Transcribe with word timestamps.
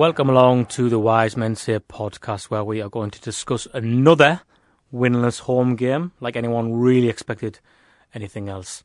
Welcome 0.00 0.30
along 0.30 0.64
to 0.76 0.88
the 0.88 0.98
Wise 0.98 1.36
Men 1.36 1.54
Say 1.56 1.78
podcast, 1.78 2.44
where 2.44 2.64
we 2.64 2.80
are 2.80 2.88
going 2.88 3.10
to 3.10 3.20
discuss 3.20 3.68
another 3.74 4.40
winless 4.90 5.40
home 5.40 5.76
game, 5.76 6.12
like 6.20 6.36
anyone 6.36 6.72
really 6.72 7.10
expected 7.10 7.58
anything 8.14 8.48
else. 8.48 8.82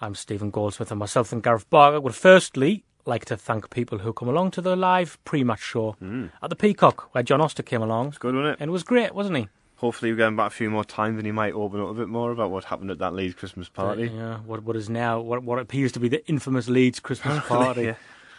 I'm 0.00 0.14
Stephen 0.14 0.48
Goldsmith, 0.48 0.90
and 0.90 0.98
myself 0.98 1.32
and 1.34 1.42
Gareth 1.42 1.68
Barker 1.68 2.00
would 2.00 2.14
firstly 2.14 2.82
like 3.04 3.26
to 3.26 3.36
thank 3.36 3.68
people 3.68 3.98
who 3.98 4.14
come 4.14 4.26
along 4.26 4.52
to 4.52 4.62
the 4.62 4.74
live 4.74 5.22
pre-match 5.26 5.60
show 5.60 5.96
hmm. 5.98 6.28
at 6.42 6.48
the 6.48 6.56
Peacock, 6.56 7.14
where 7.14 7.22
John 7.22 7.42
Oster 7.42 7.62
came 7.62 7.82
along. 7.82 8.08
It's 8.08 8.16
good, 8.16 8.34
wasn't 8.34 8.54
it? 8.54 8.62
And 8.62 8.70
it 8.70 8.72
was 8.72 8.84
great, 8.84 9.14
wasn't 9.14 9.36
he? 9.36 9.48
Hopefully, 9.76 10.12
we're 10.12 10.16
going 10.16 10.36
back 10.36 10.46
a 10.46 10.54
few 10.54 10.70
more 10.70 10.84
times 10.84 11.18
and 11.18 11.26
he 11.26 11.32
might 11.32 11.52
open 11.52 11.82
up 11.82 11.90
a 11.90 11.94
bit 11.94 12.08
more 12.08 12.30
about 12.30 12.50
what 12.50 12.64
happened 12.64 12.90
at 12.90 12.96
that 13.00 13.12
Leeds 13.12 13.34
Christmas 13.34 13.68
party. 13.68 14.04
Yeah, 14.06 14.38
what 14.38 14.62
what 14.62 14.76
is 14.76 14.88
now 14.88 15.20
what 15.20 15.42
what 15.42 15.58
appears 15.58 15.92
to 15.92 16.00
be 16.00 16.08
the 16.08 16.26
infamous 16.26 16.68
Leeds 16.68 17.00
Christmas 17.00 17.44
party. 17.46 17.82
yeah. 17.82 17.94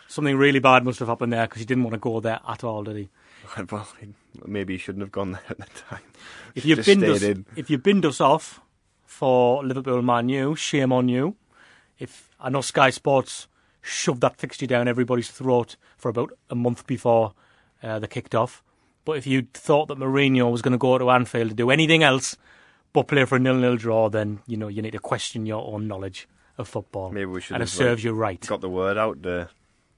Something 0.07 0.37
really 0.37 0.59
bad 0.59 0.85
must 0.85 0.99
have 0.99 1.07
happened 1.07 1.33
there 1.33 1.47
because 1.47 1.59
he 1.59 1.65
didn't 1.65 1.83
want 1.83 1.93
to 1.93 1.99
go 1.99 2.19
there 2.19 2.39
at 2.47 2.63
all, 2.63 2.83
did 2.83 2.95
he? 2.95 3.09
well, 3.71 3.87
maybe 4.45 4.73
he 4.73 4.77
shouldn't 4.77 5.01
have 5.01 5.11
gone 5.11 5.33
there 5.33 5.43
at 5.49 5.57
the 5.57 5.65
time. 5.65 6.01
If 6.53 6.65
you've 6.65 6.85
binned 6.85 7.03
us, 7.03 7.21
in. 7.21 7.45
if 7.55 7.69
you've 7.69 7.83
binned 7.83 8.05
us 8.05 8.21
off 8.21 8.61
for 9.05 9.63
Liverpool 9.63 10.01
Man 10.01 10.29
U, 10.29 10.55
shame 10.55 10.91
on 10.91 11.09
you. 11.09 11.35
If 11.99 12.29
I 12.39 12.49
know 12.49 12.61
Sky 12.61 12.89
Sports 12.89 13.47
shoved 13.81 14.21
that 14.21 14.37
fixture 14.37 14.65
down 14.65 14.87
everybody's 14.87 15.29
throat 15.29 15.75
for 15.97 16.09
about 16.09 16.31
a 16.49 16.55
month 16.55 16.85
before 16.87 17.33
uh, 17.83 17.99
they 17.99 18.07
kicked 18.07 18.35
off, 18.35 18.63
but 19.05 19.17
if 19.17 19.27
you 19.27 19.47
thought 19.53 19.87
that 19.87 19.99
Mourinho 19.99 20.51
was 20.51 20.61
going 20.61 20.71
to 20.71 20.77
go 20.77 20.97
to 20.97 21.11
Anfield 21.11 21.49
to 21.49 21.55
do 21.55 21.69
anything 21.69 22.03
else 22.03 22.35
but 22.91 23.07
play 23.07 23.25
for 23.25 23.35
a 23.35 23.39
nil-nil 23.39 23.77
draw, 23.77 24.09
then 24.09 24.39
you 24.47 24.57
know 24.57 24.67
you 24.67 24.81
need 24.81 24.91
to 24.91 24.99
question 24.99 25.45
your 25.45 25.65
own 25.65 25.87
knowledge 25.87 26.27
of 26.57 26.67
football. 26.67 27.11
Maybe 27.11 27.25
we 27.25 27.41
should 27.41 27.55
and 27.55 27.61
it 27.61 27.69
have 27.69 27.79
like, 27.79 27.87
serves 27.87 28.03
you 28.03 28.13
right. 28.13 28.39
got 28.45 28.61
the 28.61 28.69
word 28.69 28.97
out 28.97 29.21
to 29.23 29.49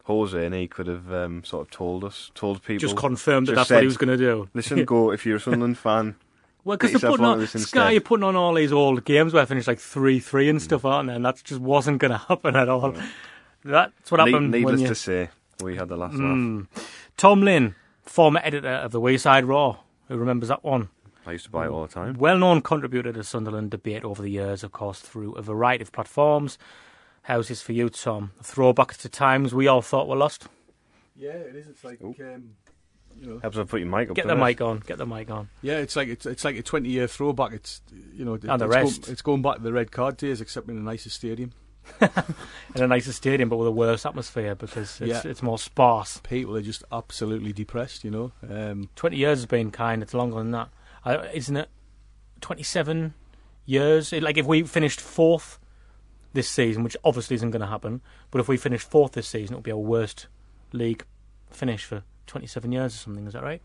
Jose 0.07 0.45
and 0.45 0.55
he 0.55 0.67
could 0.67 0.87
have 0.87 1.11
um, 1.13 1.43
sort 1.43 1.67
of 1.67 1.71
told 1.71 2.03
us, 2.03 2.31
told 2.33 2.63
people. 2.63 2.79
Just 2.79 2.97
confirmed 2.97 3.47
that 3.47 3.55
just 3.55 3.69
that's 3.69 3.75
what 3.75 3.81
he 3.83 3.87
was 3.87 3.97
going 3.97 4.09
to 4.09 4.17
do. 4.17 4.49
Listen, 4.53 4.83
go, 4.85 5.11
if 5.11 5.25
you're 5.25 5.35
a 5.35 5.39
Sunderland 5.39 5.77
fan, 5.87 6.15
Well, 6.63 6.77
because 6.77 6.99
they're 6.99 7.09
putting 7.11 7.25
on 7.25 7.45
Sky, 7.47 7.59
instead. 7.59 7.91
you're 7.91 8.01
putting 8.01 8.23
on 8.23 8.35
all 8.35 8.53
these 8.53 8.71
old 8.71 9.05
games 9.05 9.33
where 9.33 9.43
I 9.43 9.45
finished 9.45 9.67
like 9.67 9.79
three 9.79 10.19
three 10.19 10.49
and 10.49 10.61
stuff, 10.61 10.85
aren't 10.85 11.09
they? 11.09 11.15
And 11.15 11.25
that 11.25 11.41
just 11.43 11.61
wasn't 11.61 11.99
going 11.99 12.11
to 12.11 12.17
happen 12.17 12.55
at 12.55 12.69
all. 12.69 12.95
That's 13.63 14.11
what 14.11 14.19
happened. 14.19 14.51
needless 14.51 14.73
when 14.73 14.81
you... 14.81 14.87
to 14.87 14.95
say, 14.95 15.29
we 15.61 15.75
had 15.75 15.89
the 15.89 15.97
last 15.97 16.15
Mm. 16.15 16.67
laugh. 16.75 17.09
Tom 17.17 17.41
Lynn, 17.41 17.75
former 18.03 18.39
editor 18.43 18.69
of 18.69 18.91
the 18.91 19.01
Wearside 19.01 19.45
Roar, 19.45 19.79
who 20.07 20.17
remembers 20.17 20.49
that 20.49 20.63
one? 20.63 20.89
I 21.25 21.33
used 21.33 21.43
to 21.45 21.51
buy 21.51 21.65
it 21.65 21.69
all 21.69 21.81
the 21.85 21.93
time. 21.93 22.13
Well-known 22.13 22.61
contributor 22.61 23.11
to 23.11 23.21
Sunderland 23.23 23.71
debate 23.71 24.05
over 24.05 24.21
the 24.21 24.29
years, 24.29 24.63
of 24.63 24.71
course, 24.71 25.01
through 25.01 25.33
a 25.33 25.41
variety 25.41 25.81
of 25.81 25.91
platforms. 25.91 26.57
How's 27.27 27.49
this 27.49 27.61
for 27.61 27.73
you, 27.73 27.89
Tom? 27.89 28.31
A 28.39 28.43
throwback 28.43 28.95
to 28.97 29.09
times 29.09 29.53
we 29.53 29.67
all 29.67 29.81
thought 29.81 30.07
were 30.07 30.15
lost. 30.15 30.47
Yeah, 31.13 31.31
it 31.31 31.55
is. 31.57 31.67
It's 31.67 31.83
like 31.83 31.99
um, 32.01 32.51
you 33.19 33.27
know. 33.27 33.39
Helps 33.39 33.57
if 33.57 33.63
I 33.67 33.69
put 33.69 33.81
your 33.81 33.89
mic 33.89 34.09
up. 34.09 34.15
Get 34.15 34.23
the 34.27 34.33
doesn't 34.33 34.45
mic 34.45 34.61
on. 34.61 34.79
Get 34.87 34.97
the 34.97 35.05
mic 35.05 35.29
on. 35.29 35.49
Yeah, 35.61 35.79
it's 35.79 35.97
like 35.97 36.07
it's 36.07 36.25
it's 36.25 36.45
like 36.45 36.55
a 36.55 36.61
twenty 36.63 36.87
year 36.89 37.05
throwback. 37.05 37.51
It's 37.51 37.81
you 38.13 38.23
know, 38.23 38.35
And 38.35 38.61
the 38.61 38.65
it's, 38.65 38.73
rest. 38.75 39.01
Going, 39.01 39.11
it's 39.11 39.21
going 39.21 39.41
back 39.41 39.57
to 39.57 39.61
the 39.61 39.73
red 39.73 39.91
card 39.91 40.15
days, 40.15 40.39
except 40.39 40.69
in 40.69 40.77
a 40.77 40.81
nicer 40.81 41.09
stadium. 41.09 41.51
In 42.75 42.83
a 42.83 42.87
nicer 42.87 43.13
stadium, 43.13 43.47
but 43.47 43.55
with 43.55 43.67
a 43.69 43.71
worse 43.71 44.05
atmosphere 44.05 44.55
because 44.55 44.99
it's, 44.99 45.25
Yeah. 45.25 45.29
it's 45.31 45.41
more 45.41 45.57
sparse. 45.57 46.19
People 46.21 46.57
are 46.57 46.61
just 46.61 46.83
absolutely 46.91 47.53
depressed. 47.53 48.03
You 48.03 48.11
know, 48.11 48.31
um, 48.49 48.89
20 48.97 49.15
years 49.15 49.37
has 49.39 49.45
been 49.45 49.71
kind. 49.71 50.03
It's 50.03 50.13
longer 50.13 50.35
than 50.37 50.51
that. 50.51 50.67
Uh, 51.05 51.25
isn't 51.33 51.55
it 51.55 51.69
27 52.41 53.13
years? 53.65 54.11
It- 54.11 54.21
Like, 54.21 54.37
if 54.37 54.45
we 54.45 54.63
finished 54.63 54.99
fourth 54.99 55.59
this 56.37 56.47
season, 56.47 56.83
which 56.83 56.95
obviously 57.03 57.33
isn't 57.35 57.49
going 57.51 57.61
to 57.61 57.67
happen, 57.67 57.99
but 58.31 58.39
if 58.39 58.47
we 58.47 58.55
finish 58.57 58.83
fourth 58.83 59.13
this 59.13 59.27
season, 59.27 59.55
it'll 59.55 59.63
be 59.63 59.71
our 59.71 59.77
worst 59.77 60.27
league 60.71 61.03
finish 61.49 61.83
for 61.83 62.03
27 62.27 62.71
years 62.71 62.93
or 62.93 62.97
something. 62.97 63.25
Is 63.27 63.33
that 63.33 63.43
right? 63.43 63.61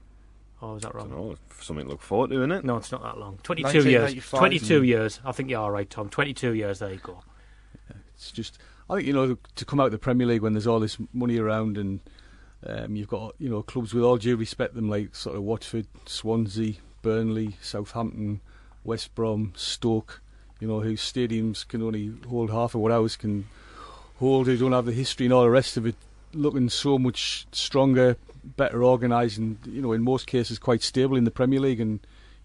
Or 0.63 0.77
is 0.77 0.83
that 0.83 0.95
I 0.95 0.99
wrong? 0.99 1.11
don't 1.11 1.19
know, 1.19 1.37
something 1.61 1.85
to 1.85 1.91
look 1.91 2.01
forward 2.01 2.31
to, 2.31 2.37
isn't 2.37 2.53
it? 2.53 2.65
No, 2.65 2.79
it's 2.79 2.91
not 2.91 3.03
that 3.03 3.19
long. 3.19 3.39
22 3.43 3.89
years. 3.89 4.15
1995. 4.15 4.39
22 4.39 4.83
years. 4.85 5.21
I 5.25 5.33
think 5.33 5.51
you 5.51 5.59
are 5.59 5.71
right, 5.71 5.91
Tom. 5.91 6.09
22 6.09 6.55
years. 6.55 6.79
There 6.79 6.93
you 6.93 7.01
go. 7.03 7.21
it's 8.15 8.33
just 8.33 8.59
I 8.89 8.97
think 8.97 9.07
you 9.07 9.13
know 9.13 9.37
to 9.57 9.65
come 9.65 9.81
out 9.81 9.87
of 9.87 9.93
the 9.93 9.99
Premier 9.99 10.27
League 10.27 10.43
when 10.43 10.55
there's 10.55 10.67
all 10.67 10.81
this 10.81 10.97
money 11.13 11.39
around 11.39 11.77
and 11.77 12.01
um, 12.67 12.97
you've 12.97 13.09
got 13.09 13.35
you 13.39 13.51
know 13.51 13.63
clubs 13.63 13.93
with 13.93 14.03
all 14.05 14.17
due 14.17 14.37
respect 14.37 14.75
them 14.75 14.89
like 14.89 15.15
sort 15.15 15.37
of 15.37 15.43
Watford, 15.43 15.87
Swansea, 16.07 16.75
Burnley, 17.03 17.57
Southampton, 17.61 18.41
West 18.83 19.15
Brom, 19.15 19.53
Stoke. 19.57 20.22
You 20.63 20.69
know 20.69 20.79
whose 20.79 21.01
stadiums 21.01 21.67
can 21.67 21.83
only 21.83 22.13
hold 22.29 22.53
half 22.53 22.77
of 22.77 22.83
what 22.83 22.93
ours 22.93 23.17
can 23.17 23.49
hold. 24.21 24.47
Who 24.47 24.57
don't 24.57 24.71
have 24.71 24.87
the 24.87 24.93
history 24.93 25.27
and 25.27 25.33
all 25.33 25.43
the 25.43 25.51
rest 25.51 25.77
of 25.77 25.85
it. 25.87 25.97
Looking 26.33 26.69
so 26.69 27.01
much 27.01 27.49
stronger, 27.51 28.17
better 28.45 28.85
organised, 28.85 29.39
and 29.39 29.59
you 29.67 29.83
know 29.83 29.91
in 29.91 30.03
most 30.03 30.29
cases 30.29 30.61
quite 30.61 30.85
stable 30.85 31.17
in 31.17 31.25
the 31.25 31.33
Premier 31.33 31.59
League. 31.59 31.81
And 31.81 31.99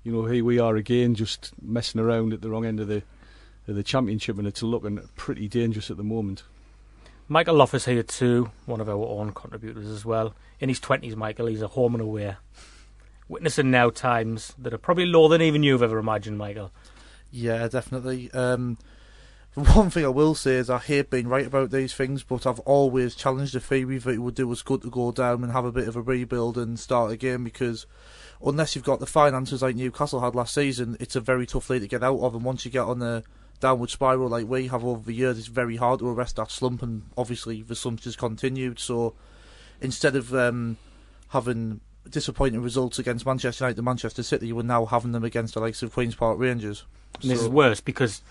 you 0.04 0.12
know 0.12 0.26
here 0.26 0.44
we 0.44 0.58
are 0.58 0.76
again, 0.76 1.14
just 1.14 1.52
messing 1.62 2.02
around 2.02 2.34
at 2.34 2.42
the 2.42 2.50
wrong 2.50 2.66
end 2.66 2.80
of 2.80 2.88
the 2.88 3.04
of 3.68 3.76
the 3.76 3.84
championship, 3.84 4.40
and 4.40 4.48
it's 4.48 4.64
looking 4.64 5.00
pretty 5.16 5.48
dangerous 5.48 5.92
at 5.92 5.98
the 5.98 6.04
moment. 6.04 6.42
Michael 7.28 7.54
Loff 7.54 7.76
is 7.76 7.86
here 7.86 8.02
too, 8.02 8.50
one 8.66 8.82
of 8.82 8.90
our 8.90 8.96
own 8.96 9.32
contributors 9.32 9.86
as 9.86 10.06
well. 10.06 10.34
In 10.60 10.70
his 10.70 10.80
20s, 10.80 11.16
Michael, 11.16 11.46
he's 11.46 11.62
a 11.62 11.68
home 11.68 11.94
and 11.94 12.02
away. 12.02 12.36
Witnessing 13.30 13.70
now 13.70 13.92
times 13.92 14.56
that 14.58 14.74
are 14.74 14.80
probably 14.80 15.06
lower 15.06 15.30
than 15.30 15.44
even 15.44 15.62
you've 15.62 15.84
ever 15.84 16.00
imagined, 16.00 16.40
Michael. 16.40 16.72
Yeah, 17.32 17.68
definitely. 17.68 18.32
Um, 18.32 18.78
one 19.54 19.90
thing 19.90 20.06
I 20.06 20.10
will 20.10 20.36
say 20.36 20.56
is 20.56 20.70
I 20.70 20.78
hate 20.78 21.10
being 21.10 21.28
right 21.28 21.48
about 21.48 21.72
these 21.72 21.94
things, 21.94 22.24
but 22.24 22.46
I've 22.46 22.60
always 22.60 23.16
challenged 23.16 23.54
the 23.56 23.60
theory 23.60 23.98
that 23.98 24.14
it 24.14 24.20
would 24.20 24.36
do 24.36 24.52
us 24.52 24.62
good 24.62 24.84
to 24.84 24.90
go 24.90 25.12
down 25.12 25.44
and 25.44 25.52
have 25.52 25.66
a 25.66 25.72
bit 25.72 25.88
of 25.88 25.96
a 25.96 26.02
rebuild 26.02 26.58
and 26.58 26.80
start 26.80 27.12
again 27.12 27.44
because 27.44 27.88
unless 28.42 28.76
you've 28.76 28.86
got 28.86 29.00
the 29.00 29.06
finances 29.06 29.62
like 29.62 29.76
Newcastle 29.76 30.22
had 30.22 30.36
last 30.36 30.54
season, 30.54 30.96
it's 31.00 31.16
a 31.16 31.22
very 31.22 31.48
tough 31.48 31.70
league 31.70 31.82
to 31.82 31.88
get 31.88 32.04
out 32.04 32.20
of. 32.20 32.36
And 32.36 32.44
once 32.44 32.66
you 32.66 32.72
get 32.72 32.84
on 32.84 33.02
a 33.02 33.24
downward 33.60 33.90
spiral 33.90 34.30
like 34.30 34.48
we 34.48 34.68
have 34.68 34.86
over 34.86 35.04
the 35.04 35.14
years, 35.14 35.40
it's 35.40 35.48
very 35.48 35.78
hard 35.78 36.00
to 36.00 36.10
arrest 36.10 36.36
that 36.36 36.52
slump. 36.52 36.84
And 36.84 37.04
obviously, 37.18 37.64
the 37.64 37.76
slump 37.76 38.02
just 38.02 38.20
continued. 38.20 38.80
So 38.80 39.16
instead 39.82 40.16
of 40.16 40.34
um, 40.36 40.78
having 41.30 41.82
disappointing 42.08 42.62
results 42.62 43.00
against 43.00 43.26
Manchester 43.26 43.66
United 43.66 43.80
and 43.80 43.86
Manchester 43.86 44.24
City, 44.24 44.54
we're 44.54 44.62
now 44.62 44.86
having 44.86 45.14
them 45.14 45.24
against 45.24 45.56
the 45.56 45.60
likes 45.60 45.82
of 45.82 45.94
Queens 45.94 46.16
Park 46.16 46.38
Rangers. 46.38 46.86
And 47.22 47.32
this 47.32 47.40
So- 47.40 47.46
is 47.46 47.50
worse 47.50 47.82
because 47.82 48.22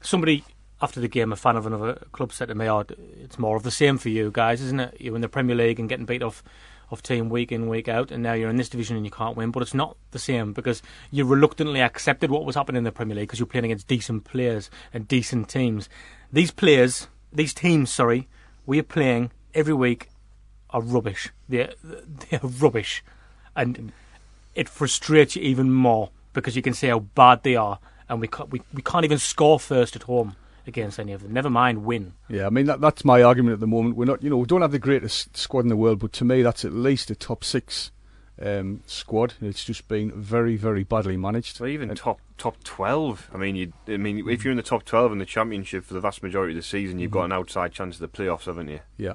somebody 0.00 0.44
after 0.82 1.00
the 1.00 1.08
game, 1.08 1.32
a 1.32 1.36
fan 1.36 1.56
of 1.56 1.66
another 1.66 2.06
club, 2.12 2.32
said 2.32 2.48
to 2.48 2.54
me, 2.54 2.68
"Oh, 2.68 2.84
it's 3.22 3.38
more 3.38 3.56
of 3.56 3.62
the 3.62 3.70
same 3.70 3.96
for 3.96 4.10
you 4.10 4.30
guys, 4.30 4.60
isn't 4.60 4.78
it? 4.80 4.96
You're 5.00 5.14
in 5.14 5.22
the 5.22 5.28
Premier 5.28 5.56
League 5.56 5.80
and 5.80 5.88
getting 5.88 6.04
beat 6.04 6.22
off 6.22 6.42
of 6.90 7.02
team 7.02 7.28
week 7.30 7.50
in 7.50 7.66
week 7.68 7.88
out, 7.88 8.10
and 8.12 8.22
now 8.22 8.34
you're 8.34 8.50
in 8.50 8.56
this 8.56 8.68
division 8.68 8.94
and 8.96 9.04
you 9.04 9.10
can't 9.10 9.36
win. 9.36 9.50
But 9.50 9.62
it's 9.62 9.74
not 9.74 9.96
the 10.10 10.18
same 10.18 10.52
because 10.52 10.82
you 11.10 11.24
reluctantly 11.24 11.80
accepted 11.80 12.30
what 12.30 12.44
was 12.44 12.54
happening 12.56 12.78
in 12.78 12.84
the 12.84 12.92
Premier 12.92 13.16
League 13.16 13.28
because 13.28 13.38
you're 13.40 13.46
playing 13.46 13.64
against 13.64 13.88
decent 13.88 14.24
players 14.24 14.70
and 14.92 15.08
decent 15.08 15.48
teams. 15.48 15.88
These 16.32 16.50
players, 16.50 17.08
these 17.32 17.54
teams, 17.54 17.90
sorry, 17.90 18.28
we 18.66 18.78
are 18.78 18.84
playing 18.84 19.30
every 19.54 19.74
week 19.74 20.10
are 20.70 20.82
rubbish. 20.82 21.30
They're 21.48 21.72
they're 21.82 22.40
rubbish, 22.42 23.02
and 23.56 23.92
it 24.54 24.68
frustrates 24.68 25.36
you 25.36 25.42
even 25.42 25.72
more 25.72 26.10
because 26.34 26.54
you 26.54 26.62
can 26.62 26.74
see 26.74 26.88
how 26.88 26.98
bad 27.00 27.42
they 27.42 27.56
are, 27.56 27.78
and 28.08 28.20
we 28.20 28.28
can't, 28.28 28.50
we, 28.50 28.62
we 28.72 28.82
can't 28.82 29.04
even 29.04 29.18
score 29.18 29.58
first 29.60 29.96
at 29.96 30.04
home 30.04 30.36
against 30.66 30.98
any 30.98 31.12
of 31.12 31.22
them. 31.22 31.32
Never 31.32 31.50
mind 31.50 31.84
win. 31.84 32.14
Yeah, 32.28 32.46
I 32.46 32.50
mean 32.50 32.66
that, 32.66 32.80
that's 32.80 33.04
my 33.04 33.22
argument 33.22 33.54
at 33.54 33.60
the 33.60 33.66
moment. 33.66 33.96
We're 33.96 34.04
not, 34.06 34.22
you 34.22 34.30
know, 34.30 34.36
we 34.38 34.46
don't 34.46 34.62
have 34.62 34.72
the 34.72 34.78
greatest 34.78 35.36
squad 35.36 35.60
in 35.60 35.68
the 35.68 35.76
world, 35.76 35.98
but 36.00 36.12
to 36.14 36.24
me, 36.24 36.42
that's 36.42 36.64
at 36.64 36.72
least 36.72 37.10
a 37.10 37.14
top 37.14 37.44
six 37.44 37.90
um, 38.42 38.82
squad. 38.86 39.34
It's 39.40 39.64
just 39.64 39.88
been 39.88 40.10
very, 40.12 40.56
very 40.56 40.84
badly 40.84 41.16
managed. 41.16 41.56
So 41.56 41.66
even 41.66 41.90
And- 41.90 41.98
top 41.98 42.20
top 42.36 42.62
twelve. 42.64 43.30
I 43.32 43.38
mean, 43.38 43.56
you. 43.56 43.72
I 43.88 43.96
mean, 43.96 44.28
if 44.28 44.44
you're 44.44 44.50
in 44.50 44.56
the 44.58 44.62
top 44.62 44.84
twelve 44.84 45.10
in 45.12 45.18
the 45.18 45.24
championship 45.24 45.84
for 45.84 45.94
the 45.94 46.00
vast 46.00 46.22
majority 46.22 46.52
of 46.52 46.56
the 46.56 46.62
season, 46.62 46.98
you've 46.98 47.10
got 47.12 47.24
an 47.24 47.32
outside 47.32 47.72
chance 47.72 47.94
of 47.98 48.00
the 48.00 48.08
playoffs, 48.08 48.44
haven't 48.44 48.68
you? 48.68 48.80
yeah. 48.98 49.14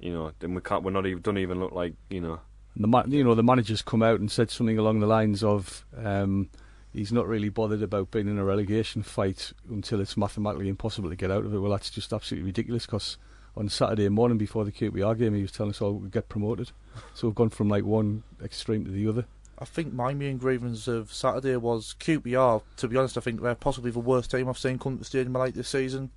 You 0.00 0.12
know, 0.12 0.32
then 0.40 0.52
we 0.54 0.60
can't. 0.60 0.82
We're 0.82 0.90
not 0.90 1.06
even. 1.06 1.22
Don't 1.22 1.38
even 1.38 1.58
look 1.58 1.72
like. 1.72 1.94
You 2.10 2.20
know. 2.20 2.40
The 2.76 2.86
ma- 2.86 3.04
you 3.06 3.24
know 3.24 3.34
the 3.34 3.42
manager's 3.42 3.80
come 3.80 4.02
out 4.02 4.20
and 4.20 4.30
said 4.30 4.50
something 4.50 4.76
along 4.76 5.00
the 5.00 5.06
lines 5.06 5.42
of 5.42 5.86
um, 5.96 6.50
he's 6.96 7.12
not 7.12 7.28
really 7.28 7.50
bothered 7.50 7.82
about 7.82 8.10
being 8.10 8.26
in 8.26 8.38
a 8.38 8.44
relegation 8.44 9.02
fight 9.02 9.52
until 9.68 10.00
it's 10.00 10.16
mathematically 10.16 10.68
impossible 10.68 11.10
to 11.10 11.16
get 11.16 11.30
out 11.30 11.44
of 11.44 11.52
it. 11.52 11.58
Well, 11.58 11.70
that's 11.70 11.90
just 11.90 12.12
absolutely 12.12 12.46
ridiculous 12.46 12.86
because 12.86 13.18
on 13.54 13.68
Saturday 13.68 14.08
morning 14.08 14.38
before 14.38 14.64
the 14.64 14.72
QPR 14.72 15.18
game, 15.18 15.34
he 15.34 15.42
was 15.42 15.52
telling 15.52 15.70
us 15.70 15.82
oh, 15.82 15.86
all 15.86 15.92
we'd 15.94 16.10
get 16.10 16.30
promoted. 16.30 16.72
So 17.14 17.28
we've 17.28 17.34
gone 17.34 17.50
from 17.50 17.68
like 17.68 17.84
one 17.84 18.22
extreme 18.42 18.86
to 18.86 18.90
the 18.90 19.06
other. 19.06 19.26
I 19.58 19.66
think 19.66 19.92
my 19.92 20.14
main 20.14 20.38
grievance 20.38 20.88
of 20.88 21.12
Saturday 21.12 21.56
was 21.56 21.94
QPR. 22.00 22.62
To 22.78 22.88
be 22.88 22.96
honest, 22.96 23.18
I 23.18 23.20
think 23.20 23.42
they're 23.42 23.54
possibly 23.54 23.90
the 23.90 23.98
worst 23.98 24.30
team 24.30 24.48
I've 24.48 24.58
seen 24.58 24.78
come 24.78 24.94
to 24.94 24.98
the 25.00 25.04
stadium 25.04 25.34
like 25.34 25.52
this 25.52 25.68
season. 25.68 26.10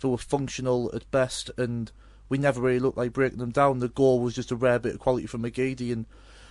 They 0.00 0.08
were 0.08 0.18
functional 0.18 0.90
at 0.94 1.10
best, 1.12 1.50
and 1.56 1.90
we 2.28 2.36
never 2.36 2.60
really 2.60 2.80
looked 2.80 2.98
like 2.98 3.12
breaking 3.12 3.38
them 3.38 3.50
down. 3.50 3.78
The 3.78 3.88
goal 3.88 4.20
was 4.20 4.34
just 4.34 4.50
a 4.50 4.56
rare 4.56 4.80
bit 4.80 4.94
of 4.94 5.00
quality 5.00 5.26
from 5.26 5.42
McGeady. 5.42 5.92
And 5.92 6.06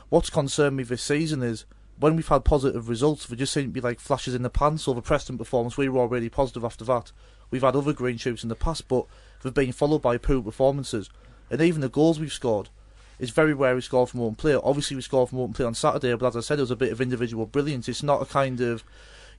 what's 0.09 0.29
concerned 0.29 0.77
me 0.77 0.83
this 0.83 1.03
season 1.03 1.43
is 1.43 1.65
when 1.97 2.15
we've 2.15 2.27
had 2.27 2.43
positive 2.43 2.89
results, 2.89 3.25
they 3.25 3.35
just 3.35 3.53
seem 3.53 3.65
to 3.65 3.69
be 3.69 3.81
like 3.81 3.99
flashes 3.99 4.35
in 4.35 4.43
the 4.43 4.49
pan. 4.49 4.77
So 4.77 4.93
the 4.93 5.01
Preston 5.01 5.37
performance, 5.37 5.77
we 5.77 5.89
were 5.89 5.99
already 5.99 6.29
positive 6.29 6.63
after 6.63 6.83
that. 6.85 7.11
We've 7.51 7.61
had 7.61 7.75
other 7.75 7.93
green 7.93 8.17
shoots 8.17 8.43
in 8.43 8.49
the 8.49 8.55
past, 8.55 8.87
but 8.87 9.05
they've 9.41 9.53
been 9.53 9.71
followed 9.71 10.01
by 10.01 10.17
poor 10.17 10.41
performances. 10.41 11.09
And 11.49 11.61
even 11.61 11.81
the 11.81 11.89
goals 11.89 12.19
we've 12.19 12.33
scored, 12.33 12.69
it's 13.19 13.31
very 13.31 13.53
rare 13.53 13.75
we 13.75 13.81
score 13.81 14.07
from 14.07 14.21
open 14.21 14.35
play. 14.35 14.55
Obviously, 14.55 14.95
we 14.95 15.01
scored 15.01 15.29
from 15.29 15.39
open 15.39 15.53
play 15.53 15.65
on 15.65 15.75
Saturday, 15.75 16.13
but 16.15 16.27
as 16.27 16.35
I 16.37 16.41
said, 16.41 16.59
it 16.59 16.63
was 16.63 16.71
a 16.71 16.75
bit 16.75 16.91
of 16.91 16.99
individual 16.99 17.45
brilliance. 17.45 17.87
It's 17.87 18.03
not 18.03 18.21
a 18.21 18.25
kind 18.25 18.59
of 18.61 18.83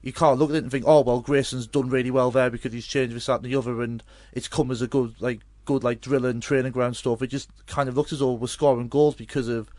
you 0.01 0.13
can't 0.13 0.39
look 0.39 0.51
at 0.51 0.57
it 0.57 0.63
and 0.63 0.71
think, 0.71 0.85
oh 0.87 1.01
well, 1.01 1.21
Grayson's 1.21 1.67
done 1.67 1.89
really 1.89 2.11
well 2.11 2.31
there 2.31 2.49
because 2.49 2.73
he's 2.73 2.87
changed 2.87 3.15
this, 3.15 3.25
that, 3.25 3.41
and 3.41 3.51
the 3.51 3.55
other, 3.55 3.81
and 3.81 4.03
it's 4.33 4.47
come 4.47 4.71
as 4.71 4.81
a 4.81 4.87
good 4.87 5.15
like 5.19 5.41
good 5.65 5.83
like 5.83 6.01
drilling 6.01 6.39
training 6.39 6.71
ground 6.71 6.95
stuff. 6.95 7.21
It 7.21 7.27
just 7.27 7.49
kind 7.67 7.89
of 7.89 7.97
looks 7.97 8.13
as 8.13 8.19
though 8.19 8.33
we're 8.33 8.47
scoring 8.47 8.87
goals 8.87 9.15
because 9.15 9.47
of 9.47 9.69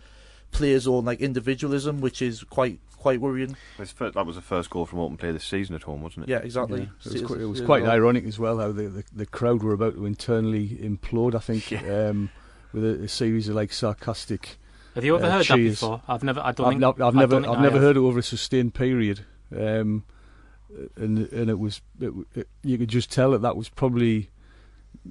players' 0.50 0.86
own 0.86 1.04
like 1.04 1.20
individualism, 1.20 2.00
which 2.00 2.20
is 2.22 2.42
quite 2.44 2.78
quite 2.96 3.20
worrying. 3.20 3.56
His 3.76 3.92
fir- 3.92 4.10
that 4.10 4.26
was 4.26 4.36
the 4.36 4.42
first 4.42 4.70
goal 4.70 4.84
from 4.86 4.98
open 4.98 5.16
play 5.16 5.30
this 5.30 5.44
season 5.44 5.74
at 5.76 5.82
home, 5.84 6.02
wasn't 6.02 6.24
it? 6.28 6.30
Yeah, 6.30 6.38
exactly. 6.38 6.82
It 7.04 7.12
was, 7.12 7.22
quite, 7.22 7.40
it 7.40 7.46
was 7.46 7.60
quite 7.60 7.84
ironic 7.84 8.24
as 8.24 8.38
well 8.38 8.58
how 8.58 8.72
the, 8.72 8.88
the, 8.88 9.04
the 9.14 9.26
crowd 9.26 9.62
were 9.62 9.72
about 9.72 9.94
to 9.94 10.04
internally 10.06 10.68
implode. 10.70 11.34
I 11.34 11.38
think 11.38 11.72
um, 11.88 12.30
with 12.72 12.84
a, 12.84 13.04
a 13.04 13.08
series 13.08 13.48
of 13.48 13.54
like 13.54 13.72
sarcastic. 13.72 14.58
Have 14.94 15.04
you 15.04 15.14
ever 15.16 15.26
Uh, 15.26 15.30
heard 15.30 15.46
that 15.46 15.56
before? 15.56 16.02
I've 16.08 16.24
never. 16.24 16.40
I 16.40 16.50
don't 16.52 16.66
I've, 16.66 16.70
think. 16.72 16.80
not, 16.80 17.00
I've 17.00 17.16
I 17.16 17.20
never 17.20 17.32
don't 17.32 17.42
think 17.42 17.52
I've 17.52 17.58
I 17.60 17.62
never 17.62 17.74
have. 17.76 17.82
heard 17.82 17.96
it 17.96 18.00
over 18.00 18.18
a 18.18 18.22
sustained 18.22 18.74
period. 18.74 19.20
Um, 19.56 20.04
and 20.96 21.18
and 21.32 21.48
it 21.50 21.58
was 21.58 21.80
it, 22.00 22.12
it, 22.34 22.48
you 22.62 22.76
could 22.78 22.88
just 22.88 23.10
tell 23.12 23.30
that 23.30 23.42
that 23.42 23.56
was 23.56 23.68
probably 23.68 24.28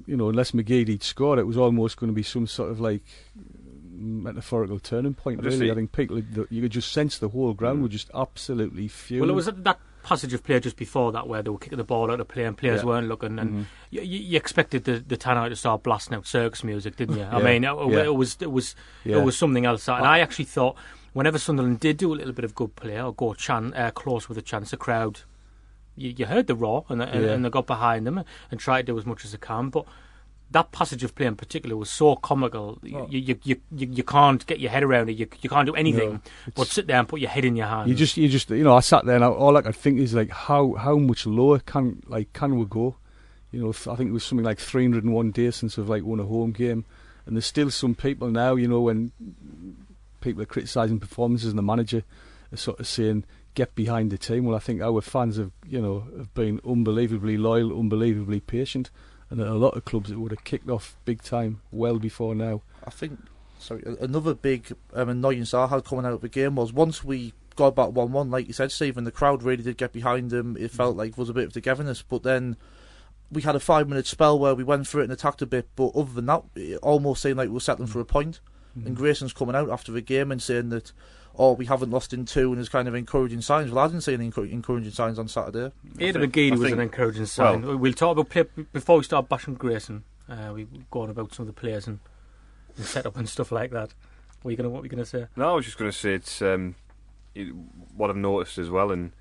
you 0.06 0.16
know 0.16 0.28
unless 0.28 0.52
McGeady 0.52 1.02
scored 1.02 1.38
it 1.40 1.46
was 1.46 1.56
almost 1.56 1.96
going 1.96 2.08
to 2.08 2.14
be 2.14 2.22
some 2.22 2.46
sort 2.46 2.70
of 2.70 2.78
like 2.80 3.02
metaphorical 3.98 4.78
turning 4.78 5.14
point 5.14 5.40
I 5.40 5.44
really 5.44 5.70
I 5.70 5.74
think- 5.74 5.92
think 5.92 6.10
people 6.10 6.44
you 6.50 6.62
could 6.62 6.72
just 6.72 6.92
sense 6.92 7.18
the 7.18 7.28
whole 7.28 7.52
ground 7.54 7.82
were 7.82 7.88
just 7.88 8.10
absolutely 8.14 8.88
fuming 8.88 9.22
Well, 9.22 9.30
it 9.30 9.34
was 9.34 9.46
that 9.46 9.78
passage 10.04 10.32
of 10.32 10.42
play 10.42 10.58
just 10.60 10.76
before 10.76 11.12
that 11.12 11.28
where 11.28 11.42
they 11.42 11.50
were 11.50 11.58
kicking 11.58 11.76
the 11.78 11.84
ball 11.84 12.10
out 12.10 12.20
of 12.20 12.28
play 12.28 12.44
and 12.44 12.56
players 12.56 12.80
Yeah. 12.80 12.86
weren't 12.86 13.08
looking, 13.08 13.38
and 13.38 13.50
Mhm. 13.50 13.64
you, 13.90 14.00
you 14.02 14.36
expected 14.36 14.84
the 14.84 15.00
the 15.06 15.16
Tannoy 15.16 15.48
to 15.50 15.56
start 15.56 15.82
blasting 15.82 16.16
out 16.16 16.26
circus 16.26 16.64
music, 16.64 16.96
didn't 16.96 17.16
you? 17.16 17.24
I 17.24 17.38
Yeah. 17.38 17.44
mean, 17.44 17.64
it, 17.64 17.90
Yeah. 17.92 18.04
it 18.04 18.14
was 18.14 18.36
it 18.40 18.50
was 18.50 18.74
it 19.04 19.22
was 19.22 19.36
something 19.36 19.66
else. 19.66 19.88
And 19.88 20.06
I 20.06 20.20
actually 20.20 20.46
thought 20.46 20.76
whenever 21.12 21.38
Sunderland 21.38 21.80
did 21.80 21.96
do 21.98 22.12
a 22.14 22.16
little 22.16 22.32
bit 22.32 22.44
of 22.44 22.54
good 22.54 22.74
play 22.76 23.00
or 23.02 23.12
go 23.12 23.34
chan- 23.34 23.74
uh, 23.74 23.90
close 23.90 24.28
with 24.28 24.38
a 24.38 24.42
chance, 24.42 24.70
the 24.70 24.76
crowd. 24.76 25.20
You, 25.96 26.14
you 26.16 26.26
heard 26.26 26.46
the 26.46 26.54
roar 26.54 26.84
and, 26.88 27.02
and, 27.02 27.24
Yeah. 27.24 27.32
and 27.32 27.44
they 27.44 27.50
got 27.50 27.66
behind 27.66 28.06
them 28.06 28.22
and 28.52 28.60
tried 28.60 28.86
to 28.86 28.92
do 28.92 28.98
as 28.98 29.04
much 29.04 29.24
as 29.24 29.32
they 29.32 29.38
can, 29.38 29.68
but 29.68 29.84
that 30.50 30.72
passage 30.72 31.04
of 31.04 31.14
play 31.14 31.26
in 31.26 31.36
particular 31.36 31.76
was 31.76 31.90
so 31.90 32.16
comical. 32.16 32.78
You, 32.82 32.98
oh. 32.98 33.06
you, 33.10 33.38
you, 33.42 33.56
you, 33.70 33.86
you 33.90 34.02
can't 34.02 34.44
get 34.46 34.60
your 34.60 34.70
head 34.70 34.82
around 34.82 35.10
it. 35.10 35.16
You, 35.16 35.28
you 35.40 35.50
can't 35.50 35.66
do 35.66 35.74
anything 35.74 36.12
No, 36.12 36.20
but 36.54 36.68
sit 36.68 36.86
there 36.86 36.98
and 36.98 37.08
put 37.08 37.20
your 37.20 37.30
head 37.30 37.44
in 37.44 37.56
your 37.56 37.66
hands. 37.66 37.88
You 37.88 37.94
just, 37.94 38.16
you 38.16 38.28
just, 38.28 38.50
you 38.50 38.64
know, 38.64 38.74
I 38.74 38.80
sat 38.80 39.04
there 39.04 39.16
and 39.16 39.24
I, 39.24 39.28
all 39.28 39.56
I 39.56 39.62
could 39.62 39.76
think 39.76 39.98
is 39.98 40.14
like, 40.14 40.30
how, 40.30 40.74
how 40.74 40.96
much 40.96 41.26
lower 41.26 41.58
can, 41.58 42.02
like, 42.06 42.32
can 42.32 42.58
we 42.58 42.64
go? 42.64 42.96
You 43.50 43.60
know, 43.60 43.70
I 43.70 43.96
think 43.96 44.10
it 44.10 44.12
was 44.12 44.24
something 44.24 44.44
like 44.44 44.58
301 44.58 45.30
days 45.30 45.56
since 45.56 45.76
we've 45.76 45.88
like 45.88 46.04
won 46.04 46.20
a 46.20 46.24
home 46.24 46.52
game, 46.52 46.84
and 47.24 47.34
there's 47.34 47.46
still 47.46 47.70
some 47.70 47.94
people 47.94 48.28
now, 48.28 48.56
you 48.56 48.68
know, 48.68 48.82
when 48.82 49.12
people 50.20 50.42
are 50.42 50.46
criticising 50.46 51.00
performances 51.00 51.48
and 51.48 51.58
the 51.58 51.62
manager 51.62 52.02
are 52.52 52.56
sort 52.56 52.80
of 52.80 52.86
saying 52.86 53.24
get 53.54 53.74
behind 53.74 54.10
the 54.10 54.18
team. 54.18 54.44
Well, 54.44 54.56
I 54.56 54.60
think 54.60 54.82
our 54.82 55.00
fans 55.00 55.36
have, 55.36 55.52
you 55.66 55.80
know, 55.80 56.06
have 56.16 56.32
been 56.34 56.60
unbelievably 56.64 57.38
loyal, 57.38 57.78
unbelievably 57.78 58.40
patient, 58.40 58.90
and 59.30 59.40
a 59.40 59.54
lot 59.54 59.76
of 59.76 59.84
clubs 59.84 60.10
it 60.10 60.18
would 60.18 60.32
have 60.32 60.44
kicked 60.44 60.70
off 60.70 60.96
big 61.04 61.22
time 61.22 61.60
well 61.70 61.98
before 61.98 62.34
now. 62.34 62.62
I 62.84 62.90
think 62.90 63.18
sorry 63.58 63.82
another 64.00 64.34
big 64.34 64.72
um, 64.94 65.08
annoyance 65.08 65.52
I 65.52 65.66
had 65.66 65.84
coming 65.84 66.06
out 66.06 66.12
of 66.12 66.20
the 66.20 66.28
game 66.28 66.54
was 66.54 66.72
once 66.72 67.02
we 67.02 67.34
got 67.56 67.74
back 67.74 67.90
one 67.90 68.12
one, 68.12 68.30
like 68.30 68.46
you 68.46 68.52
said, 68.52 68.70
Stephen, 68.70 69.04
the 69.04 69.10
crowd 69.10 69.42
really 69.42 69.62
did 69.62 69.76
get 69.76 69.92
behind 69.92 70.30
them. 70.30 70.56
It 70.58 70.70
felt 70.70 70.96
like 70.96 71.10
it 71.10 71.18
was 71.18 71.28
a 71.28 71.34
bit 71.34 71.46
of 71.46 71.52
togetherness, 71.52 72.02
but 72.02 72.22
then 72.22 72.56
we 73.30 73.42
had 73.42 73.56
a 73.56 73.60
five 73.60 73.88
minute 73.88 74.06
spell 74.06 74.38
where 74.38 74.54
we 74.54 74.64
went 74.64 74.86
for 74.86 75.00
it 75.00 75.04
and 75.04 75.12
attacked 75.12 75.42
a 75.42 75.46
bit, 75.46 75.68
but 75.76 75.94
other 75.94 76.12
than 76.12 76.26
that, 76.26 76.44
it 76.54 76.78
almost 76.78 77.22
seemed 77.22 77.36
like 77.36 77.48
we 77.48 77.54
were 77.54 77.60
settling 77.60 77.88
for 77.88 78.00
a 78.00 78.04
point. 78.04 78.40
And 78.84 78.96
Grayson's 78.96 79.32
coming 79.32 79.56
out 79.56 79.70
after 79.70 79.90
the 79.90 80.00
game 80.00 80.30
and 80.30 80.40
saying 80.40 80.68
that, 80.68 80.92
oh, 81.38 81.52
we 81.52 81.66
haven't 81.66 81.90
lost 81.90 82.12
in 82.12 82.24
two, 82.24 82.48
and 82.48 82.56
there's 82.56 82.68
kind 82.68 82.88
of 82.88 82.94
encouraging 82.94 83.40
signs. 83.40 83.70
Well, 83.70 83.84
I 83.84 83.88
didn't 83.88 84.02
see 84.02 84.14
any 84.14 84.26
encouraging 84.26 84.90
signs 84.90 85.18
on 85.18 85.28
Saturday. 85.28 85.72
Ada 86.00 86.18
think- 86.18 86.32
McGeady 86.34 86.48
I 86.48 86.50
was 86.52 86.60
think- 86.62 86.72
an 86.74 86.80
encouraging 86.80 87.26
sign. 87.26 87.64
well- 87.66 87.76
we'll 87.76 87.92
talk 87.92 88.12
about 88.18 88.28
play 88.30 88.44
before 88.72 88.98
we 88.98 89.04
start 89.04 89.28
bashing 89.28 89.54
Grayson. 89.54 90.04
Uh, 90.28 90.52
we 90.54 90.66
go 90.90 91.02
on 91.02 91.10
about 91.10 91.32
some 91.32 91.44
of 91.48 91.54
the 91.54 91.58
players 91.58 91.86
and, 91.86 92.00
and 92.76 92.84
setup 92.84 93.16
and 93.16 93.28
stuff 93.28 93.50
like 93.52 93.70
that. 93.70 93.94
What 94.42 94.48
are 94.48 94.52
you 94.52 94.56
gonna 94.56 94.68
What 94.68 94.80
were 94.82 94.86
you 94.86 94.90
gonna 94.90 95.04
say? 95.06 95.26
No, 95.36 95.50
I 95.50 95.54
was 95.54 95.64
just 95.64 95.78
going 95.78 95.90
to 95.90 95.96
say 95.96 96.14
it's 96.14 96.42
um, 96.42 96.74
it, 97.34 97.48
what 97.96 98.10
I've 98.10 98.16
noticed 98.16 98.58
as 98.58 98.68
well, 98.70 98.90
and 98.90 99.12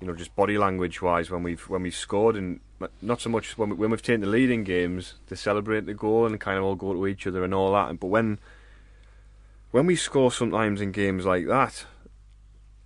you 0.00 0.06
know, 0.06 0.14
just 0.14 0.34
body 0.34 0.56
language 0.58 1.00
wise, 1.02 1.30
when 1.30 1.42
we've 1.42 1.60
when 1.68 1.82
we've 1.82 1.94
scored, 1.94 2.34
and 2.36 2.60
not 3.02 3.20
so 3.20 3.28
much 3.30 3.56
when 3.58 3.70
we, 3.70 3.76
when 3.76 3.90
we've 3.90 4.02
taken 4.02 4.22
the 4.22 4.26
leading 4.26 4.64
games 4.64 5.14
to 5.28 5.36
celebrate 5.36 5.86
the 5.86 5.94
goal 5.94 6.26
and 6.26 6.40
kind 6.40 6.58
of 6.58 6.64
all 6.64 6.74
go 6.74 6.92
to 6.94 7.06
each 7.06 7.26
other 7.26 7.44
and 7.44 7.54
all 7.54 7.72
that. 7.72 8.00
But 8.00 8.06
when 8.08 8.38
when 9.70 9.86
we 9.86 9.96
score 9.96 10.32
sometimes 10.32 10.80
in 10.80 10.92
games 10.92 11.24
like 11.24 11.46
that, 11.46 11.84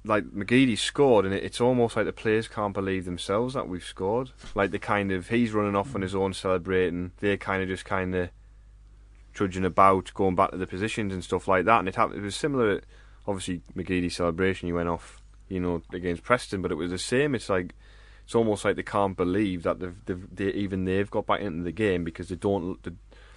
like 0.05 0.25
McGeady 0.25 0.77
scored, 0.77 1.25
and 1.25 1.35
it, 1.35 1.43
it's 1.43 1.61
almost 1.61 1.97
like 1.97 2.05
the 2.05 2.13
players 2.13 2.47
can't 2.47 2.75
believe 2.75 3.05
themselves 3.05 3.55
that 3.55 3.69
we've 3.69 3.85
scored. 3.85 4.31
Like 4.55 4.71
the 4.71 4.79
kind 4.79 5.11
of 5.11 5.29
he's 5.29 5.53
running 5.53 5.77
off 5.77 5.95
on 5.95 6.03
his 6.03 6.15
own 6.15 6.35
celebrating, 6.35 7.13
they're 7.21 7.37
kind 7.37 7.63
of 7.63 7.69
just 7.69 7.85
kind 7.85 8.15
of 8.15 8.31
trudging 9.33 9.65
about, 9.65 10.13
going 10.15 10.35
back 10.35 10.51
to 10.51 10.57
the 10.57 10.67
positions 10.67 11.13
and 11.13 11.25
stuff 11.25 11.49
like 11.49 11.65
that. 11.65 11.81
And 11.81 11.89
it 11.89 11.97
happened. 11.97 12.21
It 12.21 12.25
was 12.25 12.37
similar. 12.37 12.83
Obviously, 13.27 13.63
McGeady's 13.75 14.17
celebration, 14.17 14.67
he 14.67 14.73
went 14.73 14.89
off, 14.89 15.23
you 15.49 15.59
know, 15.59 15.83
against 15.93 16.23
Preston, 16.23 16.61
but 16.61 16.71
it 16.71 16.77
was 16.77 16.91
the 16.91 16.99
same. 16.99 17.35
It's 17.35 17.49
like 17.49 17.75
it's 18.25 18.35
almost 18.35 18.65
like 18.65 18.77
they 18.77 18.83
can't 18.83 19.17
believe 19.17 19.63
that 19.63 19.81
they've, 19.81 20.05
they've 20.05 20.37
they, 20.37 20.49
even 20.49 20.85
they've 20.85 21.11
got 21.11 21.27
back 21.27 21.41
into 21.41 21.65
the 21.65 21.73
game 21.73 22.05
because 22.05 22.29
they 22.29 22.37
don't. 22.37 22.83
They, 22.83 22.93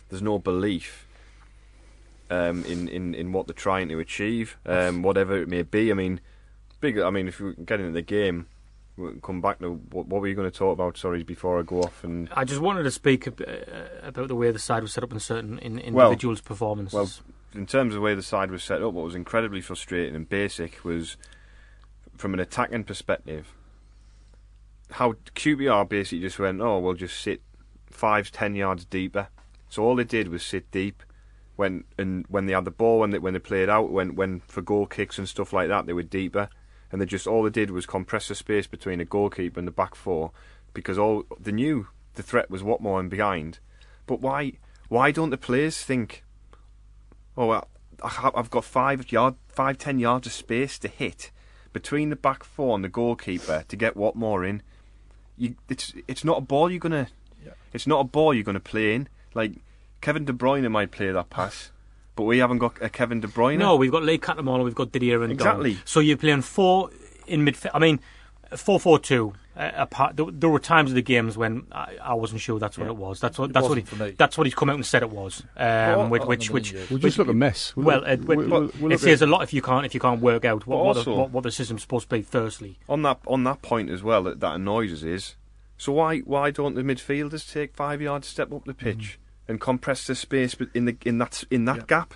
there's 0.09 0.21
no 0.21 0.39
belief 0.39 1.06
um, 2.29 2.63
in, 2.65 2.87
in 2.87 3.13
in 3.15 3.31
what 3.31 3.47
they're 3.47 3.53
trying 3.53 3.89
to 3.89 3.99
achieve, 3.99 4.57
um, 4.65 5.01
whatever 5.01 5.37
it 5.41 5.47
may 5.47 5.61
be. 5.63 5.91
I 5.91 5.93
mean, 5.93 6.19
big. 6.79 6.99
I 6.99 7.09
mean, 7.09 7.27
if 7.27 7.39
we 7.39 7.53
get 7.53 7.79
into 7.79 7.91
the 7.93 8.01
game. 8.01 8.47
We'll 8.99 9.13
come 9.21 9.41
back 9.41 9.59
to 9.59 9.73
what, 9.91 10.07
what 10.07 10.21
were 10.21 10.27
you 10.27 10.33
going 10.33 10.49
to 10.49 10.57
talk 10.57 10.73
about? 10.73 10.97
Sorry, 10.97 11.21
before 11.21 11.59
I 11.59 11.61
go 11.61 11.83
off 11.83 12.03
and 12.03 12.27
I 12.35 12.43
just 12.45 12.59
wanted 12.61 12.81
to 12.81 12.89
speak 12.89 13.27
uh, 13.27 13.31
about 14.01 14.27
the 14.27 14.33
way 14.35 14.49
the 14.49 14.57
side 14.57 14.81
was 14.81 14.91
set 14.91 15.03
up 15.03 15.11
in 15.13 15.19
certain 15.19 15.59
in, 15.59 15.93
Well- 15.93 16.07
individuals' 16.07 16.41
performances. 16.41 16.95
well, 16.95 17.07
in 17.53 17.67
terms 17.67 17.93
of 17.93 17.97
the 17.97 18.01
way 18.01 18.15
the 18.15 18.23
side 18.23 18.49
was 18.49 18.63
set 18.63 18.81
up, 18.81 18.93
what 18.93 19.05
was 19.05 19.13
incredibly 19.13 19.61
frustrating 19.61 20.15
and 20.15 20.27
basic 20.27 20.83
was 20.83 21.15
from 22.15 22.33
an 22.33 22.39
attacking 22.39 22.85
perspective, 22.85 23.53
how 24.89 25.13
QPR 25.35 25.87
basically 25.87 26.21
just 26.21 26.39
went, 26.39 26.59
oh, 26.59 26.79
we'll 26.79 26.95
just 26.95 27.19
sit 27.19 27.41
five, 27.91 28.31
ten 28.31 28.55
yards 28.55 28.83
deeper. 28.85 29.27
So 29.69 29.83
all 29.83 29.95
they 29.95 30.05
did 30.05 30.29
was 30.29 30.41
sit 30.41 30.71
deep, 30.71 31.03
when 31.57 31.83
and 31.97 32.25
when 32.29 32.45
they 32.45 32.53
had 32.53 32.65
the 32.65 32.71
ball, 32.71 32.99
when 32.99 33.09
they 33.09 33.19
when 33.19 33.33
they 33.33 33.39
played 33.39 33.67
out, 33.67 33.91
when 33.91 34.15
when 34.15 34.39
for 34.47 34.61
goal 34.61 34.85
kicks 34.85 35.17
and 35.17 35.27
stuff 35.27 35.51
like 35.51 35.67
that, 35.67 35.85
they 35.85 35.93
were 35.93 36.03
deeper, 36.03 36.49
and 36.91 37.01
they 37.01 37.05
just 37.05 37.27
all 37.27 37.43
they 37.43 37.49
did 37.49 37.71
was 37.71 37.85
compress 37.85 38.29
the 38.29 38.35
space 38.35 38.67
between 38.67 38.99
the 38.99 39.05
goalkeeper 39.05 39.59
and 39.59 39.67
the 39.67 39.71
back 39.71 39.95
four, 39.95 40.31
because 40.73 40.97
all 40.97 41.25
they 41.39 41.51
knew 41.51 41.87
the 42.13 42.23
threat 42.23 42.49
was 42.49 42.63
Watmore 42.63 42.99
and 42.99 43.09
behind. 43.09 43.59
But 44.05 44.21
why 44.21 44.53
why 44.87 45.11
don't 45.11 45.31
the 45.31 45.37
players 45.37 45.83
think? 45.83 46.23
Oh, 47.35 47.47
well, 47.47 47.67
i've 48.03 48.49
got 48.49 48.63
five 48.63 49.11
yard, 49.11 49.35
five 49.47 49.77
ten 49.77 49.99
yards 49.99 50.27
of 50.27 50.33
space 50.33 50.79
to 50.79 50.87
hit 50.87 51.31
between 51.73 52.09
the 52.09 52.15
back 52.15 52.43
four 52.43 52.75
and 52.75 52.83
the 52.83 52.89
goalkeeper 52.89 53.63
to 53.67 53.75
get 53.75 53.95
Watmore 53.95 54.47
in. 54.47 54.61
You, 55.37 55.55
it's 55.69 55.93
it's 56.07 56.23
not 56.23 56.37
a 56.37 56.41
ball 56.41 56.69
you're 56.71 56.79
gonna. 56.79 57.07
It's 57.73 57.87
not 57.87 57.99
a 57.99 58.03
ball 58.03 58.33
you're 58.33 58.43
gonna 58.43 58.59
play 58.59 58.95
in. 58.95 59.07
Like 59.33 59.53
Kevin 60.01 60.25
De 60.25 60.33
Bruyne 60.33 60.69
might 60.71 60.91
play 60.91 61.11
that 61.11 61.29
pass, 61.29 61.71
but 62.15 62.23
we 62.23 62.37
haven't 62.39 62.59
got 62.59 62.81
a 62.81 62.89
Kevin 62.89 63.19
De 63.21 63.27
Bruyne. 63.27 63.57
No, 63.57 63.75
we've 63.75 63.91
got 63.91 64.03
Lee 64.03 64.17
Cattermole 64.17 64.63
we've 64.63 64.75
got 64.75 64.91
Didier 64.91 65.19
Ndong. 65.19 65.31
Exactly. 65.31 65.77
So 65.85 65.99
you're 65.99 66.17
playing 66.17 66.41
four 66.43 66.89
in 67.27 67.45
midfield. 67.45 67.71
I 67.73 67.79
mean, 67.79 67.99
four 68.55 68.79
four 68.79 68.99
two. 68.99 69.33
Uh, 69.55 69.71
apart, 69.75 70.15
there, 70.15 70.27
there 70.29 70.51
were 70.51 70.59
times 70.59 70.91
of 70.91 70.95
the 70.95 71.01
games 71.01 71.35
when 71.35 71.65
I, 71.71 71.95
I 71.99 72.13
wasn't 72.13 72.41
sure 72.41 72.59
that's 72.59 72.77
what 72.77 72.83
Yeah. 72.85 72.91
it 72.91 72.97
was. 72.97 73.19
That's 73.19 73.39
what 73.39 73.49
It 73.49 73.53
that's 73.53 73.67
what 73.67 73.79
he 73.79 73.83
for 73.83 73.95
me. 73.95 74.11
that's 74.11 74.37
what 74.37 74.45
he's 74.45 74.53
come 74.53 74.69
out 74.69 74.75
and 74.75 74.85
said 74.85 75.01
it 75.01 75.09
was. 75.09 75.41
Um, 75.57 75.65
Well, 75.65 76.07
which 76.09 76.21
I 76.21 76.25
which 76.25 76.45
don't 76.45 76.53
which, 76.53 76.71
believe 76.73 76.91
We'll 76.91 76.97
which 76.99 77.03
just 77.03 77.17
look 77.17 77.27
a 77.27 77.33
mess. 77.33 77.75
We'll 77.75 77.85
well, 77.87 77.99
look- 78.01 78.07
it, 78.07 78.19
we'll- 78.25 78.39
it, 78.41 78.47
we'll- 78.49 78.71
we'll 78.79 78.91
it 78.91 78.99
says 78.99 79.23
a 79.23 79.25
lot 79.25 79.41
if 79.41 79.51
you 79.55 79.63
can't 79.63 79.83
if 79.83 79.95
you 79.95 79.99
can't 79.99 80.21
work 80.21 80.45
out 80.45 80.67
what 80.67 80.77
But 80.77 80.83
what, 80.85 81.05
the, 81.05 81.11
what, 81.11 81.31
what 81.31 81.43
the 81.43 81.49
system's 81.51 81.81
supposed 81.81 82.07
to 82.07 82.15
be. 82.17 82.21
Firstly, 82.21 82.77
on 82.87 83.01
that 83.01 83.17
on 83.25 83.45
that 83.45 83.63
point 83.63 83.89
as 83.89 84.03
well 84.03 84.21
that, 84.25 84.41
that 84.41 84.53
annoys 84.53 84.93
us 84.93 85.01
is 85.01 85.35
so 85.79 85.91
why 85.93 86.19
why 86.19 86.51
don't 86.51 86.75
the 86.75 86.83
midfielders 86.83 87.51
take 87.51 87.73
five 87.75 87.99
yards 87.99 88.27
step 88.27 88.53
up 88.53 88.63
the 88.65 88.75
pitch 88.75 89.17
and 89.47 89.59
compress 89.61 90.05
the 90.07 90.15
space 90.15 90.55
bet- 90.55 90.69
in 90.73 90.85
the 90.85 90.97
in 91.05 91.17
that 91.19 91.43
in 91.51 91.65
that 91.65 91.77
Yeah. 91.77 91.83
gap 91.87 92.13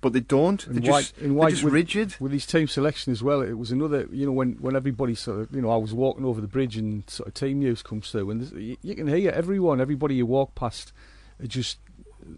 but 0.00 0.12
they 0.12 0.20
don't 0.20 0.64
And 0.68 0.76
they're 0.80 0.92
why- 0.92 1.00
just, 1.00 1.18
and 1.18 1.36
they're 1.40 1.50
just 1.50 1.64
with- 1.64 1.72
rigid 1.72 2.14
with 2.20 2.30
his 2.30 2.46
team 2.46 2.68
selection 2.68 3.10
as 3.12 3.20
well. 3.20 3.40
It 3.42 3.54
was 3.58 3.72
another, 3.72 4.08
you 4.12 4.26
know, 4.26 4.30
when 4.32 4.52
when 4.60 4.76
everybody 4.76 5.16
sort 5.16 5.40
of, 5.40 5.48
you 5.52 5.60
know, 5.60 5.70
I 5.70 5.76
was 5.76 5.92
walking 5.92 6.24
over 6.24 6.40
the 6.40 6.46
bridge 6.46 6.76
and 6.76 7.02
sort 7.10 7.26
of 7.26 7.34
team 7.34 7.58
news 7.58 7.82
comes 7.82 8.08
through, 8.12 8.30
and 8.30 8.48
you, 8.52 8.76
you 8.80 8.94
can 8.94 9.08
hear 9.08 9.30
everyone, 9.32 9.80
everybody 9.80 10.14
you 10.14 10.24
walk 10.24 10.54
past, 10.54 10.92
are 11.42 11.48
just 11.48 11.78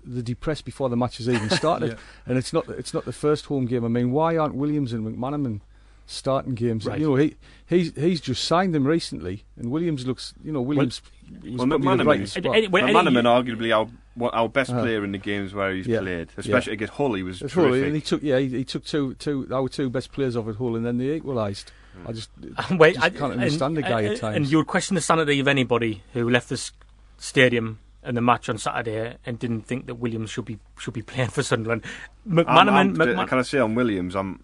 they're 0.07 0.23
depressed 0.23 0.65
before 0.65 0.89
the 0.89 0.97
match 0.97 1.19
has 1.19 1.29
even 1.29 1.51
started, 1.63 1.91
Yeah. 1.91 1.97
and 2.25 2.39
it's 2.39 2.55
not 2.55 2.67
it's 2.71 2.95
not 2.95 3.05
the 3.05 3.13
first 3.13 3.45
home 3.45 3.67
game. 3.67 3.85
I 3.85 3.89
mean, 3.89 4.11
why 4.11 4.39
aren't 4.39 4.55
Williams 4.55 4.95
and 4.95 5.05
McManaman 5.07 5.61
starting 6.07 6.55
games? 6.55 6.87
Right. 6.87 6.99
You 6.99 7.09
know, 7.11 7.17
he 7.17 7.37
he's 7.67 7.95
he's 7.95 8.23
just 8.23 8.45
signed 8.45 8.75
them 8.75 8.87
recently, 8.87 9.45
and 9.59 9.71
Williams 9.71 10.07
looks, 10.07 10.33
you 10.43 10.51
know, 10.51 10.63
Williams. 10.63 11.03
was 11.43 11.59
well, 11.59 11.67
probably 11.67 11.89
the 11.89 12.03
McManaman- 12.03 12.05
brightest 12.05 12.35
spot. 12.35 12.57
any- 12.57 12.69
McManaman 12.69 13.19
any- 13.19 13.23
arguably 13.57 13.77
our 13.77 13.87
what- 14.21 14.35
our 14.35 14.49
best 14.49 14.71
Uh-huh. 14.71 14.83
player 14.83 15.03
in 15.05 15.13
the 15.13 15.19
games 15.19 15.53
where 15.55 15.73
he's 15.75 15.87
Yeah. 15.87 16.01
played 16.01 16.29
especially 16.37 16.75
against 16.75 16.95
Hull 16.95 17.15
he 17.15 17.23
was 17.23 17.41
That's 17.41 17.57
all, 17.57 17.65
terrific 17.65 17.87
and 17.87 17.95
he 17.97 18.01
took 18.03 18.23
yeah, 18.23 18.39
he, 18.39 18.49
he 18.49 18.65
took 18.65 18.85
two 18.85 19.15
two 19.15 19.49
our 19.53 19.69
two 19.69 19.91
best 19.91 20.13
players 20.13 20.37
off 20.37 20.47
at 20.49 20.57
Hull, 20.57 20.77
and 20.77 20.85
then 20.87 20.99
they 20.99 21.11
equalised. 21.15 21.73
I 22.07 22.13
just 22.13 22.31
Wait, 22.71 22.95
just 22.95 23.05
I 23.05 23.11
can't 23.11 23.33
understand 23.33 23.77
the 23.77 23.83
guy 23.83 24.03
and, 24.03 24.15
at 24.15 24.21
times. 24.21 24.37
And 24.37 24.47
you 24.47 24.59
would 24.59 24.69
question 24.69 24.95
the 24.95 25.01
sanity 25.01 25.41
of 25.41 25.49
anybody 25.49 26.03
who 26.13 26.29
left 26.31 26.49
this 26.49 26.71
stadium 27.19 27.79
and 28.03 28.17
the 28.17 28.21
match 28.23 28.49
on 28.49 28.57
Saturday 28.59 29.17
and 29.27 29.39
didn't 29.39 29.63
think 29.63 29.87
that 29.87 29.97
Williams 29.97 30.31
should 30.31 30.45
be 30.45 30.59
should 30.79 30.95
be 30.95 31.03
playing 31.03 31.29
for 31.31 31.43
Sunderland. 31.43 31.83
I'm- 31.85 32.37
McManaman, 32.47 32.69
I'm- 32.73 32.97
McMan- 32.97 33.29
can 33.29 33.39
I 33.39 33.43
say 33.43 33.59
on 33.59 33.75
Williams 33.75 34.15
I'm 34.15 34.41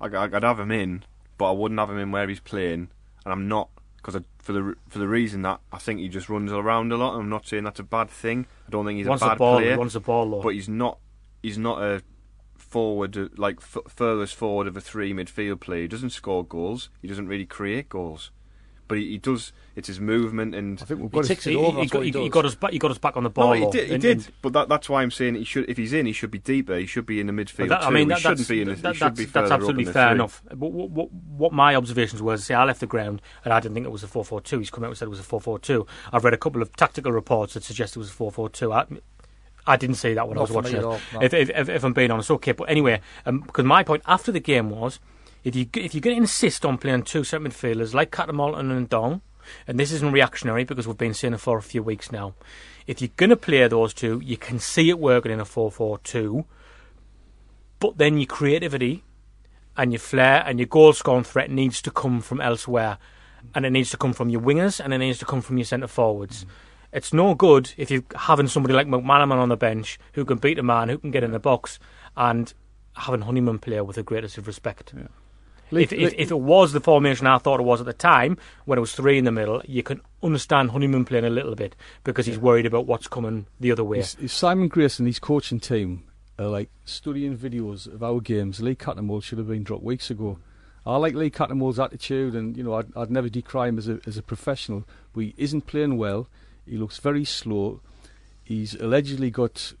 I, 0.00 0.06
I'd 0.06 0.42
have 0.42 0.60
him 0.60 0.70
in 0.70 1.02
but 1.38 1.48
I 1.48 1.52
wouldn't 1.52 1.80
have 1.80 1.90
him 1.90 1.98
in 1.98 2.10
where 2.12 2.28
he's 2.28 2.40
playing 2.40 2.88
and 3.24 3.32
I'm 3.32 3.48
not 3.48 3.68
because 4.02 4.20
for 4.38 4.52
the 4.52 4.74
for 4.88 4.98
the 4.98 5.06
reason 5.08 5.42
that 5.42 5.60
I 5.72 5.78
think 5.78 6.00
he 6.00 6.08
just 6.08 6.28
runs 6.28 6.50
around 6.52 6.90
a 6.92 6.96
lot 6.96 7.14
and 7.14 7.22
I'm 7.22 7.28
not 7.28 7.46
saying 7.46 7.64
that's 7.64 7.78
a 7.80 7.84
bad 7.84 8.10
thing 8.10 8.46
I 8.66 8.70
don't 8.70 8.84
think 8.84 8.98
he's 8.98 9.06
a 9.06 9.10
bad 9.16 9.38
ball, 9.38 9.56
player 9.58 9.72
he 9.72 9.78
wants 9.78 9.94
the 9.94 10.00
ball 10.00 10.28
though. 10.30 10.42
but 10.42 10.50
he's 10.54 10.68
not 10.68 10.98
he's 11.42 11.58
not 11.58 11.80
a 11.82 12.02
forward 12.56 13.38
like 13.38 13.58
f- 13.60 13.78
furthest 13.88 14.34
forward 14.34 14.66
of 14.66 14.76
a 14.76 14.80
three 14.80 15.12
midfield 15.12 15.60
player. 15.60 15.82
He 15.82 15.88
doesn't 15.88 16.10
score 16.10 16.44
goals. 16.44 16.88
He 17.02 17.08
doesn't 17.08 17.28
really 17.28 17.44
create 17.46 17.88
goals, 17.88 18.30
but 18.92 18.98
he, 18.98 19.12
he 19.12 19.18
does. 19.18 19.52
It's 19.74 19.88
his 19.88 20.00
movement 20.00 20.54
and. 20.54 20.78
I 20.82 20.84
think 20.84 21.00
we've 21.00 21.10
He 21.10 21.16
got 21.18 21.24
ticks 21.24 21.44
to, 21.44 21.50
it 21.50 21.52
he, 21.54 21.58
over, 21.58 21.70
he 21.70 21.76
that's 21.84 21.90
got, 21.92 22.00
he 22.04 22.10
he, 22.10 22.20
he 22.24 22.28
got 22.28 22.44
us 22.44 22.54
back. 22.54 22.72
He 22.72 22.78
got 22.78 22.90
us 22.90 22.98
back 22.98 23.16
on 23.16 23.22
the 23.24 23.30
ball. 23.30 23.46
no, 23.46 23.52
he 23.54 23.70
did. 23.70 23.88
He 23.88 23.94
And- 23.94 24.02
did. 24.02 24.16
and- 24.18 24.30
but 24.42 24.52
that, 24.52 24.68
that's 24.68 24.88
why 24.90 25.00
I'm 25.02 25.10
saying 25.10 25.34
he 25.36 25.44
should. 25.44 25.68
If 25.70 25.78
he's 25.78 25.94
in, 25.94 26.04
he 26.04 26.12
should 26.12 26.30
be 26.30 26.38
deeper. 26.38 26.76
He 26.76 26.84
should 26.84 27.06
be 27.06 27.20
in 27.20 27.26
the 27.26 27.32
midfield 27.32 27.68
that- 27.70 27.80
too. 27.80 27.86
I 27.86 27.90
mean, 27.90 28.08
he 28.08 28.14
that, 28.14 28.18
shouldn't 28.20 28.48
be 28.48 28.60
in. 28.60 28.68
The, 28.68 28.74
that, 28.74 28.92
he 28.92 28.98
should 28.98 29.06
that's, 29.06 29.18
be 29.18 29.24
that's 29.24 29.32
further 29.32 29.46
up 29.46 29.52
absolutely 29.52 29.82
in 29.84 29.86
the 29.86 29.92
fair 29.94 30.08
three. 30.08 30.14
enough. 30.16 30.42
But 30.50 30.56
what, 30.72 30.90
what, 30.90 31.12
what 31.12 31.52
my 31.52 31.74
observations 31.74 32.20
were, 32.20 32.36
say, 32.36 32.54
I 32.54 32.64
left 32.64 32.80
the 32.80 32.86
ground 32.86 33.22
and 33.44 33.54
I 33.54 33.60
didn't 33.60 33.74
think 33.74 33.86
it 33.86 33.92
was 33.92 34.02
a 34.02 34.08
4 34.08 34.24
4 34.26 34.42
2. 34.42 34.58
He's 34.58 34.70
come 34.70 34.84
out 34.84 34.88
and 34.88 34.98
said 34.98 35.06
it 35.06 35.10
was 35.10 35.20
a 35.20 35.24
4 35.24 35.40
4 35.40 35.58
2. 35.58 35.86
I've 36.12 36.22
read 36.24 36.34
a 36.34 36.38
couple 36.38 36.60
of 36.60 36.74
tactical 36.76 37.12
reports 37.12 37.54
that 37.54 37.64
suggest 37.64 37.96
it 37.96 37.98
was 37.98 38.10
a 38.10 38.12
4 38.12 38.30
4 38.30 38.50
2. 38.50 38.72
I, 38.74 38.84
I 39.66 39.76
didn't 39.76 39.96
see 39.96 40.12
that 40.14 40.28
when 40.28 40.36
I 40.36 40.42
was 40.42 40.50
watching 40.50 40.76
it. 40.76 40.84
all, 40.84 41.00
no. 41.14 41.22
If, 41.22 41.32
if, 41.32 41.48
if, 41.48 41.68
if 41.70 41.84
I'm 41.84 41.92
being 41.94 42.10
honest, 42.10 42.30
okay. 42.32 42.52
But 42.52 42.64
anyway, 42.64 43.00
um, 43.24 43.40
because 43.40 43.64
my 43.64 43.82
point 43.84 44.02
after 44.06 44.30
the 44.32 44.40
game 44.40 44.68
was 44.70 44.98
if, 45.44 45.56
you, 45.56 45.66
if 45.74 45.94
you're 45.94 46.00
going 46.00 46.16
to 46.16 46.22
insist 46.22 46.64
on 46.64 46.78
playing 46.78 47.02
two 47.02 47.24
set 47.24 47.40
midfielders 47.40 47.94
like 47.94 48.10
Cattermole 48.10 48.58
and 48.58 48.88
Ndong, 48.88 49.20
and 49.66 49.78
this 49.78 49.92
isn't 49.92 50.12
reactionary 50.12 50.64
because 50.64 50.86
we've 50.86 50.96
been 50.96 51.14
seeing 51.14 51.32
it 51.32 51.40
for 51.40 51.58
a 51.58 51.62
few 51.62 51.82
weeks 51.82 52.12
now. 52.12 52.34
If 52.86 53.00
you're 53.00 53.10
going 53.16 53.30
to 53.30 53.36
play 53.36 53.66
those 53.68 53.94
two, 53.94 54.20
you 54.24 54.36
can 54.36 54.58
see 54.58 54.88
it 54.88 54.98
working 54.98 55.32
in 55.32 55.40
a 55.40 55.44
4 55.44 55.70
4 55.70 55.98
2, 55.98 56.44
but 57.80 57.98
then 57.98 58.18
your 58.18 58.26
creativity 58.26 59.02
and 59.76 59.92
your 59.92 60.00
flair 60.00 60.44
and 60.46 60.58
your 60.58 60.66
goal 60.66 60.92
scoring 60.92 61.24
threat 61.24 61.50
needs 61.50 61.82
to 61.82 61.90
come 61.90 62.20
from 62.20 62.40
elsewhere. 62.40 62.98
And 63.54 63.66
it 63.66 63.70
needs 63.70 63.90
to 63.90 63.96
come 63.96 64.12
from 64.12 64.28
your 64.28 64.40
wingers 64.40 64.78
and 64.78 64.94
it 64.94 64.98
needs 64.98 65.18
to 65.18 65.24
come 65.24 65.40
from 65.40 65.58
your 65.58 65.64
centre 65.64 65.88
forwards. 65.88 66.46
It's 66.92 67.12
no 67.12 67.34
good 67.34 67.72
if 67.76 67.90
you're 67.90 68.04
having 68.14 68.46
somebody 68.46 68.74
like 68.74 68.86
McManaman 68.86 69.38
on 69.38 69.48
the 69.48 69.56
bench 69.56 69.98
who 70.12 70.24
can 70.24 70.38
beat 70.38 70.58
a 70.58 70.62
man, 70.62 70.90
who 70.90 70.98
can 70.98 71.10
get 71.10 71.24
in 71.24 71.32
the 71.32 71.40
box, 71.40 71.80
and 72.16 72.52
having 72.94 73.22
Honeyman 73.22 73.58
play 73.58 73.80
with 73.80 73.96
the 73.96 74.02
greatest 74.02 74.38
of 74.38 74.46
respect. 74.46 74.92
Lee- 74.94 75.08
If, 75.72 75.92
if, 75.92 76.14
if 76.16 76.30
it 76.30 76.40
was 76.40 76.72
the 76.72 76.80
formation 76.80 77.26
I 77.26 77.38
thought 77.38 77.60
it 77.60 77.64
was 77.64 77.80
at 77.80 77.86
the 77.86 77.92
time, 77.92 78.36
when 78.64 78.78
it 78.78 78.80
was 78.80 78.94
three 78.94 79.18
in 79.18 79.24
the 79.24 79.32
middle, 79.32 79.62
you 79.64 79.82
can 79.82 80.00
understand 80.22 80.70
Honeyman 80.70 81.04
playing 81.04 81.24
a 81.24 81.30
little 81.30 81.54
bit 81.54 81.74
because 82.04 82.26
he's 82.26 82.38
worried 82.38 82.66
about 82.66 82.86
what's 82.86 83.08
coming 83.08 83.46
the 83.58 83.72
other 83.72 83.84
way. 83.84 84.00
If, 84.00 84.22
if 84.22 84.32
Simon 84.32 84.68
Grayson 84.68 85.04
and 85.04 85.08
his 85.08 85.18
coaching 85.18 85.60
team 85.60 86.04
are 86.38 86.46
like 86.46 86.70
studying 86.84 87.36
videos 87.36 87.92
of 87.92 88.02
our 88.02 88.20
games, 88.20 88.60
Lee 88.60 88.74
Cattermole 88.74 89.22
should 89.22 89.38
have 89.38 89.48
been 89.48 89.62
dropped 89.62 89.84
weeks 89.84 90.10
ago. 90.10 90.38
I 90.84 90.96
like 90.96 91.14
Lee 91.14 91.30
Cattermole's 91.30 91.78
attitude, 91.78 92.34
and 92.34 92.56
you 92.56 92.64
know 92.64 92.74
I'd, 92.74 92.96
I'd 92.96 93.10
never 93.10 93.28
decry 93.28 93.68
him 93.68 93.78
as 93.78 93.88
a 93.88 94.00
as 94.04 94.16
a 94.16 94.22
professional, 94.22 94.84
but 95.12 95.20
he 95.20 95.34
isn't 95.36 95.66
playing 95.66 95.96
well. 95.96 96.28
He 96.66 96.76
looks 96.76 96.98
very 96.98 97.24
slow. 97.24 97.80
He's 98.42 98.74
allegedly 98.74 99.30
got 99.30 99.74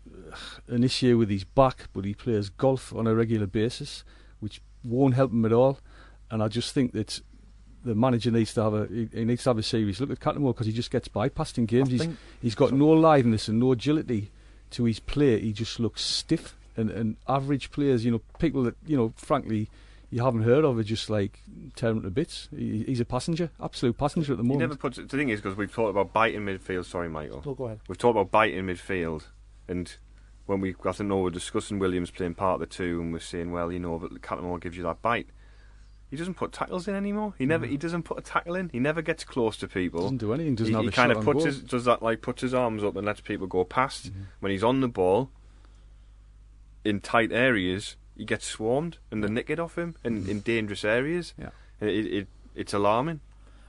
an 0.68 0.84
issue 0.84 1.18
with 1.18 1.28
his 1.28 1.44
back, 1.44 1.88
but 1.92 2.04
he 2.04 2.14
plays 2.14 2.48
golf 2.48 2.94
on 2.94 3.06
a 3.06 3.14
regular 3.14 3.46
basis, 3.46 4.04
which 4.38 4.62
won't 4.84 5.14
help 5.14 5.32
him 5.32 5.44
at 5.44 5.52
all. 5.52 5.78
And 6.30 6.42
I 6.42 6.48
just 6.48 6.72
think 6.72 6.92
that 6.92 7.20
the 7.84 7.94
manager 7.94 8.30
needs 8.30 8.54
to 8.54 8.62
have 8.62 8.74
a 8.74 8.86
he, 8.86 9.08
he 9.12 9.24
needs 9.24 9.42
to 9.44 9.50
have 9.50 9.58
a 9.58 9.62
serious 9.62 10.00
look 10.00 10.10
at 10.10 10.20
Cattermole 10.20 10.54
because 10.54 10.66
he 10.66 10.72
just 10.72 10.90
gets 10.90 11.08
bypassed 11.08 11.58
in 11.58 11.66
games. 11.66 11.88
I 11.88 11.92
He's 11.92 12.16
he's 12.40 12.54
got 12.54 12.72
no 12.72 12.92
aliveness 12.92 13.48
and 13.48 13.58
no 13.60 13.72
agility 13.72 14.30
to 14.70 14.84
his 14.84 15.00
play. 15.00 15.40
He 15.40 15.52
just 15.52 15.78
looks 15.80 16.02
stiff. 16.02 16.56
And, 16.74 16.90
and 16.90 17.16
average 17.28 17.70
players, 17.70 18.02
you 18.02 18.10
know, 18.10 18.22
people 18.38 18.62
that 18.62 18.76
you 18.86 18.96
know, 18.96 19.12
frankly, 19.16 19.68
you 20.10 20.22
haven't 20.24 20.44
heard 20.44 20.64
of 20.64 20.78
are 20.78 20.82
just 20.82 21.10
like 21.10 21.40
tearing 21.76 22.00
to 22.00 22.10
bits. 22.10 22.48
He, 22.50 22.84
he's 22.84 23.00
a 23.00 23.04
passenger, 23.04 23.50
absolute 23.62 23.98
passenger 23.98 24.32
at 24.32 24.38
the 24.38 24.42
He 24.42 24.48
moment. 24.48 24.70
never 24.70 24.76
puts. 24.76 24.96
The 24.96 25.06
thing 25.06 25.28
is, 25.28 25.42
because 25.42 25.58
we've 25.58 25.70
talked 25.72 25.90
about 25.90 26.14
biting 26.14 26.46
midfield. 26.46 26.86
Sorry, 26.86 27.10
Michael. 27.10 27.42
No, 27.44 27.52
go 27.54 27.66
ahead. 27.66 27.80
We've 27.88 27.98
talked 27.98 28.16
about 28.16 28.30
biting 28.30 28.64
midfield, 28.64 29.24
and 29.68 29.94
when 30.46 30.60
we, 30.60 30.74
I 30.84 30.92
think, 30.92 31.08
know, 31.08 31.18
we're 31.18 31.30
discussing 31.30 31.78
Williams 31.78 32.10
playing 32.10 32.34
part 32.34 32.54
of 32.54 32.60
the 32.60 32.74
two, 32.74 33.00
and 33.00 33.12
we're 33.12 33.20
saying, 33.20 33.52
well, 33.52 33.72
you 33.72 33.78
know, 33.78 33.98
that 33.98 34.20
Cattermole 34.22 34.60
gives 34.60 34.76
you 34.76 34.82
that 34.84 35.02
bite. 35.02 35.28
He 36.10 36.18
doesn't 36.18 36.34
put 36.34 36.52
tackles 36.52 36.86
in 36.88 36.94
anymore. 36.94 37.32
He 37.38 37.46
never. 37.46 37.64
He 37.64 37.78
doesn't 37.78 38.02
put 38.02 38.18
a 38.18 38.20
tackle 38.20 38.54
in. 38.54 38.68
He 38.68 38.78
never 38.78 39.00
gets 39.00 39.24
close 39.24 39.56
to 39.56 39.66
people. 39.66 40.02
doesn't 40.02 40.18
do 40.18 40.34
anything. 40.34 40.56
Doesn't 40.56 40.74
he, 40.74 40.76
have 40.76 40.84
he 40.84 40.90
kind 40.90 41.10
of 41.10 41.24
puts 41.24 41.38
goal. 41.38 41.46
his 41.46 41.60
does 41.62 41.86
that 41.86 42.02
like 42.02 42.20
puts 42.20 42.42
his 42.42 42.52
arms 42.52 42.84
up 42.84 42.96
and 42.96 43.06
lets 43.06 43.22
people 43.22 43.46
go 43.46 43.64
past. 43.64 44.10
Mm-hmm. 44.10 44.22
When 44.40 44.52
he's 44.52 44.62
on 44.62 44.82
the 44.82 44.88
ball 44.88 45.30
in 46.84 47.00
tight 47.00 47.32
areas, 47.32 47.96
he 48.14 48.26
gets 48.26 48.44
swarmed 48.46 48.98
and 49.10 49.24
they 49.24 49.28
nick 49.28 49.48
it 49.48 49.58
off 49.58 49.78
him 49.78 49.94
in, 50.04 50.28
in 50.28 50.40
dangerous 50.40 50.84
areas. 50.84 51.32
Yeah. 51.38 51.48
And 51.80 51.88
it, 51.88 52.06
it 52.06 52.28
it's 52.54 52.74
alarming. 52.74 53.20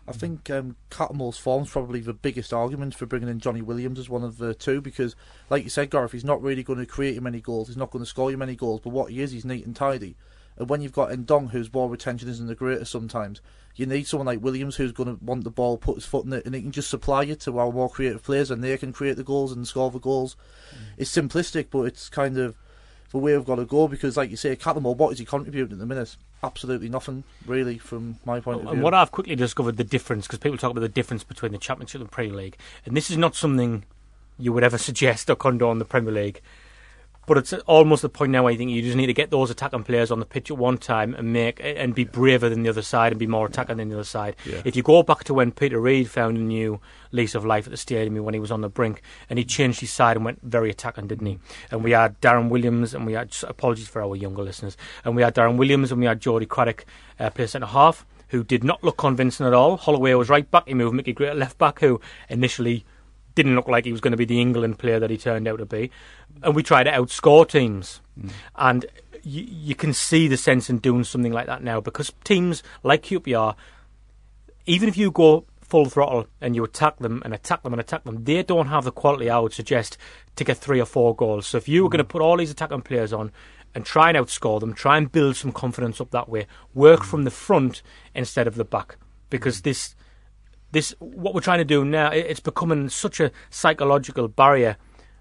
I 0.08 0.12
think 0.12 0.50
um, 0.50 0.76
Cattermole's 0.90 1.38
form's 1.38 1.70
probably 1.70 2.02
the 2.02 2.14
biggest 2.14 2.52
argument 2.52 2.94
for 2.94 3.06
bringing 3.06 3.30
in 3.30 3.40
Johnny 3.40 3.62
Williams 3.62 4.00
as 4.00 4.10
one 4.10 4.24
of 4.24 4.38
the 4.38 4.54
two 4.54 4.82
because, 4.82 5.16
like 5.50 5.64
you 5.64 5.70
said, 5.70 5.90
Gareth, 5.90 6.12
he's 6.12 6.26
not 6.26 6.42
really 6.42 6.64
going 6.64 6.80
to 6.80 6.86
create 6.86 7.16
you 7.16 7.22
many 7.22 7.40
goals. 7.40 7.70
He's 7.70 7.78
not 7.78 7.92
going 7.92 8.04
to 8.04 8.10
score 8.10 8.30
you 8.30 8.38
many 8.38 8.56
goals. 8.56 8.82
But 8.82 8.90
what 8.90 9.12
he 9.12 9.22
is, 9.22 9.32
he's 9.32 9.46
neat 9.46 9.66
and 9.66 9.76
tidy. 9.76 10.18
And 10.58 10.70
when 10.70 10.82
you've 10.82 10.92
got 10.92 11.10
Ndong, 11.10 11.52
whose 11.52 11.70
ball 11.70 11.90
retention 11.90 12.30
isn't 12.30 12.48
the 12.48 12.54
greatest 12.54 12.92
sometimes, 12.92 13.42
you 13.76 13.86
need 13.86 14.06
someone 14.06 14.28
like 14.28 14.44
Williams 14.44 14.76
who's 14.76 14.92
going 14.92 15.18
to 15.18 15.24
want 15.24 15.46
the 15.46 15.50
ball, 15.50 15.78
put 15.78 15.96
his 15.96 16.06
foot 16.06 16.26
in 16.26 16.34
it, 16.34 16.46
and 16.46 16.54
he 16.54 16.62
can 16.62 16.72
just 16.72 16.90
supply 16.90 17.24
it 17.24 17.40
to 17.42 17.58
our 17.58 17.72
more 17.72 17.90
creative 17.90 18.24
players, 18.24 18.52
and 18.52 18.64
they 18.64 18.78
can 18.78 18.94
create 18.94 19.16
the 19.16 19.24
goals 19.24 19.52
and 19.52 19.68
score 19.68 19.90
the 19.90 20.00
goals. 20.00 20.36
It's 20.98 21.16
simplistic, 21.16 21.68
but 21.72 21.84
it's 21.84 22.10
kind 22.10 22.38
of 22.38 22.56
the 23.14 23.20
way 23.20 23.38
we've 23.38 23.46
got 23.46 23.56
to 23.56 23.66
go 23.66 23.88
because, 23.88 24.18
like 24.18 24.32
you 24.32 24.36
say, 24.36 24.56
Cattermole, 24.56 24.98
what 24.98 25.14
is 25.14 25.20
he 25.20 25.26
contributing 25.26 25.74
at 25.74 25.80
the 25.80 25.86
minute? 25.86 26.18
Absolutely 26.44 26.90
nothing, 26.90 27.24
really, 27.46 27.78
from 27.78 28.18
my 28.26 28.40
point 28.40 28.58
of 28.58 28.62
view. 28.64 28.72
And 28.72 28.82
what 28.82 28.96
I've 28.96 29.12
quickly 29.12 29.36
discovered 29.36 29.78
the 29.78 29.84
difference, 29.84 30.26
because 30.26 30.40
people 30.40 30.58
talk 30.58 30.72
about 30.72 30.82
the 30.82 30.90
difference 30.90 31.24
between 31.24 31.52
the 31.52 31.60
Championship 31.60 32.02
and 32.02 32.10
the 32.10 32.12
Premier 32.12 32.36
League, 32.36 32.58
and 32.86 32.98
this 32.98 33.12
is 33.12 33.18
not 33.18 33.36
something 33.36 33.86
you 34.40 34.52
would 34.52 34.64
ever 34.64 34.78
suggest 34.90 35.30
or 35.30 35.36
condone 35.36 35.78
the 35.78 35.86
Premier 35.86 36.12
League. 36.12 36.42
But 37.26 37.38
it's 37.38 37.54
almost 37.54 38.02
the 38.02 38.10
point 38.10 38.32
now. 38.32 38.48
I 38.48 38.58
think 38.58 38.72
you 38.72 38.82
just 38.82 38.98
need 38.98 39.08
to 39.08 39.14
get 39.14 39.32
those 39.32 39.50
attacking 39.50 39.84
players 39.84 40.12
on 40.12 40.20
the 40.20 40.26
pitch 40.26 40.52
at 40.52 40.58
one 40.58 40.78
time 40.78 41.14
and 41.14 41.32
make 41.32 41.62
and 41.64 41.96
be 41.96 42.04
braver 42.04 42.50
than 42.50 42.64
the 42.64 42.70
other 42.70 42.82
side 42.82 43.14
and 43.14 43.20
be 43.20 43.28
more 43.28 43.48
attacking 43.48 43.78
than 43.78 43.90
the 43.90 43.96
other 43.96 44.04
side. 44.04 44.36
Yeah. 44.46 44.62
If 44.66 44.76
you 44.76 44.84
go 44.84 45.04
back 45.04 45.24
to 45.26 45.34
when 45.34 45.52
Peter 45.52 45.80
Reid 45.80 46.10
found 46.10 46.38
a 46.38 46.42
new 46.42 46.82
lease 47.12 47.36
of 47.36 47.46
life 47.46 47.66
at 47.66 47.72
the 47.72 47.78
stadium 47.78 48.22
when 48.24 48.34
he 48.34 48.40
was 48.40 48.52
on 48.52 48.62
the 48.62 48.70
brink, 48.70 49.02
and 49.30 49.40
he 49.40 49.46
changed 49.46 49.80
his 49.80 49.92
side 49.92 50.18
and 50.18 50.26
went 50.26 50.42
very 50.44 50.70
attacking, 50.70 51.08
didn't 51.08 51.28
he? 51.28 51.40
And 51.72 51.84
we 51.84 51.92
had 51.92 52.20
Darren 52.20 52.50
Williams, 52.50 52.94
and 52.94 53.06
we 53.06 53.14
had 53.14 53.34
apologies 53.48 53.88
for 53.88 54.02
our 54.02 54.16
younger 54.16 54.42
listeners, 54.42 54.76
and 55.06 55.16
we 55.16 55.22
had 55.22 55.36
Darren 55.36 55.58
Williams, 55.58 55.92
and 55.92 56.02
we 56.02 56.08
had 56.08 56.20
Jody 56.20 56.46
Craddock 56.46 56.86
uh, 57.20 57.30
play 57.30 57.48
centre 57.48 57.68
half, 57.68 58.06
who 58.30 58.44
did 58.44 58.64
not 58.64 58.84
look 58.84 58.98
convincing 58.98 59.46
at 59.46 59.54
all. 59.54 59.78
Holloway 59.78 60.14
was 60.16 60.30
right 60.30 60.50
back. 60.50 60.68
He 60.68 60.74
moved 60.74 60.96
Mickey 60.96 61.14
Gray 61.14 61.28
at 61.30 61.38
left 61.38 61.58
back, 61.58 61.80
who 61.80 62.02
initially 62.30 62.84
didn't 63.36 63.56
look 63.56 63.68
like 63.68 63.86
he 63.86 63.92
was 63.92 64.02
going 64.02 64.12
to 64.12 64.18
be 64.18 64.26
the 64.26 64.42
England 64.42 64.80
player 64.80 65.00
that 65.00 65.10
he 65.10 65.18
turned 65.18 65.48
out 65.48 65.60
to 65.60 65.66
be. 65.66 65.92
And 66.42 66.56
we 66.56 66.64
tried 66.64 66.84
to 66.84 66.92
outscore 66.92 67.48
teams. 67.48 68.02
Mm. 68.20 68.32
And 68.56 68.86
you, 69.24 69.46
you 69.48 69.76
can 69.76 69.94
see 69.94 70.28
the 70.28 70.38
sense 70.38 70.70
in 70.70 70.80
doing 70.80 71.04
something 71.04 71.32
like 71.32 71.48
that 71.48 71.64
now 71.64 71.80
because 71.80 72.12
teams 72.24 72.64
like 72.84 73.04
QPR, 73.04 73.56
even 74.66 74.90
if 74.90 74.98
you 74.98 75.12
go 75.12 75.46
full 75.62 75.86
throttle 75.86 76.28
and 76.40 76.56
you 76.56 76.64
attack 76.64 77.00
them 77.00 77.22
and 77.26 77.34
attack 77.34 77.64
them 77.64 77.74
and 77.74 77.80
attack 77.80 78.04
them, 78.04 78.24
they 78.24 78.44
don't 78.44 78.68
have 78.68 78.84
the 78.84 78.92
quality 78.92 79.30
I 79.30 79.40
would 79.40 79.54
suggest 79.54 79.98
to 80.36 80.44
get 80.44 80.58
three 80.58 80.80
or 80.80 80.86
four 80.86 81.16
goals. 81.16 81.48
So 81.48 81.58
if 81.58 81.68
you 81.68 81.84
were 81.84 81.90
going 81.90 82.00
to 82.00 82.04
mm. 82.04 82.10
put 82.10 82.22
all 82.22 82.38
these 82.38 82.52
attacking 82.52 82.82
players 82.82 83.14
on 83.14 83.32
and 83.74 83.86
try 83.86 84.10
and 84.10 84.18
outscore 84.18 84.60
them, 84.60 84.74
try 84.74 84.98
and 84.98 85.12
build 85.12 85.36
some 85.36 85.52
confidence 85.52 86.00
up 86.00 86.12
that 86.12 86.30
way, 86.30 86.48
work 86.74 87.02
mm. 87.02 87.06
from 87.06 87.24
the 87.24 87.32
front 87.32 87.82
instead 88.14 88.48
of 88.48 88.56
the 88.56 88.66
back 88.66 88.98
because 89.30 89.62
this 89.62 89.96
this 90.74 90.94
what 91.00 91.34
we're 91.34 91.42
trying 91.42 91.60
to 91.60 91.66
do 91.66 91.86
now 91.86 92.12
it's 92.12 92.40
becoming 92.40 92.90
such 92.90 93.20
a 93.20 93.32
psychological 93.50 94.28
barrier 94.28 94.76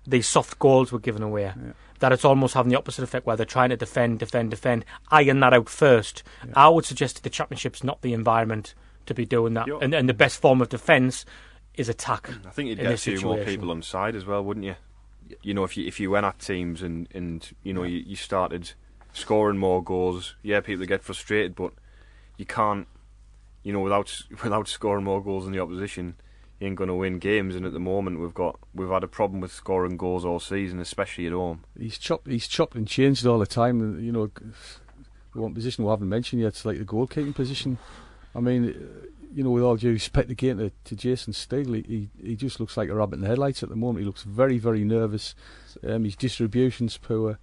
these 0.07 0.27
soft 0.27 0.59
goals 0.59 0.91
were 0.91 0.99
given 0.99 1.13
giving 1.21 1.29
away. 1.29 1.53
That 2.01 2.13
it's 2.13 2.25
almost 2.25 2.55
having 2.55 2.71
the 2.71 2.79
opposite 2.79 3.05
effect 3.05 3.27
where 3.27 3.37
they're 3.37 3.47
trying 3.47 3.71
to 3.71 3.77
defend 3.77 4.19
defend 4.19 4.51
defend 4.51 4.85
iron 5.11 5.41
that 5.41 5.55
out 5.55 5.69
first. 5.69 6.23
I 6.55 6.69
would 6.69 6.85
suggest 6.85 7.17
that 7.17 7.23
the 7.23 7.31
championship's 7.31 7.85
not 7.85 8.03
the 8.03 8.13
environment 8.13 8.75
to 9.07 9.15
be 9.15 9.25
doing 9.25 9.55
that. 9.55 9.69
And, 9.81 9.95
and 9.95 10.09
the 10.09 10.15
best 10.15 10.41
form 10.41 10.61
of 10.61 10.69
defence 10.69 11.25
is 11.75 11.89
attack 11.89 12.31
I 12.47 12.51
think 12.51 12.69
you'd 12.69 12.79
get 12.79 12.87
a 12.87 12.91
this 12.91 13.05
few 13.05 13.21
more 13.21 13.39
people 13.39 13.71
on 13.71 13.83
side 13.83 14.15
as 14.15 14.27
well, 14.27 14.43
wouldn't 14.45 14.67
you? 14.67 14.75
You 15.43 15.55
know, 15.55 15.65
if 15.65 15.77
you 15.77 15.87
if 15.87 16.01
you 16.01 16.11
went 16.11 16.27
at 16.27 16.39
teams 16.41 16.83
and 16.83 17.09
and 17.15 17.49
you 17.63 17.73
know 17.73 17.85
you, 17.85 17.99
you 17.99 18.17
started 18.17 18.73
scoring 19.13 19.59
more 19.59 19.83
goals, 19.83 20.35
yeah, 20.43 20.61
people 20.61 20.81
would 20.81 20.89
get 20.89 21.03
frustrated, 21.03 21.55
but 21.55 21.73
you 22.39 22.47
can't, 22.47 22.89
you 23.63 23.73
know, 23.73 23.81
without 23.81 24.23
without 24.43 24.69
scoring 24.69 25.05
more 25.05 25.23
goals 25.23 25.45
than 25.45 25.53
the 25.53 25.61
opposition, 25.61 26.15
you 26.61 26.69
ain't 26.69 26.77
going 26.77 26.89
to 26.89 26.95
win 26.95 27.19
games. 27.19 27.57
And 27.57 27.67
at 27.67 27.73
the 27.73 27.81
moment, 27.81 28.21
we've 28.21 28.35
got 28.35 28.59
we've 28.75 28.89
had 28.89 29.05
a 29.05 29.09
problem 29.09 29.41
with 29.41 29.53
scoring 29.53 29.97
goals 29.97 30.25
all 30.25 30.41
season, 30.41 30.81
especially 30.81 31.27
at 31.27 31.33
home. 31.33 31.65
He's 31.79 31.99
chopped. 31.99 32.27
He's 32.29 32.49
chopped 32.49 32.75
and 32.75 32.87
changed 32.87 33.27
all 33.27 33.39
the 33.39 33.47
time. 33.47 33.81
and, 33.81 34.05
You 34.05 34.13
know, 34.13 34.31
one 35.33 35.55
position 35.55 35.85
we 35.85 35.91
haven't 35.91 36.09
mentioned 36.09 36.43
yet, 36.43 36.49
it's 36.49 36.65
like 36.65 36.79
the 36.79 36.85
goalkeeping 36.85 37.35
position. 37.35 37.79
I 38.35 38.41
mean, 38.41 38.69
uh, 38.69 39.07
you 39.35 39.43
know, 39.43 39.51
with 39.51 39.63
all 39.63 39.77
due 39.77 39.93
respect 39.93 40.31
again 40.31 40.59
to, 40.59 40.71
to 40.85 40.97
Jason 40.97 41.33
Steele, 41.33 41.73
he 41.73 42.11
he 42.23 42.37
just 42.37 42.61
looks 42.61 42.77
like 42.77 42.89
a 42.89 42.95
rabbit 42.95 43.17
in 43.17 43.21
the 43.23 43.29
headlights 43.29 43.63
at 43.63 43.69
the 43.69 43.77
moment. 43.77 44.01
He 44.01 44.07
looks 44.07 44.23
very 44.23 44.59
very 44.59 44.85
nervous. 44.85 45.35
Um, 45.87 46.05
his 46.05 46.17
distribution's 46.17 46.99
poor. 46.99 47.39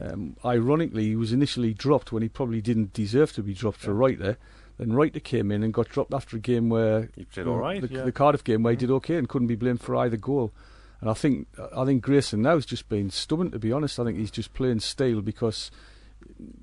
Um, 0.00 0.36
ironically, 0.44 1.04
he 1.04 1.16
was 1.16 1.32
initially 1.32 1.74
dropped 1.74 2.12
when 2.12 2.22
he 2.22 2.28
probably 2.28 2.62
didn't 2.62 2.94
deserve 2.94 3.32
to 3.34 3.42
be 3.42 3.52
dropped 3.52 3.78
for 3.78 3.92
Ruiter. 3.92 4.38
Then 4.86 4.92
Ruiter 4.94 5.20
came 5.20 5.50
in 5.50 5.62
and 5.62 5.72
got 5.72 5.88
dropped 5.88 6.14
after 6.14 6.36
a 6.36 6.40
game 6.40 6.68
where 6.68 7.08
He 7.16 7.26
did 7.32 7.46
all 7.46 7.56
right, 7.56 7.80
the, 7.80 7.88
yeah. 7.88 8.02
the 8.02 8.12
Cardiff 8.12 8.44
game 8.44 8.62
where 8.62 8.72
he 8.72 8.76
mm. 8.76 8.80
did 8.80 8.90
okay 8.90 9.16
and 9.16 9.28
couldn't 9.28 9.48
be 9.48 9.56
blamed 9.56 9.80
for 9.80 9.96
either 9.96 10.16
goal. 10.16 10.52
And 11.00 11.10
I 11.10 11.14
think 11.14 11.48
I 11.76 11.84
think 11.84 12.02
Grayson 12.02 12.42
now 12.42 12.54
has 12.54 12.64
just 12.64 12.88
been 12.88 13.10
stubborn. 13.10 13.50
To 13.50 13.58
be 13.58 13.72
honest, 13.72 13.98
I 13.98 14.04
think 14.04 14.18
he's 14.18 14.30
just 14.30 14.54
playing 14.54 14.80
Steele 14.80 15.20
because 15.20 15.70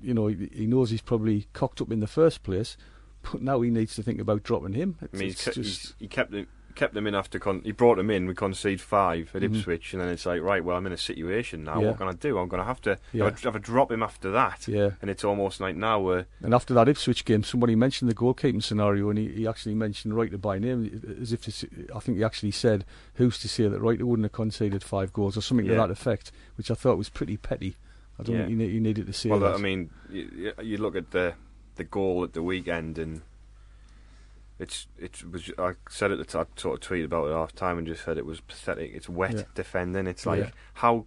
you 0.02 0.14
know 0.14 0.28
he, 0.28 0.48
he 0.52 0.66
knows 0.66 0.90
he's 0.90 1.02
probably 1.02 1.46
cocked 1.52 1.82
up 1.82 1.92
in 1.92 2.00
the 2.00 2.06
first 2.06 2.42
place, 2.42 2.78
but 3.22 3.42
now 3.42 3.60
he 3.60 3.70
needs 3.70 3.94
to 3.96 4.02
think 4.02 4.18
about 4.18 4.42
dropping 4.42 4.72
him. 4.72 4.96
I 5.02 5.14
mean, 5.14 5.28
it's 5.28 5.46
ke- 5.46 5.52
just 5.52 5.94
he 5.98 6.08
kept 6.08 6.32
him, 6.32 6.46
kept 6.80 6.94
them 6.94 7.06
in 7.06 7.14
after 7.14 7.38
con- 7.38 7.60
he 7.62 7.72
brought 7.72 7.96
them 7.98 8.10
in. 8.10 8.26
We 8.26 8.34
concede 8.34 8.80
five 8.80 9.30
at 9.34 9.42
Mhm. 9.42 9.54
Ipswich, 9.56 9.92
and 9.92 10.00
then 10.00 10.08
it's 10.08 10.24
like, 10.24 10.40
right, 10.40 10.64
well, 10.64 10.76
I'm 10.78 10.86
in 10.86 10.92
a 10.92 10.96
situation 10.96 11.62
now. 11.64 11.80
Yeah. 11.80 11.88
What 11.88 11.98
can 11.98 12.08
I 12.08 12.12
do? 12.12 12.38
I'm 12.38 12.48
going 12.48 12.60
to 12.62 12.66
have 12.66 12.80
to 12.82 12.98
Yeah. 13.12 13.24
have, 13.24 13.38
a, 13.38 13.40
have 13.48 13.56
a 13.56 13.58
drop 13.70 13.92
him 13.92 14.02
after 14.02 14.30
that. 14.32 14.66
yeah. 14.66 14.90
And 15.02 15.10
it's 15.10 15.22
almost 15.24 15.60
like 15.60 15.76
now 15.76 16.00
we're 16.00 16.24
And 16.42 16.54
after 16.54 16.72
that 16.74 16.88
Ipswich 16.88 17.24
game, 17.24 17.42
somebody 17.44 17.74
mentioned 17.76 18.10
the 18.10 18.14
goalkeeping 18.14 18.62
scenario, 18.62 19.10
and 19.10 19.18
he, 19.18 19.28
he 19.28 19.46
actually 19.46 19.74
mentioned 19.74 20.14
Ruiter 20.16 20.38
by 20.38 20.58
name, 20.58 21.18
as 21.20 21.32
if 21.32 21.42
to, 21.44 21.68
I 21.94 22.00
think 22.00 22.18
he 22.18 22.24
actually 22.24 22.52
said, 22.52 22.84
"Who's 23.14 23.38
to 23.40 23.48
say 23.48 23.68
that 23.68 23.78
Ruiter 23.80 24.06
wouldn't 24.06 24.24
have 24.24 24.32
conceded 24.32 24.82
five 24.82 25.12
goals 25.12 25.36
or 25.36 25.42
something 25.42 25.66
to 25.66 25.74
that 25.74 25.90
effect?" 25.90 26.32
Which 26.56 26.70
I 26.70 26.74
thought 26.74 26.96
was 26.98 27.08
pretty 27.10 27.36
petty. 27.36 27.76
I 28.18 28.22
don't 28.22 28.36
Yeah. 28.36 28.46
think 28.46 28.58
ne- 28.58 28.68
he 28.70 28.80
needed 28.80 29.06
to 29.06 29.12
say 29.12 29.28
well. 29.30 29.40
that. 29.40 29.54
I 29.54 29.58
mean, 29.58 29.90
you, 30.10 30.52
you 30.62 30.76
look 30.78 30.96
at 30.96 31.10
the 31.10 31.34
the 31.76 31.84
goal 31.84 32.24
at 32.24 32.32
the 32.34 32.42
weekend, 32.42 32.98
and 32.98 33.22
it's 34.60 34.86
it 34.98 35.24
was. 35.30 35.50
I 35.58 35.72
said 35.88 36.12
at 36.12 36.18
the 36.18 36.24
t- 36.24 36.38
I 36.38 36.44
sort 36.56 36.82
of 36.84 36.88
tweeted 36.88 37.06
about 37.06 37.26
it 37.26 37.30
at 37.32 37.36
half 37.36 37.54
time 37.54 37.78
and 37.78 37.86
just 37.86 38.04
said 38.04 38.18
it 38.18 38.26
was 38.26 38.40
pathetic. 38.40 38.92
It's 38.94 39.08
wet 39.08 39.34
Yeah. 39.34 39.42
defending. 39.54 40.06
It's 40.06 40.24
Yeah. 40.26 40.32
like 40.32 40.52
how 40.74 41.06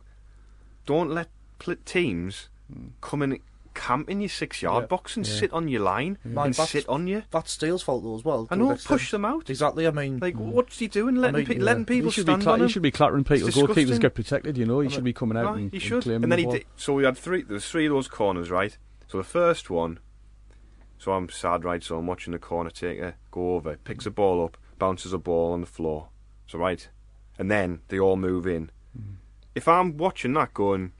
don't 0.85 1.09
let 1.11 1.29
pl- 1.59 1.75
teams 1.85 2.49
Hmm. 2.71 2.87
come 3.01 3.21
and 3.21 3.39
camp 3.73 4.07
in 4.09 4.21
your 4.21 4.29
six 4.29 4.61
yard 4.61 4.83
Yeah. 4.83 4.87
box 4.87 5.17
and 5.17 5.25
Yeah. 5.27 5.33
sit 5.33 5.51
on 5.51 5.67
your 5.67 5.81
line 5.81 6.17
Mind 6.23 6.45
and 6.47 6.53
that's- 6.53 6.69
sit 6.69 6.87
on 6.87 7.07
you. 7.07 7.23
That's 7.31 7.51
Steele's 7.51 7.81
fault 7.81 8.03
though 8.03 8.15
as 8.15 8.23
well. 8.23 8.47
I 8.51 8.55
to 8.55 8.61
an 8.61 8.67
know, 8.69 8.77
push 8.85 9.09
them 9.11 9.25
out. 9.25 9.49
Exactly. 9.49 9.87
I 9.87 9.91
mean, 9.91 10.19
Like, 10.19 10.35
what's 10.35 10.77
he 10.77 10.87
doing? 10.87 11.15
Letting, 11.15 11.37
mean, 11.37 11.45
pe- 11.47 11.55
yeah. 11.57 11.63
letting 11.63 11.85
people 11.85 12.11
should, 12.11 12.25
be 12.27 12.31
stand 12.33 12.43
cla- 12.43 12.53
on 12.53 12.59
he 12.59 12.63
him? 12.65 12.69
should 12.69 12.81
be 12.83 12.91
clattering 12.91 13.23
people. 13.23 13.47
It's 13.47 13.57
Goalkeepers 13.57 13.99
get 13.99 14.13
protected, 14.13 14.57
you 14.59 14.65
know. 14.67 14.79
He 14.81 14.87
I 14.89 14.91
should 14.91 15.03
be 15.03 15.13
coming 15.13 15.37
out 15.37 15.45
Right, 15.45 15.55
and, 15.61 15.71
he 15.71 15.77
and 15.77 15.81
should. 15.81 16.03
claiming 16.03 16.23
And 16.23 16.31
then 16.31 16.39
the 16.45 16.51
he 16.51 16.57
did. 16.59 16.65
So 16.75 16.93
we 16.93 17.03
had 17.03 17.17
three. 17.17 17.41
There 17.41 17.55
was 17.55 17.67
three 17.67 17.87
of 17.87 17.93
those 17.93 18.07
corners, 18.07 18.51
right? 18.51 18.77
So 19.07 19.17
the 19.17 19.23
first 19.23 19.69
one. 19.71 19.99
So 21.03 21.11
I'm 21.11 21.27
sad, 21.27 21.65
right? 21.65 21.83
So 21.83 21.97
I'm 21.97 22.07
watching 22.07 22.31
the 22.31 22.39
corner 22.39 22.69
taker 22.69 23.15
go 23.29 23.55
over, 23.55 23.75
picks 23.75 24.05
a 24.05 24.09
ball 24.09 24.41
up, 24.45 24.55
bounces 24.79 25.11
a 25.11 25.17
ball 25.17 25.51
on 25.51 25.59
the 25.59 25.67
floor. 25.67 26.07
So 26.47 26.57
right, 26.57 26.87
and 27.37 27.51
then 27.51 27.81
they 27.89 27.99
all 27.99 28.15
move 28.15 28.47
in. 28.47 28.71
Mm-hmm. 28.97 29.15
If 29.53 29.67
I'm 29.67 29.97
watching 29.97 30.31
that, 30.35 30.53
going, 30.53 30.93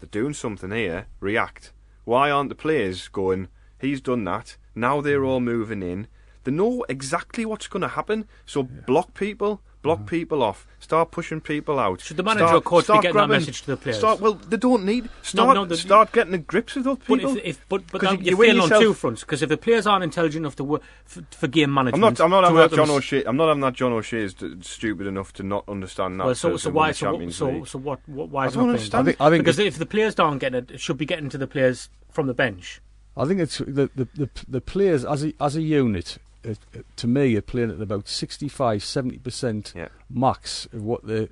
they're 0.00 0.08
doing 0.10 0.34
something 0.34 0.70
here. 0.70 1.06
React. 1.20 1.72
Why 2.04 2.30
aren't 2.30 2.50
the 2.50 2.54
players 2.54 3.08
going? 3.08 3.48
He's 3.80 4.02
done 4.02 4.24
that. 4.24 4.58
Now 4.74 5.00
they're 5.00 5.20
Mm-hmm. 5.20 5.28
all 5.28 5.40
moving 5.40 5.82
in. 5.82 6.08
They 6.44 6.52
know 6.52 6.84
exactly 6.90 7.46
what's 7.46 7.68
going 7.68 7.80
to 7.80 7.88
happen. 7.88 8.28
So 8.44 8.62
block 8.62 9.14
people, 9.14 9.62
block 9.82 9.98
Mm-hmm. 9.98 10.06
people 10.08 10.42
off. 10.42 10.66
Start 10.80 11.10
pushing 11.10 11.40
people 11.40 11.78
out. 11.78 12.00
Should 12.00 12.16
the 12.16 12.22
manager 12.22 12.46
Start- 12.46 12.56
or 12.56 12.60
coach 12.62 12.82
be 12.82 12.84
start 12.84 13.02
getting 13.02 13.16
that 13.16 13.28
message 13.28 13.60
to 13.62 13.66
the 13.68 13.76
players? 13.76 13.98
Start, 13.98 14.20
well, 14.20 14.34
they 14.34 14.56
don't 14.56 14.84
need. 14.84 15.08
Start, 15.22 15.54
no, 15.54 15.64
the- 15.64 15.76
start 15.76 16.12
getting 16.12 16.32
the 16.32 16.38
grips 16.38 16.74
with 16.76 16.84
those 16.84 16.98
But 16.98 17.18
people. 17.18 17.36
if, 17.36 17.44
if 17.44 17.68
but 17.68 17.82
but 17.90 18.00
'Cause 18.00 18.02
now 18.02 18.10
you- 18.12 18.18
you're 18.24 18.30
you 18.30 18.36
win 18.36 18.56
failing 18.56 18.72
on 18.72 18.80
two 18.80 18.94
fronts 18.94 19.20
because 19.22 19.42
if 19.42 19.48
the 19.48 19.56
players 19.56 19.86
aren't 19.86 20.04
intelligent 20.04 20.42
enough 20.42 20.56
to 20.56 20.64
work 20.64 20.82
for, 21.04 21.22
for 21.30 21.46
game 21.48 21.72
management, 21.72 22.02
I'm 22.04 22.14
not. 22.14 22.20
I'm 22.20 22.30
not 22.30 22.44
having 22.44 22.58
that 22.58 22.72
John 22.72 22.90
O'Shea. 22.90 23.24
I'm 23.24 23.36
not 23.36 23.48
having 23.48 23.60
that 23.62 23.74
John 23.74 23.92
O'Shea 23.92 24.22
is 24.22 24.34
stupid 24.60 25.06
enough 25.06 25.32
to 25.34 25.42
not 25.42 25.64
understand 25.68 26.20
that. 26.20 26.24
Well, 26.26 26.34
so 26.34 26.56
so 26.56 26.70
why 26.70 26.92
so 26.92 27.14
what, 27.14 27.32
so 27.32 27.64
so 27.64 27.78
what, 27.78 28.00
what 28.08 28.28
why 28.30 28.44
I 28.44 28.46
is 28.48 28.52
it 28.54 28.56
don't 28.56 28.66
not 28.66 28.72
understand. 28.74 29.00
I 29.00 29.04
think, 29.12 29.20
I 29.20 29.30
think 29.30 29.44
because 29.44 29.58
if 29.58 29.78
the 29.78 29.86
players 29.86 30.14
don't 30.14 30.38
get 30.38 30.54
it, 30.54 30.70
it 30.70 30.80
should 30.80 30.98
be 30.98 31.06
getting 31.06 31.28
to 31.30 31.38
the 31.38 31.46
players 31.46 31.88
from 32.10 32.26
the 32.26 32.34
bench. 32.34 32.80
I 33.16 33.24
think 33.26 33.40
it's 33.40 33.58
the 33.58 33.90
the 33.96 34.08
the, 34.14 34.30
the 34.48 34.60
players 34.60 35.04
as 35.04 35.24
a 35.24 35.32
as 35.40 35.56
a 35.56 35.62
unit. 35.62 36.18
Uh, 36.48 36.54
uh, 36.78 36.82
to 36.96 37.06
me, 37.06 37.36
are 37.36 37.42
playing 37.42 37.70
at 37.70 37.80
about 37.80 38.08
65, 38.08 38.82
70 38.82 39.18
percent 39.18 39.72
Yeah. 39.76 39.88
max 40.08 40.66
of 40.72 40.82
what 40.82 41.06
they're 41.06 41.28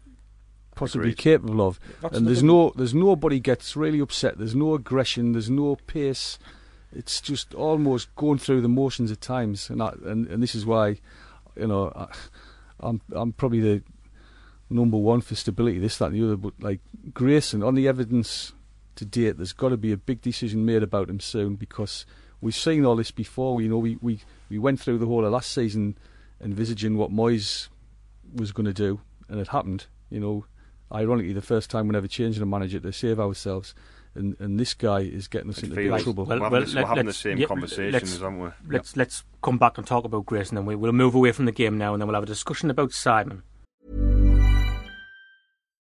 possibly 0.74 1.08
Agreed. 1.10 1.18
capable 1.18 1.66
of. 1.66 1.80
That's 2.02 2.16
and 2.18 2.26
there's 2.26 2.42
no, 2.42 2.72
there's 2.76 2.94
nobody 2.94 3.40
gets 3.40 3.76
really 3.76 4.00
upset. 4.00 4.36
There's 4.38 4.54
no 4.54 4.74
aggression. 4.74 5.32
There's 5.32 5.48
no 5.50 5.76
pace. 5.86 6.38
It's 6.92 7.20
just 7.20 7.54
almost 7.54 8.14
going 8.14 8.38
through 8.38 8.60
the 8.60 8.68
motions 8.68 9.10
at 9.10 9.20
times, 9.20 9.70
and 9.70 9.82
I, 9.82 9.92
and 10.04 10.26
and 10.28 10.42
this 10.42 10.54
is 10.54 10.64
why, 10.64 10.98
you 11.56 11.66
know, 11.66 11.92
I, 11.94 12.06
I'm 12.80 13.00
I'm 13.12 13.32
probably 13.32 13.60
the 13.60 13.82
number 14.70 14.96
one 14.96 15.20
for 15.20 15.34
stability. 15.34 15.78
This, 15.78 15.98
that, 15.98 16.06
and 16.06 16.14
the 16.16 16.24
other. 16.24 16.36
But 16.36 16.54
like 16.60 16.80
Grayson, 17.12 17.62
on 17.62 17.74
the 17.74 17.88
evidence 17.88 18.52
to 18.96 19.04
date, 19.04 19.36
there's 19.36 19.52
got 19.52 19.70
to 19.70 19.76
be 19.76 19.92
a 19.92 19.96
big 19.96 20.20
decision 20.22 20.64
made 20.64 20.82
about 20.82 21.10
him 21.10 21.20
soon 21.20 21.56
because 21.56 22.06
we've 22.40 22.54
seen 22.54 22.84
all 22.84 22.96
this 22.96 23.10
before. 23.10 23.60
You 23.60 23.68
know, 23.68 23.78
we 23.78 23.98
we, 24.00 24.20
we 24.48 24.58
went 24.58 24.80
through 24.80 24.98
the 24.98 25.06
whole 25.06 25.24
of 25.24 25.32
last 25.32 25.52
season 25.52 25.96
envisaging 26.40 26.96
what 26.96 27.10
Moyes 27.10 27.68
was 28.34 28.52
going 28.52 28.66
to 28.66 28.72
do, 28.74 29.00
and 29.28 29.40
it 29.40 29.48
happened. 29.48 29.86
You 30.10 30.20
know, 30.20 30.44
ironically, 30.92 31.32
the 31.32 31.42
first 31.42 31.70
time 31.70 31.88
we 31.88 31.96
ever 31.96 32.06
changed 32.08 32.40
a 32.40 32.46
manager 32.46 32.78
to 32.80 32.92
save 32.92 33.18
ourselves, 33.18 33.74
and 34.14 34.36
and 34.38 34.58
this 34.60 34.74
guy 34.74 35.00
is 35.00 35.28
getting 35.28 35.50
us 35.50 35.58
It 35.58 35.64
into 35.64 35.76
feels- 35.76 35.94
big 35.96 36.04
trouble. 36.04 36.24
We're 36.24 36.28
Well, 36.28 36.38
having, 36.44 36.52
well, 36.52 36.60
this, 36.60 36.74
let- 36.74 36.84
we're 36.84 36.88
having 36.88 37.06
the 37.06 37.12
same 37.12 37.38
yeah, 37.38 37.46
conversations, 37.46 38.22
aren't 38.22 38.40
we? 38.40 38.48
Let's 38.74 38.96
let's 38.96 39.24
come 39.42 39.58
back 39.58 39.78
and 39.78 39.86
talk 39.86 40.04
about 40.04 40.26
Grayson, 40.26 40.56
and 40.56 40.64
then 40.64 40.68
we, 40.68 40.74
we'll 40.76 40.92
move 40.92 41.14
away 41.14 41.32
from 41.32 41.44
the 41.46 41.52
game 41.52 41.76
now, 41.78 41.92
and 41.94 42.00
then 42.00 42.06
we'll 42.08 42.14
have 42.16 42.22
a 42.24 42.26
discussion 42.26 42.70
about 42.70 42.92
Simon. 42.92 43.42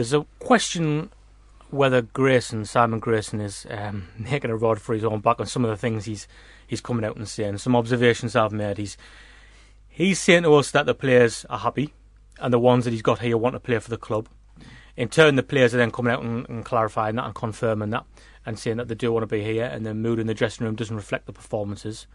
There's 0.00 0.14
a 0.14 0.24
question 0.38 1.10
whether 1.68 2.00
Grayson, 2.00 2.64
Simon 2.64 3.00
Grayson, 3.00 3.38
is 3.38 3.66
um, 3.68 4.08
making 4.18 4.50
a 4.50 4.56
rod 4.56 4.80
for 4.80 4.94
his 4.94 5.04
own 5.04 5.20
back 5.20 5.38
on 5.40 5.46
some 5.46 5.62
of 5.62 5.70
the 5.70 5.76
things 5.76 6.06
he's 6.06 6.26
he's 6.66 6.80
coming 6.80 7.04
out 7.04 7.16
and 7.16 7.28
saying. 7.28 7.58
Some 7.58 7.76
observations 7.76 8.34
I've 8.34 8.50
made. 8.50 8.78
He's 8.78 8.96
he's 9.90 10.18
saying 10.18 10.44
to 10.44 10.54
us 10.54 10.70
that 10.70 10.86
the 10.86 10.94
players 10.94 11.44
are 11.50 11.58
happy, 11.58 11.92
and 12.38 12.50
the 12.50 12.58
ones 12.58 12.86
that 12.86 12.92
he's 12.92 13.02
got 13.02 13.18
here 13.18 13.36
want 13.36 13.56
to 13.56 13.60
play 13.60 13.78
for 13.78 13.90
the 13.90 13.98
club. 13.98 14.30
In 14.96 15.10
turn, 15.10 15.34
the 15.34 15.42
players 15.42 15.74
are 15.74 15.76
then 15.76 15.90
coming 15.90 16.14
out 16.14 16.22
and, 16.22 16.48
and 16.48 16.64
clarifying 16.64 17.16
that 17.16 17.26
and 17.26 17.34
confirming 17.34 17.90
that, 17.90 18.06
and 18.46 18.58
saying 18.58 18.78
that 18.78 18.88
they 18.88 18.94
do 18.94 19.12
want 19.12 19.24
to 19.24 19.26
be 19.26 19.44
here, 19.44 19.66
and 19.66 19.84
the 19.84 19.92
mood 19.92 20.18
in 20.18 20.28
the 20.28 20.32
dressing 20.32 20.64
room 20.64 20.76
doesn't 20.76 20.96
reflect 20.96 21.26
the 21.26 21.34
performances. 21.34 22.06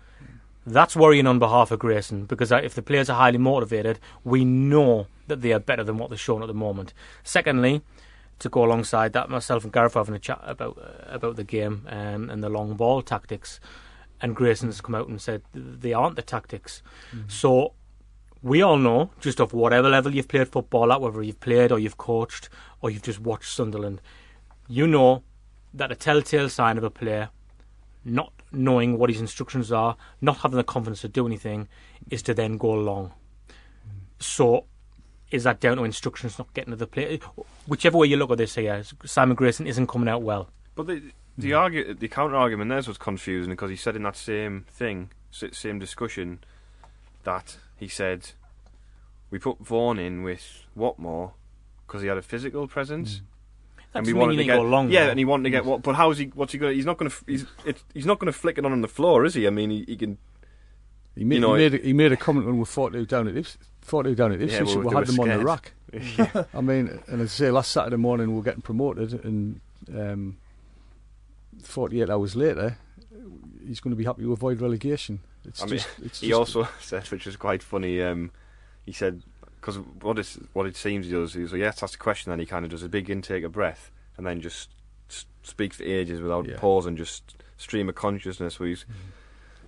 That's 0.66 0.96
worrying 0.96 1.28
on 1.28 1.38
behalf 1.38 1.70
of 1.70 1.78
Grayson 1.78 2.26
because 2.26 2.52
uh, 2.52 2.62
if 2.64 2.74
the 2.74 2.82
players 2.82 3.12
are 3.12 3.18
highly 3.18 3.38
motivated, 3.38 4.00
we 4.24 4.44
know 4.44 5.06
that 5.28 5.42
they 5.42 5.54
are 5.54 5.60
better 5.60 5.84
than 5.84 5.98
what 5.98 6.10
they're 6.10 6.18
showing 6.18 6.44
at 6.44 6.48
the 6.48 6.54
moment. 6.54 6.94
Secondly, 7.24 7.82
to 8.40 8.50
go 8.50 8.64
alongside 8.64 9.14
that, 9.14 9.30
myself 9.30 9.64
and 9.64 9.74
Gareth 9.74 9.96
were 9.96 10.02
having 10.02 10.16
a 10.16 10.20
chat 10.20 10.42
about 10.44 10.78
uh, 10.78 11.14
about 11.14 11.36
the 11.36 11.44
game 11.44 11.88
um, 11.90 12.30
and 12.30 12.44
the 12.44 12.50
long 12.50 12.76
ball 12.76 13.02
tactics, 13.02 13.60
and 14.22 14.36
Grayson's 14.36 14.82
come 14.82 14.96
out 14.96 15.08
and 15.08 15.22
said 15.22 15.42
they 15.54 15.94
aren't 15.94 16.16
the 16.16 16.22
tactics. 16.22 16.82
So 17.28 17.74
we 18.42 18.62
all 18.62 18.78
know, 18.78 19.10
just 19.20 19.42
off 19.42 19.54
whatever 19.54 19.90
level 19.90 20.14
you've 20.14 20.28
played 20.28 20.50
football 20.50 20.92
at, 20.92 21.02
whether 21.02 21.24
you've 21.24 21.40
played 21.40 21.72
or 21.72 21.80
you've 21.80 21.98
coached 21.98 22.50
or 22.82 22.92
you've 22.92 23.02
just 23.02 23.20
watched 23.20 23.52
Sunderland, 23.52 24.02
you 24.68 24.86
know 24.86 25.24
that 25.74 25.92
a 25.92 25.96
telltale 25.96 26.50
sign 26.50 26.78
of 26.78 26.84
a 26.84 26.90
player 26.90 27.30
not 28.06 28.32
knowing 28.52 28.98
what 28.98 29.10
his 29.10 29.20
instructions 29.20 29.72
are, 29.72 29.98
not 30.22 30.38
having 30.38 30.58
the 30.58 30.64
confidence 30.64 31.02
to 31.02 31.08
do 31.08 31.26
anything, 31.26 31.68
is 32.10 32.22
to 32.22 32.34
then 32.34 32.58
go 32.58 32.74
along. 32.74 33.12
So, 34.20 34.66
is 35.32 35.44
that 35.44 35.60
down 35.60 35.78
to 35.78 35.84
instructions 35.84 36.38
not 36.38 36.54
getting 36.54 36.72
to 36.72 36.78
the 36.78 36.88
player? 36.88 37.18
Whichever 37.68 37.98
way 37.98 38.08
you 38.08 38.18
look 38.18 38.32
at 38.32 38.38
this 38.38 38.56
here, 38.56 38.84
Simon 39.06 39.36
Grayson 39.36 39.68
isn't 39.68 39.88
coming 39.88 40.10
out 40.10 40.22
well. 40.22 40.50
But 40.76 40.88
the 40.88 41.02
the 41.38 41.50
hmm. 41.50 41.56
argu- 41.56 42.00
the 42.00 42.08
counter 42.08 42.36
argument 42.36 42.70
there's 42.70 42.88
was 42.88 42.98
confusing 42.98 43.52
because 43.52 43.70
he 43.70 43.76
said 43.76 43.96
in 43.96 44.04
that 44.04 44.16
same 44.16 44.66
thing, 44.70 45.12
same 45.32 45.80
discussion, 45.80 46.40
that 47.24 47.58
he 47.78 47.88
said 47.88 48.32
we 49.30 49.40
put 49.40 49.60
Vaughan 49.60 50.00
in 50.00 50.24
with 50.24 50.66
Watmore 50.78 51.34
because 51.86 52.02
he 52.02 52.08
had 52.08 52.18
a 52.18 52.22
physical 52.22 52.68
presence. 52.68 53.18
Hmm. 53.18 53.26
That 53.94 54.00
And 54.00 54.08
we 54.08 54.14
wanted 54.14 54.34
you 54.34 54.40
to 54.40 54.46
get 54.46 54.56
go 54.58 54.64
along, 54.64 54.90
yeah, 54.90 55.06
though. 55.06 55.10
and 55.12 55.20
he 55.20 55.26
wanted 55.26 55.44
to 55.46 55.50
get 55.50 55.64
hmm. 55.64 55.70
what? 55.70 55.82
But 55.82 55.96
how's 55.96 56.18
he? 56.18 56.26
What's 56.34 56.52
he 56.52 56.58
going? 56.58 56.72
to 56.72 56.76
He's 56.76 56.86
not 56.86 56.98
going 56.98 57.12
to. 57.12 57.18
He's 57.28 57.46
it, 57.66 57.84
he's 57.94 58.06
not 58.06 58.20
going 58.20 58.32
to 58.32 58.38
flick 58.38 58.58
it 58.58 58.66
on 58.66 58.72
on 58.72 58.82
the 58.82 58.88
floor, 58.88 59.26
is 59.26 59.34
he? 59.34 59.48
I 59.48 59.50
mean, 59.50 59.70
he, 59.70 59.86
he 59.88 59.98
can. 59.98 60.18
He 61.16 61.24
made, 61.24 61.36
You 61.36 61.42
know, 61.42 61.54
he, 61.56 61.70
made 61.70 61.74
a, 61.74 61.78
he 61.86 61.94
made 61.94 62.12
a 62.12 62.18
comment 62.18 62.46
when 62.46 62.58
we 62.60 62.66
fought 62.66 62.94
two 62.94 63.06
down 63.06 63.28
at 63.28 63.36
Ips, 63.38 63.58
fought 63.82 64.04
two 64.04 64.16
down 64.16 64.34
at 64.34 64.40
Yeah, 64.40 64.46
Ipswich. 64.62 64.76
well, 64.76 64.80
we 64.80 64.90
they 64.90 64.96
had 64.96 65.08
them 65.08 65.20
on 65.20 65.28
the 65.30 65.34
scared. 65.36 65.44
rack. 66.34 66.46
I 66.54 66.62
mean, 66.62 67.00
and 67.08 67.22
as 67.22 67.30
I 67.34 67.36
say, 67.46 67.52
last 67.52 67.72
Saturday 67.72 67.96
morning 67.98 68.30
we 68.32 68.36
were 68.36 68.44
getting 68.44 68.62
promoted, 68.62 69.24
and 69.24 69.62
um, 69.94 70.38
48 71.64 72.10
hours 72.10 72.36
later, 72.36 72.78
he's 73.66 73.80
going 73.80 73.92
to 73.92 73.98
be 73.98 74.04
happy 74.04 74.24
to 74.24 74.34
avoid 74.34 74.60
relegation. 74.62 75.20
It's 75.46 75.62
I 75.62 75.66
mean, 75.66 75.76
just, 75.78 75.90
it's 76.04 76.20
he 76.22 76.34
also 76.34 76.68
said, 76.82 77.06
which 77.08 77.26
was 77.26 77.38
quite 77.38 77.64
funny. 77.64 78.02
Um, 78.02 78.32
he 78.86 78.92
said 78.92 79.24
because 79.62 79.78
what 80.02 80.20
it 80.20 80.36
what 80.54 80.66
it 80.68 80.76
seems 80.76 81.06
he 81.06 81.12
does, 81.12 81.34
he 81.34 81.42
was 81.42 81.52
like, 81.52 81.60
yes, 81.62 81.80
that's 81.80 81.96
a 81.96 81.98
question. 81.98 82.32
Then 82.32 82.40
he 82.40 82.46
kind 82.46 82.66
of 82.66 82.72
does 82.72 82.84
a 82.84 82.90
big 82.90 83.10
intake 83.10 83.44
of 83.44 83.52
breath 83.52 83.90
and 84.18 84.26
then 84.26 84.42
just 84.42 84.70
speaks 85.44 85.78
for 85.78 85.84
ages 85.84 86.20
without 86.22 86.48
Yeah. 86.48 86.58
pause 86.58 86.86
and 86.86 86.98
just 86.98 87.36
stream 87.58 87.90
of 87.90 87.96
consciousness. 87.96 88.60
Where 88.60 88.70
he's, 88.70 88.82
Mm-hmm. 88.84 88.94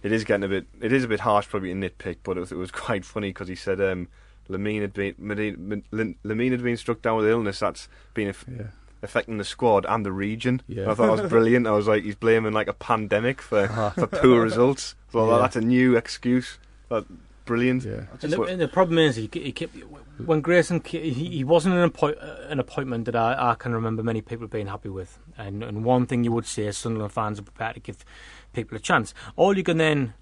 It 0.03 0.11
is 0.11 0.23
getting 0.23 0.43
a 0.43 0.47
bit, 0.47 0.65
it 0.81 0.91
is 0.93 1.03
a 1.03 1.07
bit 1.07 1.19
harsh 1.21 1.47
probably 1.47 1.73
to 1.73 1.75
nitpick, 1.79 2.17
but 2.23 2.37
it 2.37 2.39
was, 2.41 2.51
it 2.51 2.57
was 2.57 2.71
quite 2.85 3.03
funny 3.05 3.29
because 3.29 3.47
he 3.47 3.55
said 3.55 3.79
um, 3.81 4.07
Lamine 4.49 4.81
had 4.81 4.93
been 4.93 5.15
Medina- 5.17 5.57
Lamine 6.23 6.51
had 6.51 6.63
been 6.63 6.77
struck 6.77 7.01
down 7.01 7.17
with 7.17 7.27
illness 7.27 7.59
that's 7.59 7.87
been 8.13 8.29
aff- 8.29 8.45
Yeah. 8.49 8.67
affecting 9.01 9.37
the 9.37 9.43
squad 9.43 9.85
and 9.89 10.05
the 10.05 10.11
region. 10.11 10.61
Yeah. 10.67 10.89
I 10.91 10.93
thought 10.93 11.15
that 11.15 11.23
was 11.23 11.29
brilliant. 11.35 11.67
I 11.67 11.71
was 11.71 11.87
like, 11.87 12.03
he's 12.03 12.15
blaming 12.15 12.53
like 12.53 12.67
a 12.67 12.73
pandemic 12.73 13.41
for, 13.41 13.67
for 13.95 14.07
poor 14.07 14.41
results. 14.41 14.95
So 15.11 15.19
Uh-huh. 15.19 15.31
Yeah. 15.35 15.41
that's 15.41 15.55
a 15.55 15.61
new 15.61 15.95
excuse. 15.97 16.57
That, 16.89 17.05
brilliant. 17.45 17.83
Yeah. 17.83 18.03
And 18.21 18.31
the, 18.33 18.41
and 18.43 18.61
the 18.61 18.67
problem 18.67 18.97
is, 18.99 19.15
he, 19.17 19.29
he 19.33 19.51
kept, 19.51 19.75
when 20.25 20.41
Grayson, 20.41 20.81
he, 20.83 21.11
he 21.11 21.43
wasn't 21.43 21.75
an, 21.75 21.83
appoint, 21.83 22.17
uh, 22.19 22.47
an 22.49 22.59
appointment 22.59 23.05
that 23.05 23.15
I, 23.15 23.51
I 23.51 23.55
can 23.55 23.73
remember 23.73 24.03
many 24.03 24.21
people 24.21 24.47
being 24.47 24.67
happy 24.67 24.89
with. 24.89 25.19
And, 25.37 25.63
and 25.63 25.83
one 25.83 26.05
thing 26.05 26.23
you 26.23 26.31
would 26.31 26.45
say 26.45 26.65
is 26.67 26.77
Sunderland 26.77 27.13
fans 27.13 27.39
are 27.39 27.43
prepared 27.43 27.75
to 27.75 27.79
give 27.79 28.03
people 28.53 28.77
a 28.77 28.79
chance. 28.79 29.13
All 29.35 29.57
you 29.57 29.63
can 29.63 29.77
then 29.77 30.13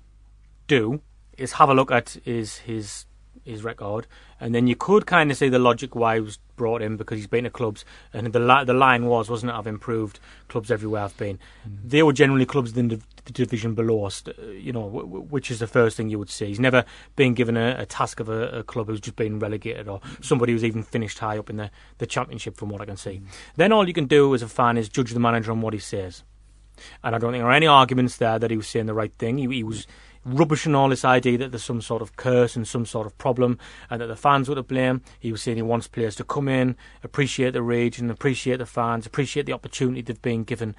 do 0.68 1.02
is 1.38 1.54
have 1.54 1.70
a 1.70 1.74
look 1.74 1.92
at 1.92 2.18
his 2.24 2.58
his 2.60 3.06
his 3.46 3.64
record, 3.64 4.08
and 4.40 4.54
then 4.54 4.68
you 4.68 4.76
could 4.76 5.06
kind 5.06 5.32
of 5.32 5.38
see 5.38 5.50
the 5.50 5.60
logic 5.60 5.96
why 5.96 6.16
he 6.16 6.22
was 6.22 6.38
brought 6.56 6.82
in 6.82 6.98
because 6.98 7.18
he's 7.18 7.28
been 7.28 7.44
to 7.44 7.50
clubs, 7.50 7.86
and 8.14 8.34
the 8.34 8.40
li- 8.40 8.66
the 8.66 8.74
line 8.74 9.06
was 9.06 9.30
wasn't 9.30 9.52
it? 9.52 9.56
I've 9.56 9.68
improved 9.68 10.20
clubs 10.48 10.72
everywhere 10.72 11.04
I've 11.04 11.18
been. 11.18 11.38
Mm-hmm. 11.38 11.90
They 11.90 12.04
were 12.04 12.14
generally 12.14 12.46
clubs 12.46 12.76
in 12.76 12.88
the, 12.88 13.02
the 13.26 13.32
division 13.32 13.76
below 13.76 14.06
us, 14.06 14.24
you 14.52 14.74
know, 14.74 14.84
w- 14.84 15.06
w- 15.06 15.26
which 15.26 15.52
is 15.52 15.60
the 15.60 15.68
first 15.68 15.96
thing 15.96 16.10
you 16.10 16.20
would 16.20 16.30
see. 16.30 16.48
He's 16.48 16.60
never 16.60 16.86
been 17.16 17.34
given 17.34 17.56
a, 17.56 17.76
a 17.80 17.86
task 17.86 18.20
of 18.20 18.30
a, 18.30 18.60
a 18.60 18.64
club 18.64 18.88
who's 18.88 19.00
just 19.00 19.16
been 19.16 19.40
relegated 19.40 19.88
or 19.88 20.02
somebody 20.22 20.54
who's 20.54 20.64
even 20.64 20.84
finished 20.84 21.20
high 21.20 21.38
up 21.38 21.50
in 21.50 21.58
the, 21.58 21.72
the 22.00 22.08
championship, 22.08 22.58
from 22.58 22.70
what 22.70 22.82
I 22.82 22.86
can 22.86 22.98
see. 22.98 23.18
Mm-hmm. 23.18 23.28
Then 23.56 23.72
all 23.72 23.88
you 23.88 23.94
can 23.94 24.06
do 24.06 24.34
as 24.34 24.42
a 24.42 24.48
fan 24.48 24.78
is 24.78 24.90
judge 24.90 25.12
the 25.12 25.20
manager 25.20 25.52
on 25.52 25.62
what 25.62 25.74
he 25.74 25.80
says. 25.80 26.24
And 27.04 27.16
I 27.16 27.20
don't 27.20 27.32
think 27.32 27.42
there 27.42 27.50
are 27.50 27.54
any 27.54 27.68
arguments 27.68 28.18
there 28.18 28.38
that 28.38 28.52
he 28.52 28.58
was 28.58 28.68
saying 28.68 28.88
the 28.88 28.94
right 28.94 29.14
thing. 29.14 29.38
He, 29.38 29.48
he 29.48 29.64
was 29.64 29.88
rubbishing 30.26 30.74
all 30.74 30.90
this 30.90 31.06
idea 31.06 31.38
that 31.38 31.52
there's 31.52 31.64
some 31.64 31.82
sort 31.82 32.02
of 32.02 32.16
curse 32.16 32.56
and 32.56 32.68
some 32.68 32.86
sort 32.86 33.06
of 33.06 33.18
problem 33.18 33.60
and 33.90 34.02
that 34.02 34.08
the 34.08 34.16
fans 34.16 34.50
were 34.50 34.56
to 34.56 34.64
blame. 34.64 35.02
He 35.20 35.32
was 35.32 35.44
saying 35.44 35.58
he 35.58 35.62
wants 35.64 35.88
players 35.88 36.16
to 36.16 36.24
come 36.24 36.48
in, 36.48 36.76
appreciate 37.04 37.52
the 37.52 37.62
region, 37.62 38.10
appreciate 38.10 38.58
the 38.58 38.66
fans, 38.66 39.06
appreciate 39.06 39.46
the 39.46 39.54
opportunity 39.54 40.02
they've 40.02 40.22
been 40.22 40.44
given. 40.44 40.76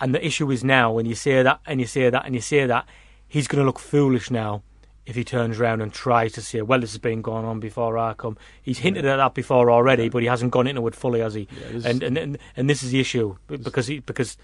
And 0.00 0.12
the 0.14 0.26
issue 0.26 0.50
is 0.50 0.64
now 0.64 0.92
when 0.92 1.06
you 1.06 1.14
say 1.14 1.42
that 1.42 1.60
and 1.66 1.80
you 1.80 1.86
say 1.86 2.10
that 2.10 2.26
and 2.26 2.34
you 2.34 2.40
say 2.40 2.66
that, 2.66 2.86
he's 3.28 3.46
going 3.46 3.60
to 3.60 3.66
look 3.66 3.78
foolish 3.78 4.30
now 4.30 4.62
if 5.06 5.14
he 5.16 5.24
turns 5.24 5.58
around 5.58 5.80
and 5.80 5.92
tries 5.92 6.32
to 6.32 6.42
say, 6.42 6.62
well, 6.62 6.80
this 6.80 6.92
has 6.92 6.98
been 6.98 7.22
going 7.22 7.44
on 7.44 7.60
before 7.60 7.96
I 7.98 8.14
come. 8.14 8.36
He's 8.60 8.78
hinted 8.78 9.04
at 9.04 9.16
that 9.16 9.34
before 9.34 9.70
already, 9.70 10.08
but 10.08 10.22
he 10.22 10.28
hasn't 10.28 10.52
gone 10.52 10.66
into 10.66 10.86
it 10.86 10.94
fully, 10.94 11.20
has 11.20 11.34
he? 11.34 11.48
is- 11.70 11.86
and, 11.86 12.02
and 12.02 12.18
and 12.18 12.38
and 12.56 12.70
this 12.70 12.82
is 12.82 12.90
the 12.90 13.00
issue 13.00 13.36
because 13.46 13.86
he 13.86 13.98
because 14.00 14.36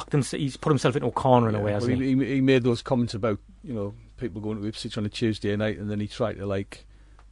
he's 0.00 0.04
backed 0.04 0.14
him, 0.14 0.40
he's 0.40 0.56
put 0.56 0.70
himself 0.70 0.96
into 0.96 1.08
a 1.08 1.12
corner 1.12 1.48
in 1.48 1.54
a 1.54 1.60
way, 1.60 1.72
hasn't 1.72 2.00
he, 2.00 2.14
he? 2.14 2.16
he, 2.16 2.34
he 2.34 2.40
made 2.40 2.62
those 2.62 2.82
comments 2.82 3.14
about 3.14 3.38
you 3.62 3.74
know 3.74 3.94
people 4.16 4.40
going 4.40 4.60
to 4.60 4.66
Ipswich 4.66 4.98
on 4.98 5.06
a 5.06 5.08
Tuesday 5.08 5.54
night, 5.56 5.78
and 5.78 5.90
then 5.90 6.00
he 6.00 6.06
tried 6.06 6.38
to 6.38 6.46
like 6.46 6.86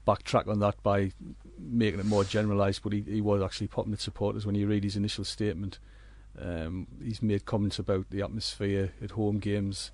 backtrack 0.07 0.49
on 0.49 0.61
that 0.61 0.83
by 0.83 1.13
making 1.59 2.01
it 2.01 2.07
more 2.07 2.25
generalised. 2.25 2.83
But 2.83 2.93
he, 2.93 3.03
he 3.03 3.21
was 3.21 3.43
actually 3.43 3.69
popping 3.69 3.93
at 3.93 4.01
supporters 4.01 4.47
when 4.47 4.55
you 4.55 4.67
read 4.67 4.85
his 4.85 4.97
initial 4.97 5.25
statement. 5.25 5.79
Um, 6.41 6.87
he's 7.03 7.23
made 7.23 7.45
comments 7.45 7.79
about 7.79 8.11
the 8.11 8.23
atmosphere 8.23 8.93
at 9.03 9.13
home 9.13 9.39
games, 9.39 9.91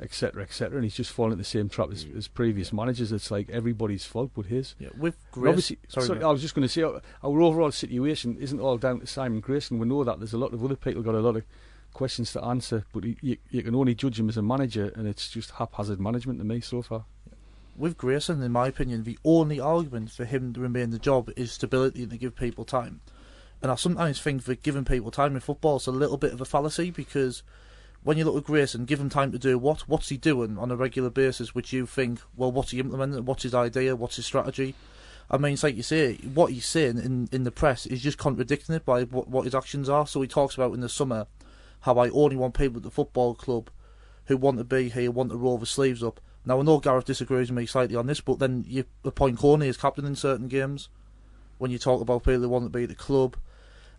etc., 0.00 0.42
etc., 0.42 0.76
and 0.76 0.84
he's 0.84 0.96
just 0.96 1.12
fallen 1.12 1.32
into 1.32 1.42
the 1.42 1.48
same 1.48 1.68
trap 1.68 1.90
as, 1.92 2.06
as 2.16 2.28
previous 2.28 2.72
managers. 2.72 3.12
It's 3.12 3.30
like 3.30 3.50
everybody's 3.50 4.04
fault 4.04 4.30
but 4.34 4.46
his. 4.46 4.74
Yeah, 4.78 4.88
with 4.98 5.16
And 5.16 5.32
Grace, 5.32 5.50
obviously, 5.50 5.78
sorry, 5.88 6.06
sorry. 6.06 6.22
I 6.22 6.30
was 6.30 6.40
just 6.40 6.54
going 6.54 6.66
to 6.66 6.72
say, 6.72 6.82
our, 6.82 7.00
our 7.22 7.40
overall 7.40 7.70
situation 7.70 8.36
isn't 8.40 8.60
all 8.60 8.78
down 8.78 9.00
to 9.00 9.06
Simon 9.06 9.40
Grayson. 9.40 9.78
We 9.78 9.86
know 9.86 10.02
that 10.04 10.18
there's 10.18 10.32
a 10.32 10.38
lot 10.38 10.54
of 10.54 10.64
other 10.64 10.76
people 10.76 11.02
got 11.02 11.14
a 11.14 11.20
lot 11.20 11.36
of 11.36 11.44
questions 11.92 12.32
to 12.32 12.44
answer, 12.44 12.84
but 12.92 13.04
you, 13.04 13.36
you, 13.50 13.62
can 13.62 13.74
only 13.74 13.94
judge 13.94 14.18
him 14.18 14.28
as 14.28 14.36
a 14.36 14.42
manager, 14.42 14.92
and 14.96 15.06
it's 15.06 15.28
just 15.28 15.52
haphazard 15.52 16.00
management 16.00 16.38
to 16.38 16.44
me 16.44 16.60
so 16.60 16.82
far. 16.82 17.04
with 17.76 17.96
Grayson, 17.96 18.42
in 18.42 18.52
my 18.52 18.68
opinion, 18.68 19.04
the 19.04 19.18
only 19.24 19.60
argument 19.60 20.10
for 20.10 20.24
him 20.24 20.52
to 20.52 20.60
remain 20.60 20.84
in 20.84 20.90
the 20.90 20.98
job 20.98 21.30
is 21.36 21.52
stability 21.52 22.02
and 22.02 22.10
to 22.10 22.18
give 22.18 22.36
people 22.36 22.64
time. 22.64 23.00
And 23.62 23.70
I 23.70 23.76
sometimes 23.76 24.20
think 24.20 24.44
that 24.44 24.62
giving 24.62 24.84
people 24.84 25.10
time 25.10 25.34
in 25.34 25.40
football 25.40 25.76
is 25.76 25.86
a 25.86 25.92
little 25.92 26.16
bit 26.16 26.32
of 26.32 26.40
a 26.40 26.44
fallacy 26.44 26.90
because 26.90 27.42
when 28.02 28.18
you 28.18 28.24
look 28.24 28.36
at 28.36 28.44
Grayson, 28.44 28.84
give 28.84 28.98
him 28.98 29.08
time 29.08 29.30
to 29.30 29.38
do 29.38 29.56
what? 29.56 29.88
What's 29.88 30.08
he 30.08 30.16
doing 30.16 30.58
on 30.58 30.72
a 30.72 30.76
regular 30.76 31.10
basis? 31.10 31.54
Which 31.54 31.72
you 31.72 31.86
think, 31.86 32.20
well, 32.36 32.50
what's 32.50 32.72
he 32.72 32.80
implementing? 32.80 33.24
What's 33.24 33.44
his 33.44 33.54
idea? 33.54 33.94
What's 33.94 34.16
his 34.16 34.26
strategy? 34.26 34.74
I 35.30 35.38
mean, 35.38 35.52
it's 35.52 35.62
like 35.62 35.76
you 35.76 35.84
say, 35.84 36.16
what 36.16 36.52
he's 36.52 36.66
saying 36.66 36.98
in, 36.98 37.28
in 37.30 37.44
the 37.44 37.52
press 37.52 37.86
is 37.86 38.02
just 38.02 38.18
contradicting 38.18 38.74
it 38.74 38.84
by 38.84 39.04
what, 39.04 39.28
what 39.28 39.44
his 39.44 39.54
actions 39.54 39.88
are. 39.88 40.06
So 40.06 40.20
he 40.20 40.28
talks 40.28 40.56
about 40.56 40.74
in 40.74 40.80
the 40.80 40.88
summer 40.88 41.26
how 41.82 41.98
I 41.98 42.08
only 42.10 42.36
want 42.36 42.54
people 42.54 42.78
at 42.78 42.82
the 42.82 42.90
football 42.90 43.34
club 43.34 43.70
who 44.26 44.36
want 44.36 44.58
to 44.58 44.64
be 44.64 44.88
here, 44.88 45.10
want 45.10 45.30
to 45.30 45.36
roll 45.36 45.58
the 45.58 45.66
sleeves 45.66 46.02
up. 46.02 46.20
Now, 46.44 46.58
I 46.58 46.62
know 46.62 46.78
Gareth 46.78 47.04
disagrees 47.04 47.50
with 47.50 47.58
me 47.58 47.66
slightly 47.66 47.96
on 47.96 48.06
this, 48.06 48.20
but 48.20 48.38
then 48.38 48.64
you 48.66 48.84
appoint 49.04 49.38
Koné 49.38 49.68
as 49.68 49.76
captain 49.76 50.04
in 50.04 50.16
certain 50.16 50.48
games 50.48 50.88
when 51.58 51.70
you 51.70 51.78
talk 51.78 52.00
about 52.00 52.24
people 52.24 52.40
who 52.40 52.48
want 52.48 52.64
to 52.64 52.76
be 52.76 52.84
at 52.84 52.88
the 52.88 52.94
club. 52.94 53.36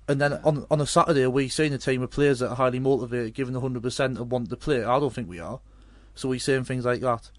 And 0.07 0.19
then 0.19 0.33
on 0.43 0.65
on 0.69 0.81
a 0.81 0.85
Saturday, 0.85 1.25
we 1.27 1.47
seen 1.47 1.71
a 1.71 1.77
team 1.77 2.01
of 2.01 2.11
players 2.11 2.39
that 2.39 2.49
are 2.49 2.55
highly 2.55 2.79
motivated, 2.79 3.33
giving 3.33 3.55
100% 3.55 3.99
and 4.05 4.31
want 4.31 4.49
to 4.49 4.57
play. 4.57 4.83
I 4.83 4.99
don't 4.99 5.13
think 5.13 5.29
we 5.29 5.39
are. 5.39 5.61
So 6.15 6.29
we're 6.29 6.39
saying 6.39 6.65
things 6.65 6.83
like 6.83 6.99
that. 7.01 7.31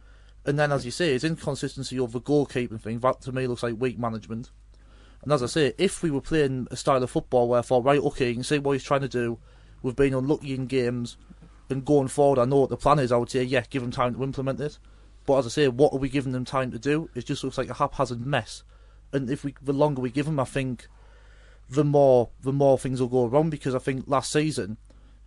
And 0.47 0.59
then, 0.59 0.73
as 0.73 0.85
you 0.85 0.91
say, 0.91 1.15
it's 1.15 1.25
inconsistency 1.25 1.99
of 1.99 2.13
the 2.13 2.21
goalkeeping 2.21 2.81
thing. 2.81 3.01
That 3.01 3.21
to 3.23 3.33
me 3.33 3.47
looks 3.47 3.63
like 3.63 3.75
weak 3.79 3.99
management. 3.99 4.51
And 5.23 5.33
as 5.33 5.43
I 5.43 5.47
say, 5.47 5.73
if 5.79 6.03
we 6.03 6.11
were 6.11 6.21
playing 6.21 6.69
a 6.71 6.77
style 6.77 7.03
of 7.03 7.11
football 7.11 7.49
where, 7.49 7.63
for 7.63 7.83
right, 7.83 8.01
okay, 8.01 8.29
you 8.29 8.35
can 8.35 8.45
see 8.45 8.59
what 8.59 8.73
he's 8.73 8.85
trying 8.85 9.01
to 9.01 9.09
do. 9.09 9.39
We've 9.85 9.95
been 9.95 10.15
unlucky 10.15 10.55
in 10.55 10.65
games, 10.65 11.19
and 11.69 11.85
going 11.85 12.09
forward, 12.09 12.39
I 12.39 12.47
know 12.47 12.61
what 12.61 12.71
the 12.71 12.77
plan 12.79 12.99
is. 12.99 13.13
I 13.13 13.19
would 13.19 13.29
say, 13.29 13.43
yeah, 13.45 13.65
give 13.69 13.83
them 13.83 13.91
time 13.91 14.15
to 14.15 14.23
implement 14.23 14.59
it. 14.59 14.79
But 15.27 15.41
as 15.41 15.47
I 15.47 15.51
say, 15.51 15.69
what 15.69 15.93
are 15.93 15.99
we 15.99 16.09
giving 16.09 16.33
them 16.33 16.47
time 16.47 16.71
to 16.71 16.79
do? 16.79 17.11
It 17.15 17.27
just 17.27 17.45
looks 17.45 17.59
like 17.59 17.69
a 17.69 17.75
haphazard 17.75 18.25
mess. 18.25 18.63
And 19.13 19.29
if 19.29 19.45
we, 19.45 19.55
the 19.61 19.75
longer 19.75 20.01
we 20.01 20.11
give 20.11 20.25
them, 20.25 20.41
I 20.41 20.45
think, 20.45 20.89
the 21.69 21.85
more 21.85 22.31
the 22.41 22.53
more 22.53 22.79
things 22.79 22.99
will 22.99 23.09
go 23.09 23.27
wrong. 23.27 23.51
Because 23.51 23.75
I 23.75 23.79
think 23.79 24.05
last 24.07 24.33
season 24.33 24.79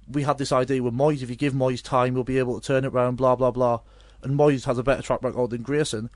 we 0.09 0.23
had 0.23 0.39
this 0.39 0.51
idea 0.51 0.81
with 0.81 0.93
Moyes. 0.93 1.21
If 1.21 1.29
you 1.29 1.35
give 1.35 1.53
Moyes 1.53 1.83
time, 1.83 2.15
we'll 2.15 2.23
be 2.23 2.39
able 2.39 2.59
to 2.59 2.65
turn 2.65 2.83
it 2.83 2.93
around. 2.93 3.17
Blah 3.17 3.35
blah 3.35 3.51
blah. 3.51 3.81
And 4.23 4.37
Moyes 4.37 4.65
has 4.65 4.79
a 4.79 4.83
better 4.83 5.03
track 5.03 5.21
record 5.21 5.51
than 5.51 5.61
Grayson. 5.61 6.09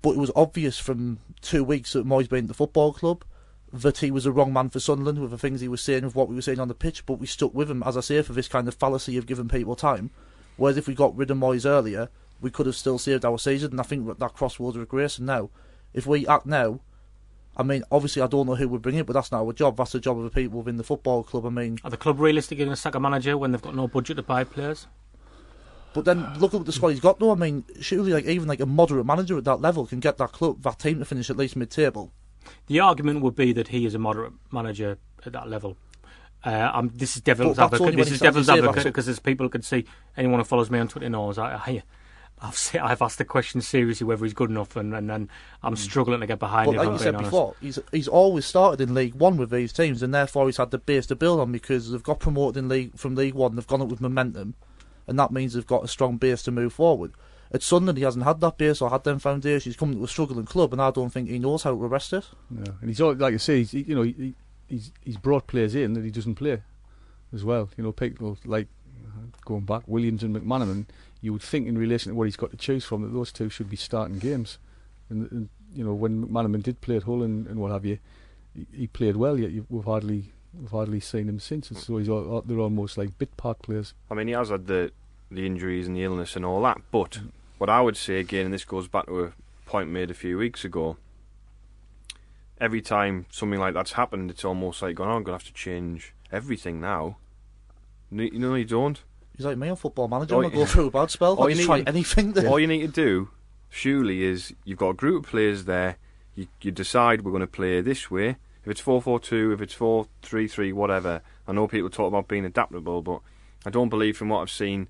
But 0.00 0.12
it 0.12 0.18
was 0.18 0.32
obvious 0.34 0.78
from 0.78 1.18
two 1.42 1.62
weeks 1.62 1.92
that 1.92 2.06
Moyes 2.06 2.28
been 2.30 2.44
at 2.44 2.48
the 2.48 2.54
football 2.54 2.94
club 2.94 3.22
that 3.72 3.98
he 3.98 4.10
was 4.10 4.24
the 4.24 4.32
wrong 4.32 4.52
man 4.52 4.68
for 4.68 4.80
Sunderland 4.80 5.18
with 5.18 5.30
the 5.30 5.38
things 5.38 5.60
he 5.60 5.68
was 5.68 5.80
saying, 5.80 6.04
with 6.04 6.14
what 6.14 6.28
we 6.28 6.34
were 6.34 6.42
saying 6.42 6.60
on 6.60 6.68
the 6.68 6.74
pitch. 6.74 7.06
But 7.06 7.14
we 7.14 7.26
stuck 7.26 7.54
with 7.54 7.70
him, 7.70 7.82
as 7.82 7.96
I 7.96 8.00
say, 8.00 8.20
for 8.22 8.32
this 8.32 8.48
kind 8.48 8.68
of 8.68 8.74
fallacy 8.74 9.16
of 9.16 9.26
giving 9.26 9.48
people 9.48 9.74
time. 9.74 10.10
Whereas 10.56 10.76
if 10.76 10.86
we 10.86 10.94
got 10.94 11.16
rid 11.16 11.30
of 11.30 11.38
Moyes 11.38 11.64
earlier, 11.64 12.08
we 12.40 12.50
could 12.50 12.66
have 12.66 12.76
still 12.76 12.98
saved 12.98 13.24
our 13.24 13.38
season. 13.38 13.70
And 13.72 13.80
I 13.80 13.84
think 13.84 14.18
that, 14.18 14.34
crossroads 14.34 14.76
with 14.76 14.88
Grayson 14.88 15.24
now. 15.24 15.50
If 15.94 16.06
we 16.06 16.26
act 16.26 16.46
now, 16.46 16.80
I 17.56 17.62
mean, 17.62 17.82
obviously 17.90 18.22
I 18.22 18.26
don't 18.26 18.46
know 18.46 18.54
who 18.54 18.68
would 18.68 18.82
bring 18.82 18.96
it, 18.96 19.06
but 19.06 19.14
that's 19.14 19.32
not 19.32 19.42
our 19.42 19.52
job. 19.52 19.76
That's 19.76 19.92
the 19.92 20.00
job 20.00 20.18
of 20.18 20.24
the 20.24 20.30
people 20.30 20.58
within 20.58 20.76
the 20.76 20.84
football 20.84 21.22
club. 21.22 21.46
I 21.46 21.50
mean, 21.50 21.78
Are 21.84 21.90
the 21.90 21.96
club 21.96 22.20
realistic 22.20 22.58
in 22.58 22.68
a 22.68 22.76
sack 22.76 22.94
a 22.94 23.00
manager 23.00 23.36
when 23.36 23.52
they've 23.52 23.62
got 23.62 23.74
no 23.74 23.88
budget 23.88 24.16
to 24.16 24.22
buy 24.22 24.44
players? 24.44 24.86
but 25.94 26.04
then 26.04 26.38
look 26.38 26.54
at 26.54 26.64
the 26.64 26.72
squad 26.72 26.90
he's 26.90 27.00
got 27.00 27.18
though. 27.18 27.32
I 27.32 27.34
mean, 27.34 27.64
surely 27.80 28.12
like 28.12 28.24
even 28.24 28.48
like 28.48 28.60
a 28.60 28.66
moderate 28.66 29.06
manager 29.06 29.36
at 29.36 29.44
that 29.44 29.60
level 29.60 29.86
can 29.86 30.00
get 30.00 30.18
that 30.18 30.32
club, 30.32 30.62
that 30.62 30.78
team 30.78 30.98
to 30.98 31.04
finish 31.04 31.30
at 31.30 31.36
least 31.36 31.56
mid-table. 31.56 32.12
The 32.66 32.80
argument 32.80 33.22
would 33.22 33.34
be 33.34 33.52
that 33.52 33.68
he 33.68 33.86
is 33.86 33.94
a 33.94 33.98
moderate 33.98 34.32
manager 34.50 34.98
at 35.24 35.32
that 35.32 35.48
level. 35.48 35.76
Uh, 36.44 36.70
I'm, 36.72 36.88
this 36.94 37.16
is 37.16 37.22
devil's 37.22 37.56
But 37.56 37.72
advocate. 37.72 37.96
This 37.96 38.10
is 38.10 38.20
devil's 38.20 38.48
advocate 38.48 38.84
because 38.84 39.08
as 39.08 39.20
people 39.20 39.46
who 39.46 39.50
can 39.50 39.62
see, 39.62 39.84
anyone 40.16 40.40
who 40.40 40.44
follows 40.44 40.70
me 40.70 40.78
on 40.78 40.88
Twitter 40.88 41.08
knows 41.08 41.38
I, 41.38 41.54
I 41.54 41.82
I've 42.42 42.76
I've 42.80 43.02
asked 43.02 43.18
the 43.18 43.24
question 43.24 43.60
seriously 43.60 44.04
whether 44.04 44.24
he's 44.24 44.34
good 44.34 44.50
enough, 44.50 44.74
and, 44.74 44.92
and, 44.94 45.10
and 45.10 45.28
I'm 45.62 45.76
struggling 45.76 46.20
to 46.20 46.26
get 46.26 46.40
behind 46.40 46.66
But 46.66 46.76
like 46.76 46.88
you 46.88 46.98
said 46.98 47.14
honest. 47.14 47.30
before, 47.30 47.54
he's 47.60 47.78
he's 47.92 48.08
always 48.08 48.44
started 48.44 48.80
in 48.80 48.94
League 48.94 49.14
One 49.14 49.36
with 49.36 49.50
these 49.50 49.72
teams, 49.72 50.02
and 50.02 50.12
therefore 50.12 50.46
he's 50.46 50.56
had 50.56 50.72
the 50.72 50.78
base 50.78 51.06
to 51.06 51.16
build 51.16 51.38
on 51.38 51.52
because 51.52 51.92
they've 51.92 52.02
got 52.02 52.18
promoted 52.18 52.56
in 52.56 52.68
League 52.68 52.98
from 52.98 53.14
League 53.14 53.34
One. 53.34 53.54
They've 53.54 53.66
gone 53.66 53.80
up 53.80 53.88
with 53.88 54.00
momentum, 54.00 54.54
and 55.06 55.16
that 55.18 55.30
means 55.30 55.54
they've 55.54 55.66
got 55.66 55.84
a 55.84 55.88
strong 55.88 56.16
base 56.16 56.42
to 56.42 56.50
move 56.50 56.72
forward. 56.72 57.12
At 57.54 57.62
Sunderland, 57.62 57.98
he 57.98 58.04
hasn't 58.04 58.24
had 58.24 58.40
that 58.40 58.56
base 58.56 58.80
or 58.80 58.88
had 58.88 59.04
them 59.04 59.18
foundations. 59.18 59.64
He's 59.64 59.76
come 59.76 59.92
to 59.92 60.02
a 60.02 60.08
struggling 60.08 60.46
club, 60.46 60.72
and 60.72 60.80
I 60.80 60.90
don't 60.90 61.10
think 61.10 61.28
he 61.28 61.38
knows 61.38 61.62
how 61.64 61.72
to 61.72 61.84
arrest 61.84 62.12
it. 62.14 62.24
Yeah. 62.50 62.72
And 62.80 62.88
he's 62.88 63.00
all, 63.00 63.14
like 63.14 63.34
I 63.34 63.36
say, 63.36 63.58
he's, 63.58 63.74
you 63.74 63.94
know, 63.94 64.02
he, 64.02 64.34
he's 64.68 64.90
he's 65.04 65.18
brought 65.18 65.46
players 65.46 65.74
in 65.74 65.92
that 65.92 66.04
he 66.04 66.10
doesn't 66.10 66.36
play 66.36 66.62
as 67.34 67.44
well. 67.44 67.68
You 67.76 67.84
know, 67.84 67.92
people 67.92 68.38
like 68.46 68.68
uh, 69.06 69.36
going 69.44 69.66
back 69.66 69.82
Williams 69.86 70.22
and 70.22 70.34
McManaman. 70.34 70.86
You 71.20 71.32
would 71.34 71.42
think 71.42 71.68
in 71.68 71.78
relation 71.78 72.10
to 72.10 72.16
what 72.16 72.24
he's 72.24 72.36
got 72.36 72.50
to 72.50 72.56
choose 72.56 72.84
from 72.84 73.02
that 73.02 73.12
those 73.12 73.30
two 73.30 73.48
should 73.48 73.70
be 73.70 73.76
starting 73.76 74.18
games. 74.18 74.58
And, 75.08 75.30
and 75.30 75.48
you 75.74 75.84
know, 75.84 75.94
when 75.94 76.26
McManaman 76.26 76.62
did 76.62 76.80
play 76.80 76.96
at 76.96 77.04
Hull 77.04 77.22
and, 77.22 77.46
and 77.46 77.60
what 77.60 77.70
have 77.70 77.84
you, 77.84 77.98
he, 78.56 78.66
he 78.72 78.86
played 78.86 79.16
well. 79.16 79.38
Yet 79.38 79.50
you, 79.50 79.66
we've 79.68 79.84
hardly 79.84 80.32
we've 80.58 80.70
hardly 80.70 81.00
seen 81.00 81.28
him 81.28 81.38
since. 81.38 81.70
And 81.70 81.78
so 81.78 81.98
he's 81.98 82.08
all, 82.08 82.42
they're 82.44 82.58
almost 82.58 82.98
like 82.98 83.18
bit 83.18 83.36
part 83.36 83.62
players. 83.62 83.94
I 84.10 84.14
mean, 84.14 84.28
he 84.28 84.34
has 84.34 84.48
had 84.48 84.66
the 84.66 84.90
the 85.30 85.46
injuries 85.46 85.86
and 85.86 85.96
the 85.96 86.02
illness 86.02 86.34
and 86.34 86.44
all 86.44 86.62
that. 86.62 86.80
But 86.90 87.20
what 87.62 87.70
I 87.70 87.80
would 87.80 87.96
say 87.96 88.18
again, 88.18 88.46
and 88.46 88.52
this 88.52 88.64
goes 88.64 88.88
back 88.88 89.06
to 89.06 89.22
a 89.22 89.32
point 89.66 89.88
made 89.88 90.10
a 90.10 90.14
few 90.14 90.36
weeks 90.36 90.64
ago. 90.64 90.96
Every 92.60 92.82
time 92.82 93.26
something 93.30 93.60
like 93.60 93.72
that's 93.72 93.92
happened, 93.92 94.32
it's 94.32 94.44
almost 94.44 94.82
like 94.82 94.96
going, 94.96 95.08
oh, 95.08 95.12
I'm 95.14 95.22
going 95.22 95.38
to 95.38 95.44
have 95.44 95.54
to 95.54 95.54
change 95.54 96.12
everything 96.32 96.80
now. 96.80 97.18
No, 98.10 98.24
you 98.24 98.40
know, 98.40 98.56
you 98.56 98.64
don't. 98.64 99.00
He's 99.36 99.46
like 99.46 99.58
me 99.58 99.68
on 99.68 99.76
Football 99.76 100.08
Manager. 100.08 100.34
I'm 100.34 100.42
gonna 100.42 100.54
go 100.56 100.66
through 100.66 100.88
a 100.88 100.90
bad 100.90 101.12
spell. 101.12 101.36
All 101.36 101.44
I'll 101.44 101.50
you 101.50 101.64
try 101.64 101.82
to- 101.82 101.88
anything. 101.88 102.32
Then. 102.32 102.48
All 102.48 102.58
you 102.58 102.66
need 102.66 102.80
to 102.80 102.88
do, 102.88 103.30
surely, 103.70 104.24
is 104.24 104.52
you've 104.64 104.78
got 104.78 104.88
a 104.88 104.94
group 104.94 105.24
of 105.24 105.30
players 105.30 105.64
there. 105.64 105.98
You, 106.34 106.48
you 106.62 106.72
decide 106.72 107.22
we're 107.22 107.30
going 107.30 107.42
to 107.42 107.46
play 107.46 107.80
this 107.80 108.10
way. 108.10 108.30
If 108.64 108.72
it's 108.72 108.80
four 108.80 109.00
four 109.00 109.20
two, 109.20 109.52
if 109.52 109.60
it's 109.60 109.72
four 109.74 110.08
three 110.20 110.48
three, 110.48 110.72
whatever. 110.72 111.22
I 111.46 111.52
know 111.52 111.68
people 111.68 111.90
talk 111.90 112.08
about 112.08 112.26
being 112.26 112.44
adaptable, 112.44 113.02
but 113.02 113.20
I 113.64 113.70
don't 113.70 113.88
believe, 113.88 114.16
from 114.16 114.30
what 114.30 114.40
I've 114.40 114.50
seen, 114.50 114.88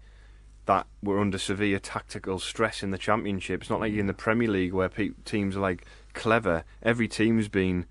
that 0.67 0.87
we're 1.03 1.19
under 1.21 1.39
severe 1.39 1.79
tactical 1.79 2.39
stress 2.39 2.83
in 2.83 2.91
the 2.93 2.99
Championship. 2.99 3.63
It's 3.63 3.71
not 3.71 3.81
like 3.81 3.91
you're 3.93 4.01
in 4.01 4.07
the 4.07 4.15
Premier 4.15 4.49
League 4.49 4.73
where 4.73 4.89
pe- 4.89 5.11
teams 5.25 5.57
are 5.57 5.61
like 5.61 5.85
clever. 6.15 6.65
Every 6.83 7.09
team's 7.09 7.49
been 7.49 7.87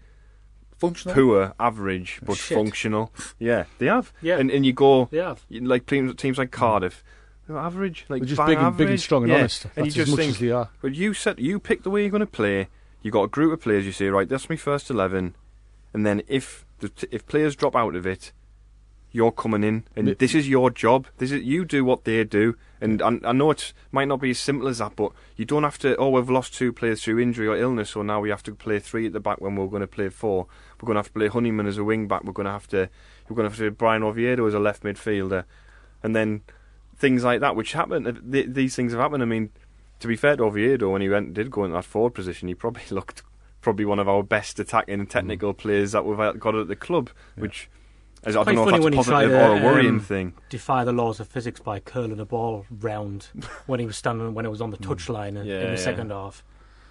Functional. 0.77 1.13
poor, 1.15 1.53
average, 1.59 2.19
but 2.25 2.37
Shit. 2.37 2.57
functional. 2.57 3.11
Yeah, 3.37 3.65
they 3.77 3.85
have. 3.87 4.11
Yeah. 4.21 4.37
and 4.39 4.49
and 4.49 4.65
you 4.65 4.73
go 4.73 5.05
They 5.11 5.17
have. 5.19 5.45
like 5.49 5.85
teams 5.85 6.15
teams 6.15 6.37
like 6.37 6.51
Cardiff. 6.51 7.03
They're 7.47 7.57
average, 7.57 8.05
like 8.09 8.21
They're 8.21 8.29
just 8.29 8.37
bang 8.39 8.47
big 8.47 8.57
and, 8.59 8.77
big 8.77 8.89
and 8.89 8.99
strong 8.99 9.23
and 9.23 9.31
yeah. 9.31 9.37
honest. 9.39 9.65
And 9.65 9.85
That's 9.85 9.95
you 9.95 10.01
as 10.03 10.07
just 10.07 10.11
much 10.11 10.19
think, 10.25 10.35
as 10.35 10.39
they 10.39 10.51
are. 10.51 10.69
but 10.81 10.95
you 10.95 11.13
said 11.13 11.39
you 11.39 11.59
pick 11.59 11.83
the 11.83 11.89
way 11.89 12.01
you're 12.01 12.09
going 12.09 12.21
to 12.21 12.25
play. 12.25 12.67
You 13.03 13.11
got 13.11 13.23
a 13.23 13.27
group 13.27 13.51
of 13.53 13.61
players. 13.61 13.85
You 13.85 13.91
say, 13.91 14.07
right, 14.07 14.29
that's 14.29 14.49
my 14.49 14.55
first 14.55 14.89
eleven, 14.89 15.35
and 15.93 16.05
then 16.05 16.21
if 16.27 16.65
the 16.79 16.89
t- 16.89 17.07
if 17.11 17.27
players 17.27 17.55
drop 17.55 17.75
out 17.75 17.95
of 17.95 18.07
it, 18.07 18.31
you're 19.11 19.31
coming 19.31 19.63
in, 19.63 19.83
and 19.95 20.07
Mi- 20.07 20.13
this 20.13 20.33
is 20.33 20.47
your 20.47 20.69
job. 20.69 21.07
This 21.17 21.31
is 21.31 21.43
you 21.43 21.65
do 21.65 21.83
what 21.83 22.05
they 22.05 22.23
do, 22.23 22.55
and 22.79 23.01
I, 23.01 23.19
I 23.25 23.31
know 23.33 23.51
it 23.51 23.73
might 23.91 24.07
not 24.07 24.21
be 24.21 24.31
as 24.31 24.39
simple 24.39 24.67
as 24.67 24.77
that, 24.77 24.95
but 24.95 25.11
you 25.35 25.45
don't 25.45 25.63
have 25.63 25.77
to. 25.79 25.95
Oh, 25.97 26.09
we've 26.09 26.29
lost 26.29 26.53
two 26.53 26.71
players 26.71 27.03
through 27.03 27.19
injury 27.19 27.47
or 27.47 27.57
illness, 27.57 27.91
so 27.91 28.01
now 28.01 28.19
we 28.21 28.29
have 28.29 28.43
to 28.43 28.53
play 28.55 28.79
three 28.79 29.07
at 29.07 29.13
the 29.13 29.19
back 29.19 29.41
when 29.41 29.55
we're 29.55 29.67
going 29.67 29.81
to 29.81 29.87
play 29.87 30.09
four. 30.09 30.47
We're 30.79 30.87
going 30.87 30.95
to 30.95 30.99
have 30.99 31.07
to 31.07 31.13
play 31.13 31.27
Honeyman 31.27 31.67
as 31.67 31.77
a 31.77 31.83
wing 31.83 32.07
back. 32.07 32.23
We're 32.23 32.31
going 32.33 32.45
to 32.45 32.51
have 32.51 32.67
to. 32.69 32.89
We're 33.27 33.35
going 33.35 33.49
to 33.49 33.55
have 33.55 33.59
to 33.59 33.71
Bryan 33.71 34.03
Oviedo 34.03 34.45
as 34.47 34.53
a 34.53 34.59
left 34.59 34.83
midfielder, 34.83 35.43
and 36.03 36.15
then 36.15 36.41
things 36.95 37.23
like 37.23 37.39
that, 37.41 37.55
which 37.55 37.73
happen. 37.73 38.31
th- 38.31 38.47
These 38.49 38.75
things 38.75 38.91
have 38.93 39.01
happened. 39.01 39.23
I 39.23 39.25
mean, 39.25 39.49
to 39.99 40.07
be 40.07 40.15
fair 40.15 40.37
to 40.37 40.43
Oviedo, 40.45 40.89
when 40.89 41.01
he 41.01 41.09
went 41.09 41.33
did 41.33 41.51
go 41.51 41.63
into 41.65 41.75
that 41.75 41.85
forward 41.85 42.13
position, 42.13 42.47
he 42.47 42.55
probably 42.55 42.83
looked 42.91 43.23
probably 43.61 43.85
one 43.85 43.99
of 43.99 44.09
our 44.09 44.23
best 44.23 44.59
attacking 44.59 44.99
and 44.99 45.09
technical 45.09 45.53
players 45.53 45.91
that 45.91 46.03
we've 46.03 46.19
uh, 46.19 46.31
got 46.31 46.55
at 46.55 46.67
the 46.67 46.75
club, 46.75 47.11
which 47.35 47.63
is, 47.63 47.67
I 48.23 48.31
don't 48.31 48.55
know 48.55 48.65
funny 48.65 48.77
if 48.77 48.83
when 48.83 48.93
that's 48.93 49.07
he 49.07 49.11
positive 49.11 49.31
tried 49.31 49.49
or 49.49 49.55
a 49.55 49.59
to, 49.59 49.65
worrying 49.65 49.95
um, 49.95 49.99
thing. 49.99 50.33
Defy 50.49 50.83
the 50.83 50.91
laws 50.93 51.19
of 51.19 51.27
physics 51.27 51.59
by 51.59 51.79
curling 51.79 52.19
a 52.19 52.25
ball 52.25 52.65
round 52.69 53.29
when 53.65 53.79
he 53.79 53.85
was 53.85 53.97
standing 53.97 54.33
when 54.33 54.45
it 54.45 54.49
was 54.49 54.61
on 54.61 54.69
the 54.69 54.77
touchline 54.77 55.29
in, 55.29 55.35
Mm. 55.37 55.45
Yeah, 55.45 55.55
in 55.55 55.61
the 55.61 55.69
yeah. 55.71 55.75
second 55.75 56.11
half. 56.11 56.43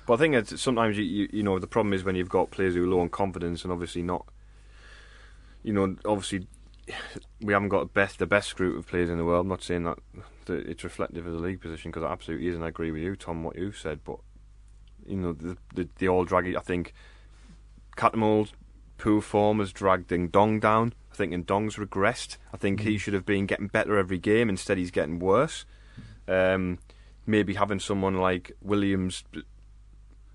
But 0.07 0.15
I 0.15 0.17
think 0.17 0.35
it's, 0.35 0.61
sometimes 0.61 0.99
you, 0.99 1.05
you 1.05 1.29
you 1.33 1.43
know 1.43 1.59
the 1.61 1.69
problem 1.69 1.93
is 1.93 2.03
when 2.03 2.17
you've 2.17 2.29
got 2.29 2.51
players 2.51 2.75
who 2.75 2.83
are 2.85 2.89
low 2.89 3.01
on 3.01 3.09
confidence 3.11 3.63
and 3.63 3.73
obviously 3.73 4.03
not, 4.03 4.27
you 5.63 5.73
know, 5.73 5.95
obviously 6.05 6.47
we 7.41 7.53
haven't 7.53 7.69
got 7.69 7.95
best 7.95 8.19
the 8.19 8.27
best 8.27 8.57
group 8.57 8.77
of 8.77 8.87
players 8.89 9.09
in 9.09 9.19
the 9.19 9.25
world. 9.25 9.43
I'm 9.45 9.49
not 9.49 9.63
saying 9.63 9.85
that, 9.85 9.99
that 10.47 10.67
it's 10.67 10.83
reflective 10.83 11.27
of 11.27 11.33
the 11.33 11.39
league 11.39 11.61
position 11.61 11.93
because 11.93 12.03
it 12.03 12.11
absolutely 12.13 12.49
is, 12.49 12.57
and 12.57 12.65
I 12.65 12.69
agree 12.69 12.91
with 12.91 13.03
you, 13.03 13.15
Tom, 13.15 13.45
what 13.45 13.57
you've 13.57 13.79
said. 13.79 14.01
But 14.05 14.19
you 15.07 15.17
know, 15.17 15.33
the 15.33 15.57
the, 15.75 15.89
the 15.99 16.09
all 16.09 16.25
draggy. 16.25 16.57
I 16.57 16.61
think 16.61 16.93
Cattermole's 17.97 18.53
poor 19.01 19.21
form 19.21 19.59
has 19.59 19.73
dragged 19.73 20.09
Ding 20.09 20.29
Dong 20.29 20.61
down. 20.61 20.95
I 21.13 21.15
think 21.17 21.33
Ndong's 21.33 21.77
regressed. 21.77 22.37
I 22.53 22.57
think 22.57 22.81
he 22.81 22.99
should 22.99 23.15
have 23.15 23.27
been 23.27 23.47
getting 23.47 23.67
better 23.67 23.97
every 23.99 24.19
game. 24.19 24.49
Instead, 24.49 24.79
he's 24.79 24.91
getting 24.91 25.19
worse. 25.19 25.65
Um, 26.29 26.79
maybe 27.27 27.55
having 27.55 27.81
someone 27.81 28.15
like 28.17 28.53
Williams 28.63 29.25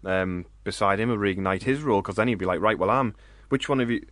um, 0.04 0.46
beside 0.64 1.00
him 1.00 1.10
will 1.10 1.18
reignite 1.18 1.64
his 1.64 1.82
role 1.82 2.02
because 2.02 2.16
then 2.16 2.28
he'd 2.28 2.36
be 2.36 2.46
like, 2.46 2.60
right, 2.62 2.78
well, 2.78 2.90
I'm. 2.90 3.16
Which 3.50 3.70
one 3.70 3.80
of 3.80 3.90
you? 3.90 4.06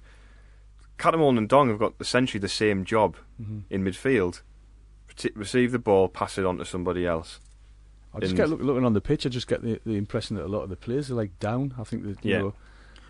Cattermole 0.98 1.38
and 1.38 1.50
Ndong 1.50 1.70
have 1.70 1.80
got 1.80 1.94
essentially 2.00 2.40
the 2.40 2.48
same 2.48 2.86
job 2.86 3.18
in 3.70 3.84
midfield. 3.84 4.42
Receive 5.36 5.72
the 5.72 5.80
ball, 5.80 6.08
pass 6.08 6.38
it 6.38 6.46
on 6.46 6.58
to 6.58 6.66
somebody 6.66 7.06
else. 7.06 7.40
I 8.14 8.20
just 8.20 8.32
And- 8.32 8.38
get 8.38 8.50
look, 8.50 8.62
looking 8.62 8.86
on 8.86 8.94
the 8.94 9.02
pitch. 9.02 9.26
I 9.26 9.30
just 9.30 9.48
get 9.48 9.64
the, 9.64 9.80
the 9.86 9.96
impression 9.96 10.36
that 10.38 10.46
a 10.46 10.48
lot 10.48 10.62
of 10.62 10.70
the 10.70 10.76
players 10.76 11.10
are 11.12 11.16
like 11.16 11.38
down. 11.40 11.74
I 11.80 11.84
think 11.84 12.04
that 12.04 12.24
you 12.24 12.32
Yeah. 12.32 12.40
know, 12.40 12.54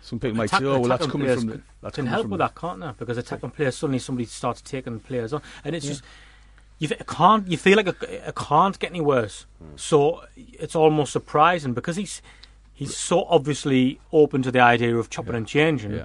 some 0.04 0.18
people 0.20 0.36
might 0.36 0.50
say, 0.50 0.58
"Oh, 0.64 0.78
well, 0.80 0.88
that's 0.90 1.06
coming 1.06 1.34
from 1.34 1.46
the." 1.46 1.52
can- 1.52 1.62
That's 1.82 1.96
can 1.96 2.06
help 2.06 2.24
with 2.26 2.38
the- 2.38 2.46
that, 2.46 2.54
can't 2.54 2.80
they? 2.80 2.90
Because 2.98 3.16
attacking 3.18 3.50
players 3.50 3.76
suddenly 3.76 3.98
somebody 3.98 4.26
starts 4.26 4.60
taking 4.60 5.00
players 5.00 5.32
on, 5.32 5.40
and 5.64 5.74
it's 5.74 5.86
just 5.86 6.02
you 6.78 6.88
it 6.90 7.06
can't. 7.06 7.48
You 7.48 7.56
feel 7.56 7.76
like 7.76 7.86
it, 7.86 7.96
it 8.02 8.34
can't 8.34 8.78
get 8.78 8.90
any 8.90 9.00
worse. 9.00 9.46
Hmm. 9.58 9.76
So 9.76 10.22
it's 10.36 10.74
almost 10.76 11.12
surprising 11.12 11.72
because 11.72 11.96
he's 11.96 12.20
he's 12.72 12.96
so 12.96 13.24
obviously 13.24 14.00
open 14.12 14.42
to 14.42 14.50
the 14.52 14.60
idea 14.60 14.96
of 14.96 15.08
chopping 15.08 15.34
and 15.36 15.46
changing. 15.46 15.92
Yeah. 15.92 16.04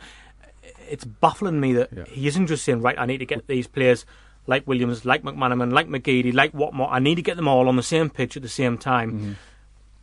It's 0.89 1.03
baffling 1.05 1.59
me 1.59 1.73
that 1.73 1.89
Yeah. 1.95 2.03
he 2.05 2.27
isn't 2.27 2.47
just 2.47 2.63
saying, 2.63 2.81
right, 2.81 2.97
I 2.97 3.05
need 3.05 3.17
to 3.19 3.25
get 3.25 3.47
these 3.47 3.67
players 3.67 4.05
like 4.47 4.65
Williams, 4.67 5.03
like 5.05 5.21
McManaman, 5.23 5.71
like 5.73 5.87
McGeady, 5.87 6.33
like 6.33 6.53
Watmore. 6.53 6.87
I 6.89 6.99
need 6.99 7.15
to 7.15 7.21
get 7.21 7.35
them 7.37 7.47
all 7.47 7.67
on 7.67 7.75
the 7.75 7.83
same 7.83 8.09
pitch 8.09 8.35
at 8.37 8.41
the 8.43 8.49
same 8.49 8.77
time. 8.77 9.11
Mm-hmm. 9.11 9.31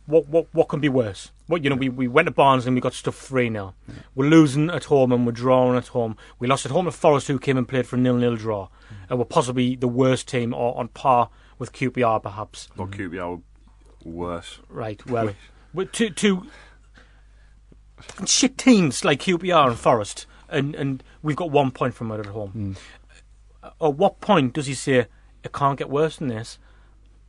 What 0.07 0.27
what 0.29 0.47
what 0.53 0.69
can 0.69 0.79
be 0.79 0.89
worse? 0.89 1.31
What 1.47 1.63
you 1.63 1.69
know, 1.69 1.75
we, 1.75 1.89
we 1.89 2.07
went 2.07 2.25
to 2.27 2.31
Barnes 2.31 2.65
and 2.65 2.73
we 2.75 2.81
got 2.81 2.93
stuff 2.93 3.15
three 3.15 3.49
0 3.51 3.75
We're 4.15 4.29
losing 4.29 4.69
at 4.69 4.85
home 4.85 5.11
and 5.11 5.25
we're 5.25 5.31
drawing 5.33 5.77
at 5.77 5.87
home. 5.89 6.17
We 6.39 6.47
lost 6.47 6.65
at 6.65 6.71
home 6.71 6.85
to 6.85 6.91
Forest, 6.91 7.27
who 7.27 7.37
came 7.39 7.57
and 7.57 7.67
played 7.67 7.85
for 7.87 7.97
a 7.97 7.99
nil 7.99 8.15
nil 8.15 8.35
draw, 8.35 8.67
Mm-hmm. 8.67 9.03
and 9.09 9.19
we're 9.19 9.25
possibly 9.25 9.75
the 9.75 9.87
worst 9.87 10.27
team 10.29 10.53
or 10.53 10.77
on 10.77 10.87
par 10.87 11.29
with 11.59 11.73
QPR 11.73 12.23
perhaps. 12.23 12.69
Or 12.77 12.87
QPR 12.87 13.41
worse. 14.05 14.59
Right. 14.69 15.05
Well, 15.05 15.33
with 15.73 15.91
two 15.91 16.09
two 16.09 16.47
shit 18.25 18.57
teams 18.57 19.03
like 19.03 19.19
QPR 19.21 19.67
and 19.67 19.77
Forest, 19.77 20.25
and 20.49 20.75
and 20.75 21.03
we've 21.21 21.35
got 21.35 21.51
one 21.51 21.71
point 21.71 21.93
from 21.95 22.11
it 22.11 22.19
at 22.19 22.27
home. 22.27 22.77
Uh, 23.63 23.71
At 23.81 23.95
what 23.95 24.21
point 24.21 24.53
does 24.53 24.67
he 24.67 24.73
say 24.73 25.07
it 25.43 25.51
can't 25.53 25.77
get 25.77 25.89
worse 25.89 26.17
than 26.17 26.27
this? 26.29 26.59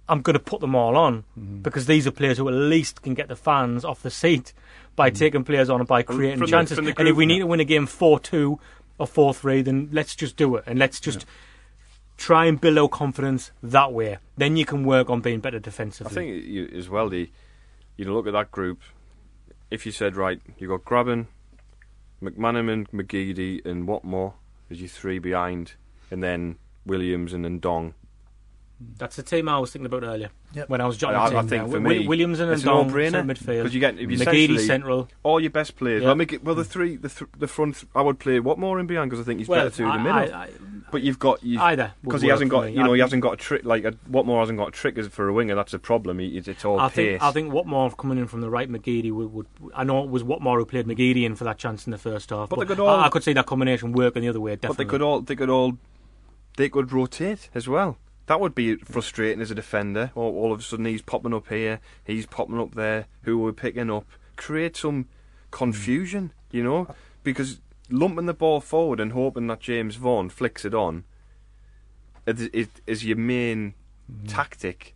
I'm 0.08 0.22
going 0.22 0.34
to 0.34 0.40
put 0.40 0.60
them 0.60 0.74
all 0.74 0.96
on 0.96 1.24
mm-hmm. 1.38 1.58
because 1.58 1.86
these 1.86 2.06
are 2.06 2.10
players 2.10 2.38
who 2.38 2.48
at 2.48 2.54
least 2.54 3.02
can 3.02 3.14
get 3.14 3.28
the 3.28 3.36
fans 3.36 3.84
off 3.84 4.02
the 4.02 4.10
seat 4.10 4.52
by 4.96 5.10
mm-hmm. 5.10 5.18
taking 5.18 5.44
players 5.44 5.70
on 5.70 5.80
and 5.80 5.88
by 5.88 6.02
creating 6.02 6.38
from 6.38 6.48
chances. 6.48 6.76
from 6.76 6.86
the 6.86 6.94
and 6.98 7.08
if 7.08 7.16
we 7.16 7.26
now. 7.26 7.34
need 7.34 7.40
to 7.40 7.46
win 7.46 7.60
a 7.60 7.64
game 7.64 7.86
four 7.86 8.18
two 8.18 8.58
or 8.98 9.06
four 9.06 9.34
three, 9.34 9.62
then 9.62 9.88
let's 9.92 10.14
just 10.14 10.36
do 10.36 10.56
it 10.56 10.64
and 10.66 10.78
let's 10.78 11.00
just. 11.00 11.26
Try 12.16 12.46
and 12.46 12.60
build 12.60 12.76
our 12.78 12.88
confidence 12.88 13.52
that 13.62 13.92
way. 13.92 14.18
Then 14.36 14.56
you 14.56 14.64
can 14.64 14.82
work 14.82 15.08
on 15.08 15.20
being 15.20 15.38
better 15.38 15.60
defensively. 15.60 16.10
I 16.10 16.14
think 16.14 16.46
you, 16.46 16.68
as 16.76 16.88
well, 16.88 17.08
the 17.08 17.30
you 17.98 18.04
know, 18.04 18.14
look 18.14 18.26
at 18.26 18.32
that 18.32 18.50
group. 18.50 18.80
If 19.70 19.84
you 19.84 19.92
said 19.92 20.16
right, 20.16 20.40
you 20.56 20.68
got 20.68 20.84
Grabban, 20.84 21.26
McManaman, 22.22 22.88
McGeady, 22.90 23.64
and 23.66 23.86
Watmore 23.86 24.32
as 24.70 24.80
your 24.80 24.88
three 24.88 25.18
behind, 25.18 25.74
and 26.10 26.22
then 26.22 26.56
Williams 26.86 27.32
and 27.32 27.44
then 27.44 27.60
Ndong. 27.60 27.92
That's 28.96 29.16
the 29.16 29.24
team 29.24 29.48
I 29.48 29.58
was 29.58 29.72
thinking 29.72 29.86
about 29.86 30.04
earlier 30.04 30.30
Yep. 30.54 30.68
when 30.68 30.80
I 30.80 30.86
was 30.86 30.96
jotting 30.96 31.18
I, 31.18 31.28
the 31.30 31.36
I 31.38 31.40
think 31.40 31.50
down. 31.64 31.70
for 31.72 31.80
me, 31.80 32.06
Williams 32.06 32.38
and 32.38 32.52
it's 32.52 32.62
a 32.62 32.66
Ndong 32.66 32.92
centre 33.10 33.22
midfield. 33.34 33.46
because 33.58 33.74
you 33.74 33.80
get 33.80 33.94
if 33.98 34.02
you 34.02 34.16
McGeady 34.18 34.20
essentially- 34.50 34.58
central. 34.66 35.08
all 35.24 35.40
your 35.40 35.50
best 35.50 35.76
players. 35.76 36.02
Yeah. 36.02 36.08
Well, 36.08 36.16
McG- 36.16 36.42
well, 36.44 36.54
the 36.54 36.64
three, 36.64 36.94
the 36.94 37.08
th- 37.08 37.28
the 37.36 37.48
front, 37.48 37.82
I 37.96 38.02
would 38.02 38.20
play 38.20 38.38
Watmore 38.38 38.78
in 38.78 38.86
behind 38.86 39.10
because 39.10 39.24
I 39.24 39.26
think 39.26 39.40
he's 39.40 39.48
Well, 39.48 39.58
better 39.60 39.70
through 39.70 39.88
I- 39.90 39.96
the 39.96 40.02
middle. 40.04 40.18
I- 40.18 40.44
I- 40.44 40.50
but 40.92 41.02
you've 41.02 41.18
got 41.18 41.42
you, 41.42 41.58
Either 41.60 41.92
because 42.02 42.22
he 42.22 42.28
hasn't 42.28 42.50
got 42.50 42.66
me. 42.66 42.70
you 42.72 42.82
know 42.82 42.92
he 42.94 43.00
hasn't 43.00 43.20
got 43.20 43.34
a 43.34 43.36
trick 43.36 43.64
like 43.64 43.84
a, 43.84 43.92
Watmore 44.10 44.38
hasn't 44.40 44.58
got 44.58 44.68
a 44.68 44.70
trick 44.70 44.96
as 44.96 45.08
for 45.08 45.28
a 45.28 45.32
winger. 45.32 45.54
That's 45.56 45.74
a 45.74 45.78
problem. 45.78 46.18
He, 46.20 46.38
it's, 46.38 46.46
it's 46.48 46.64
all 46.64 46.78
I 46.80 46.88
pace. 46.88 46.94
think 47.20 47.22
I 47.22 47.30
think 47.32 47.52
Watmore 47.52 47.94
coming 47.98 48.16
in 48.16 48.26
from 48.28 48.40
the 48.42 48.48
right, 48.48 48.70
McGeady 48.70 49.10
would, 49.12 49.32
would. 49.34 49.46
I 49.74 49.82
know 49.84 50.02
it 50.04 50.08
was 50.08 50.22
Watmore 50.22 50.56
who 50.56 50.64
played 50.64 50.86
McGeady 50.86 51.24
in 51.24 51.34
for 51.34 51.44
that 51.44 51.58
chance 51.58 51.84
in 51.86 51.90
the 51.90 51.98
first 51.98 52.30
half, 52.30 52.48
But 52.48 52.56
but, 52.56 52.68
they 52.68 52.74
could 52.74 52.80
all- 52.80 52.88
I, 53.00 53.06
I 53.06 53.08
could 53.10 53.22
see 53.24 53.32
that 53.34 53.44
combination 53.46 53.92
working 53.92 54.22
the 54.22 54.28
other 54.28 54.40
way. 54.40 54.52
But 54.52 54.62
Definitely. 54.62 54.84
they 54.84 54.88
could 54.88 55.02
all 55.02 55.20
they 55.20 55.36
could 55.36 55.50
all 55.50 55.76
they 56.56 56.68
could 56.70 56.90
rotate 56.92 57.50
as 57.54 57.68
well. 57.68 57.98
That 58.28 58.40
would 58.40 58.54
be 58.54 58.76
frustrating 58.76 59.40
as 59.40 59.50
a 59.50 59.54
defender. 59.54 60.12
All, 60.14 60.36
all 60.36 60.52
of 60.52 60.60
a 60.60 60.62
sudden 60.62 60.84
he's 60.84 61.02
popping 61.02 61.32
up 61.32 61.48
here, 61.48 61.80
he's 62.04 62.26
popping 62.26 62.60
up 62.60 62.74
there. 62.74 63.06
Who 63.22 63.40
are 63.40 63.44
we're 63.44 63.52
picking 63.52 63.90
up? 63.90 64.04
Create 64.36 64.76
some 64.76 65.08
confusion, 65.50 66.32
you 66.50 66.62
know, 66.62 66.94
because 67.22 67.60
lumping 67.90 68.26
the 68.26 68.34
ball 68.34 68.60
forward 68.60 69.00
and 69.00 69.12
hoping 69.12 69.46
that 69.46 69.60
James 69.60 69.96
Vaughan 69.96 70.28
flicks 70.28 70.66
it 70.66 70.74
on 70.74 71.04
is, 72.26 72.42
is, 72.48 72.68
is 72.86 73.04
your 73.04 73.16
main 73.16 73.72
mm. 74.12 74.28
tactic. 74.28 74.94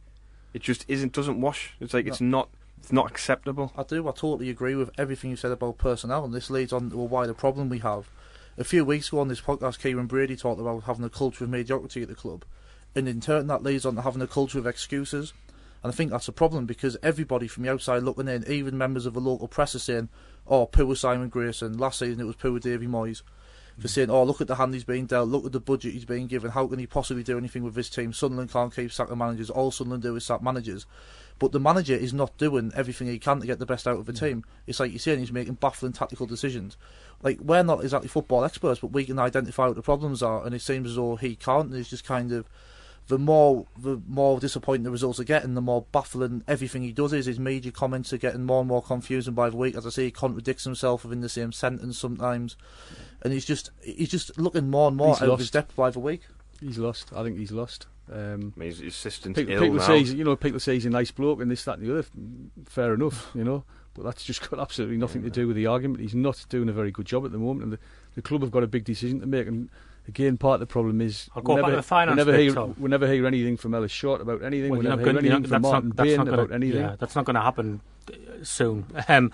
It 0.53 0.61
just 0.61 0.85
isn't 0.87 1.15
doesn't 1.15 1.41
wash. 1.41 1.75
It's 1.81 1.95
like 1.95 2.07
it's 2.07 2.21
not 2.21 2.51
it's 2.79 2.93
not 2.93 3.11
acceptable. 3.11 3.73
I 3.77 3.85
do. 3.85 4.07
I 4.07 4.13
totally 4.13 4.51
agree 4.51 4.75
with 4.75 4.91
everything 4.99 5.31
you 5.31 5.37
said 5.37 5.53
about 5.53 5.79
personnel, 5.79 6.27
and 6.27 6.35
this 6.35 6.51
leads 6.51 6.73
on 6.73 6.91
to 6.91 7.01
a 7.01 7.05
wider 7.05 7.33
problem 7.33 7.71
we 7.71 7.79
have. 7.79 8.11
A 8.59 8.65
few 8.65 8.85
weeks 8.85 9.09
ago 9.09 9.21
on 9.21 9.29
this 9.29 9.41
podcast, 9.41 9.79
Kieran 9.79 10.07
Brady 10.07 10.37
talked 10.37 10.61
about 10.61 10.83
having 10.83 11.07
a 11.07 11.09
culture 11.09 11.45
of 11.45 11.51
mediocrity 11.51 12.03
at 12.03 12.09
the 12.09 12.15
club, 12.15 12.45
and 12.95 13.09
in 13.09 13.21
turn 13.21 13.47
that 13.47 13.63
leads 13.63 13.87
on 13.87 13.97
to 13.97 14.03
having 14.03 14.23
a 14.23 14.27
culture 14.27 14.59
of 14.59 14.67
excuses. 14.67 15.33
And 15.83 15.93
I 15.93 15.97
think 15.97 16.11
that's 16.11 16.29
a 16.29 16.33
problem 16.33 16.67
because 16.67 16.97
everybody 17.03 17.49
from 17.49 17.65
the 17.65 17.73
outside 17.73 18.03
looking 18.03 18.29
in, 18.29 18.47
even 18.49 18.79
members 18.79 19.05
of 19.07 19.15
the 19.15 19.21
local 19.21 19.49
press, 19.49 19.75
are 19.75 19.81
saying, 19.81 20.11
"Oh, 20.47 20.67
poor 20.67 20.95
Simon 20.95 21.29
Grayson. 21.29 21.77
Last 21.77 21.99
season 21.99 22.21
it 22.21 22.27
was 22.27 22.37
poor 22.37 22.59
Davy 22.59 22.87
Moyes." 22.87 23.23
For 23.79 23.89
mm. 23.89 23.91
saying, 23.91 24.11
"Oh, 24.11 24.23
look 24.23 24.41
at 24.41 24.47
the 24.47 24.57
hand 24.57 24.75
he's 24.75 24.85
being 24.85 25.07
dealt. 25.07 25.29
Look 25.29 25.47
at 25.47 25.53
the 25.53 25.59
budget 25.59 25.95
he's 25.95 26.05
being 26.05 26.29
given. 26.29 26.53
How 26.53 26.67
can 26.69 26.79
he 26.79 26.87
possibly 26.87 27.25
do 27.25 27.39
anything 27.39 27.65
with 27.65 27.75
this 27.75 27.91
team? 27.91 28.13
Sunderland 28.13 28.53
can't 28.53 28.75
keep 28.75 28.93
sacking 28.93 29.19
managers. 29.19 29.51
All 29.51 29.73
Sunderland 29.73 30.03
do 30.03 30.15
is 30.15 30.25
sack 30.25 30.43
managers." 30.43 30.87
But 31.39 31.51
the 31.51 31.59
manager 31.59 31.95
is 31.95 32.13
not 32.13 32.39
doing 32.39 32.71
everything 32.77 33.09
he 33.09 33.19
can 33.19 33.41
to 33.41 33.47
get 33.47 33.59
the 33.59 33.67
best 33.67 33.89
out 33.89 33.99
of 33.99 34.07
the 34.07 34.13
mm. 34.13 34.21
team. 34.21 34.45
It's 34.69 34.79
like 34.79 34.93
you're 34.93 35.01
saying, 35.01 35.19
he's 35.19 35.33
making 35.33 35.55
baffling 35.55 35.93
tactical 35.93 36.27
decisions. 36.27 36.77
Like, 37.23 37.41
we're 37.41 37.65
not 37.65 37.83
exactly 37.83 38.09
football 38.09 38.45
experts, 38.45 38.79
but 38.79 38.93
we 38.93 39.05
can 39.05 39.19
identify 39.19 39.67
what 39.67 39.75
the 39.75 39.83
problems 39.83 40.23
are, 40.23 40.45
and 40.45 40.55
it 40.55 40.63
seems 40.63 40.91
as 40.91 40.97
though 40.97 41.17
he 41.17 41.35
can't. 41.35 41.71
And 41.71 41.77
it's 41.77 41.91
just 41.91 42.05
kind 42.05 42.31
of. 42.31 42.47
The 43.09 43.19
more 43.19 43.67
the 43.77 44.01
more 44.07 44.39
disappointing 44.41 44.85
the 44.85 44.91
results 44.91 45.19
are 45.21 45.25
getting, 45.25 45.55
the 45.55 45.61
more 45.61 45.85
baffling 45.93 46.45
everything 46.47 46.83
he 46.83 46.93
does 46.93 47.13
is. 47.13 47.27
His 47.27 47.39
media 47.39 47.73
comments 47.73 48.13
are 48.13 48.17
getting 48.19 48.45
more 48.45 48.61
and 48.61 48.69
more 48.69 48.83
confusing 48.83 49.35
by 49.35 49.51
the 49.51 49.57
week. 49.57 49.75
As 49.77 49.87
I 49.87 49.91
say, 49.91 50.05
he 50.05 50.11
contradicts 50.11 50.65
himself 50.65 51.05
within 51.05 51.21
the 51.21 51.29
same 51.29 51.53
sentence 51.53 51.99
sometimes, 51.99 52.57
and 53.23 53.33
he's 53.33 53.45
just 53.45 53.71
he's 53.83 54.09
just 54.11 54.39
looking 54.39 54.71
more 54.71 54.89
and 54.89 54.97
more 54.97 55.15
He's 55.15 55.23
out 55.23 55.31
of 55.31 55.39
his 55.41 55.47
lost. 55.49 55.53
depth 55.53 55.77
by 55.77 55.91
the 55.91 55.99
week. 55.99 56.23
He's 56.61 56.79
lost. 56.79 57.13
I 57.15 57.23
think 57.25 57.39
he's 57.39 57.53
lost. 57.53 57.87
Um, 58.11 58.53
I 58.57 58.61
mean, 58.61 58.69
his 58.69 58.81
assistant's 58.81 59.39
people, 59.39 59.55
ill 59.55 59.61
people 59.61 59.77
now. 59.79 59.87
say 59.87 59.99
he's, 59.99 60.13
you 60.15 60.25
know 60.25 60.37
people 60.37 60.61
say 60.61 60.75
he's 60.75 60.87
a 60.87 60.91
nice 60.91 61.11
bloke 61.11 61.41
and 61.41 61.51
this 61.51 61.65
that 61.65 61.79
and 61.79 61.87
the 61.87 61.93
other. 61.99 62.07
Fair 62.67 62.95
enough, 62.95 63.31
you 63.35 63.43
know, 63.45 63.65
but 63.95 64.05
that's 64.05 64.25
just 64.25 64.49
got 64.49 64.61
absolutely 64.61 64.97
nothing 64.97 65.23
to 65.23 65.31
do 65.31 65.47
with 65.49 65.57
the 65.57 65.67
argument. 65.67 66.01
He's 66.01 66.15
not 66.15 66.45
doing 66.49 66.69
a 66.69 66.73
very 66.73 66.93
good 66.93 67.07
job 67.07 67.25
at 67.25 67.33
the 67.33 67.39
moment, 67.39 67.65
and 67.65 67.73
the, 67.73 67.79
the 68.15 68.23
club 68.23 68.43
have 68.43 68.51
got 68.53 68.63
a 68.63 68.69
big 68.69 68.85
decision 68.85 69.21
to 69.21 69.27
make. 69.27 69.47
And 69.49 69.71
again, 70.09 70.37
part 70.37 70.55
of 70.55 70.61
the 70.61 70.67
problem 70.67 71.01
is 71.01 71.29
I'll 71.35 71.43
go 71.43 71.55
we 71.55 71.61
back 71.61 71.69
never, 71.69 71.77
to 71.77 71.77
the 71.77 71.83
finance 71.83 72.17
we 72.17 72.17
never 72.17 72.33
bit, 72.33 72.41
hear 72.41 72.65
we 72.65 72.89
never 72.91 73.07
hear 73.07 73.27
anything 73.27 73.57
from 73.57 73.75
Ellis 73.75 73.93
Short 73.93 74.21
about 74.21 74.43
anything. 74.43 74.71
Well, 74.71 74.81
we 74.81 74.89
never 74.89 75.03
hear 75.03 75.19
anything 75.19 75.43
from 75.43 75.51
that's 75.51 75.63
Martin 75.63 75.89
not- 75.89 75.97
Bain 75.97 76.17
gonna- 76.17 76.33
about 76.33 76.53
anything. 76.53 76.81
Yeah, 76.81 76.97
that's 76.99 77.15
not 77.15 77.25
going 77.25 77.35
to 77.35 77.43
happen 77.43 77.81
uh, 78.09 78.15
soon. 78.43 78.87
Um, 79.09 79.33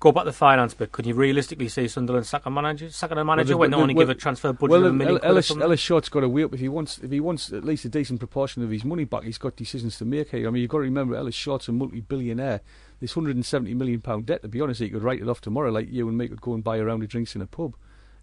go 0.00 0.12
back 0.12 0.24
to 0.24 0.30
the 0.30 0.32
finance 0.34 0.74
bit. 0.74 0.92
Could 0.92 1.06
you 1.06 1.14
realistically 1.14 1.68
see 1.68 1.88
Sunderland 1.88 2.26
sack 2.26 2.44
a 2.46 2.50
manager, 2.50 2.90
sacking 2.90 3.18
a 3.18 3.24
manager 3.24 3.54
the- 3.54 3.56
when 3.56 3.70
they 3.70 3.76
well, 3.76 3.82
only 3.82 3.94
well, 3.94 4.06
give 4.06 4.16
a 4.16 4.20
transfer 4.20 4.52
budget 4.52 4.70
well, 4.70 4.84
of 4.84 4.90
a 4.90 4.92
million 4.92 5.20
Ellis. 5.22 5.50
Ellis 5.50 5.80
Short's 5.80 6.08
got 6.08 6.20
to 6.20 6.44
up 6.44 6.54
if 6.54 6.60
he 6.60 6.68
wants 6.68 6.98
if 6.98 7.10
he 7.10 7.20
wants 7.20 7.52
at 7.52 7.64
least 7.64 7.84
a 7.84 7.88
decent 7.88 8.18
proportion 8.18 8.62
of 8.62 8.70
his 8.70 8.84
money 8.84 9.04
back. 9.04 9.24
He's 9.24 9.38
got 9.38 9.56
decisions 9.56 9.98
to 9.98 10.04
make 10.04 10.30
here. 10.30 10.46
I 10.46 10.50
mean, 10.50 10.62
you've 10.62 10.70
got 10.70 10.78
to 10.78 10.84
remember 10.84 11.16
Ellis 11.16 11.34
Short's 11.34 11.68
a 11.68 11.72
multi-billionaire. 11.72 12.60
This 13.00 13.16
170 13.16 13.74
million 13.74 14.00
pound 14.00 14.26
debt. 14.26 14.42
To 14.42 14.48
be 14.48 14.60
honest, 14.60 14.80
he 14.80 14.88
could 14.88 15.02
write 15.02 15.20
it 15.20 15.28
off 15.28 15.40
tomorrow, 15.40 15.70
like 15.70 15.90
you 15.90 16.08
and 16.08 16.16
me 16.16 16.28
could 16.28 16.40
go 16.40 16.54
and 16.54 16.64
buy 16.64 16.76
a 16.76 16.84
round 16.84 17.02
of 17.02 17.08
drinks 17.08 17.34
in 17.34 17.42
a 17.42 17.46
pub. 17.46 17.74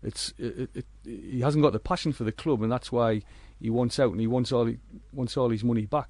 It's 0.03 0.33
it, 0.37 0.69
it, 0.73 0.85
he 1.05 1.41
hasn't 1.41 1.63
got 1.63 1.73
the 1.73 1.79
passion 1.79 2.11
for 2.13 2.23
the 2.23 2.31
club, 2.31 2.61
and 2.63 2.71
that's 2.71 2.91
why 2.91 3.21
he 3.59 3.69
wants 3.69 3.99
out 3.99 4.11
and 4.11 4.19
he 4.19 4.27
wants 4.27 4.51
all 4.51 4.65
he 4.65 4.77
wants 5.13 5.37
all 5.37 5.49
his 5.49 5.63
money 5.63 5.85
back. 5.85 6.09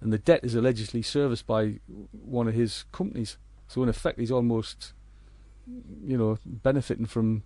And 0.00 0.12
the 0.12 0.18
debt 0.18 0.40
is 0.44 0.54
allegedly 0.54 1.00
serviced 1.02 1.46
by 1.46 1.80
one 2.12 2.48
of 2.48 2.54
his 2.54 2.84
companies. 2.92 3.38
So 3.68 3.82
in 3.82 3.88
effect, 3.88 4.18
he's 4.20 4.30
almost 4.30 4.92
you 6.04 6.18
know 6.18 6.38
benefiting 6.44 7.06
from 7.06 7.42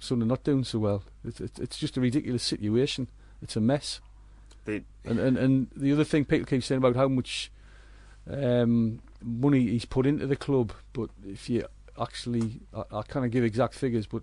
Sunderland 0.00 0.28
not 0.30 0.44
doing 0.44 0.64
so 0.64 0.80
well. 0.80 1.04
It's 1.24 1.40
it, 1.40 1.58
it's 1.60 1.78
just 1.78 1.96
a 1.96 2.00
ridiculous 2.00 2.42
situation. 2.42 3.08
It's 3.40 3.54
a 3.56 3.60
mess. 3.60 4.00
They- 4.64 4.84
And, 5.04 5.18
and 5.20 5.36
and 5.36 5.66
the 5.76 5.92
other 5.92 6.04
thing 6.04 6.24
people 6.24 6.46
keep 6.46 6.64
saying 6.64 6.78
about 6.78 6.96
how 6.96 7.08
much 7.08 7.50
um, 8.28 9.00
money 9.22 9.60
he's 9.68 9.84
put 9.84 10.06
into 10.06 10.26
the 10.26 10.36
club, 10.36 10.72
but 10.92 11.10
if 11.26 11.48
you 11.50 11.66
actually, 12.00 12.60
I, 12.74 12.82
I 12.98 13.02
can't 13.02 13.30
give 13.30 13.44
exact 13.44 13.74
figures, 13.74 14.06
but 14.06 14.22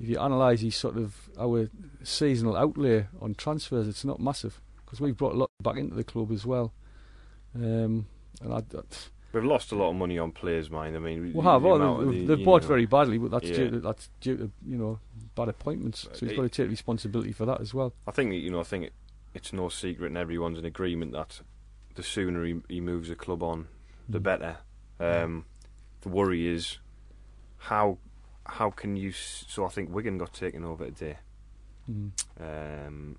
if 0.00 0.08
you 0.08 0.18
analyse 0.18 0.74
sort 0.76 0.96
of 0.96 1.28
our 1.38 1.68
seasonal 2.02 2.56
outlay 2.56 3.06
on 3.20 3.34
transfers, 3.34 3.86
it's 3.88 4.04
not 4.04 4.20
massive 4.20 4.60
because 4.84 5.00
we've 5.00 5.16
brought 5.16 5.34
a 5.34 5.38
lot 5.38 5.50
back 5.62 5.76
into 5.76 5.94
the 5.94 6.04
club 6.04 6.30
as 6.32 6.44
well. 6.44 6.72
Um, 7.54 8.06
and 8.42 8.52
I, 8.52 8.62
We've 9.32 9.44
lost 9.44 9.72
a 9.72 9.74
lot 9.74 9.90
of 9.90 9.96
money 9.96 10.16
on 10.18 10.30
players, 10.30 10.70
mind. 10.70 10.94
I 10.96 11.00
mean, 11.00 11.32
we 11.34 11.42
have. 11.42 11.64
Oh, 11.64 12.04
they've, 12.04 12.26
the- 12.28 12.36
they've 12.36 12.44
bought 12.44 12.62
know, 12.62 12.68
very 12.68 12.86
badly, 12.86 13.18
but 13.18 13.30
that's 13.32 13.46
Yeah. 13.48 13.56
due 13.56 13.70
to 13.70 13.80
that's 13.80 14.08
due 14.20 14.36
to 14.36 14.50
you 14.66 14.76
know 14.78 15.00
bad 15.34 15.48
appointments. 15.48 16.06
So 16.12 16.26
he's 16.26 16.36
got 16.36 16.42
to 16.42 16.48
take 16.48 16.68
responsibility 16.70 17.32
for 17.32 17.44
that 17.46 17.60
as 17.60 17.74
well. 17.74 17.94
I 18.06 18.12
think 18.12 18.32
you 18.32 18.50
know. 18.50 18.60
I 18.60 18.64
think 18.64 18.84
it, 18.84 18.92
it's 19.34 19.52
no 19.52 19.68
secret, 19.68 20.06
and 20.08 20.16
everyone's 20.16 20.58
in 20.58 20.64
agreement 20.64 21.12
that 21.12 21.40
the 21.96 22.02
sooner 22.04 22.44
he, 22.44 22.60
he 22.68 22.80
moves 22.80 23.08
the 23.08 23.16
club 23.16 23.42
on, 23.42 23.66
the 24.08 24.20
Mm. 24.20 24.22
better. 24.22 24.56
Um, 25.00 25.46
the 26.02 26.08
worry 26.10 26.46
is 26.46 26.78
how 27.58 27.98
how 28.46 28.70
can 28.70 28.96
you? 28.96 29.12
So 29.12 29.64
I 29.64 29.68
think 29.68 29.92
Wigan 29.92 30.18
got 30.18 30.32
taken 30.32 30.64
over 30.64 30.86
today. 30.86 31.18
Mm. 31.90 32.10
Um, 32.40 33.16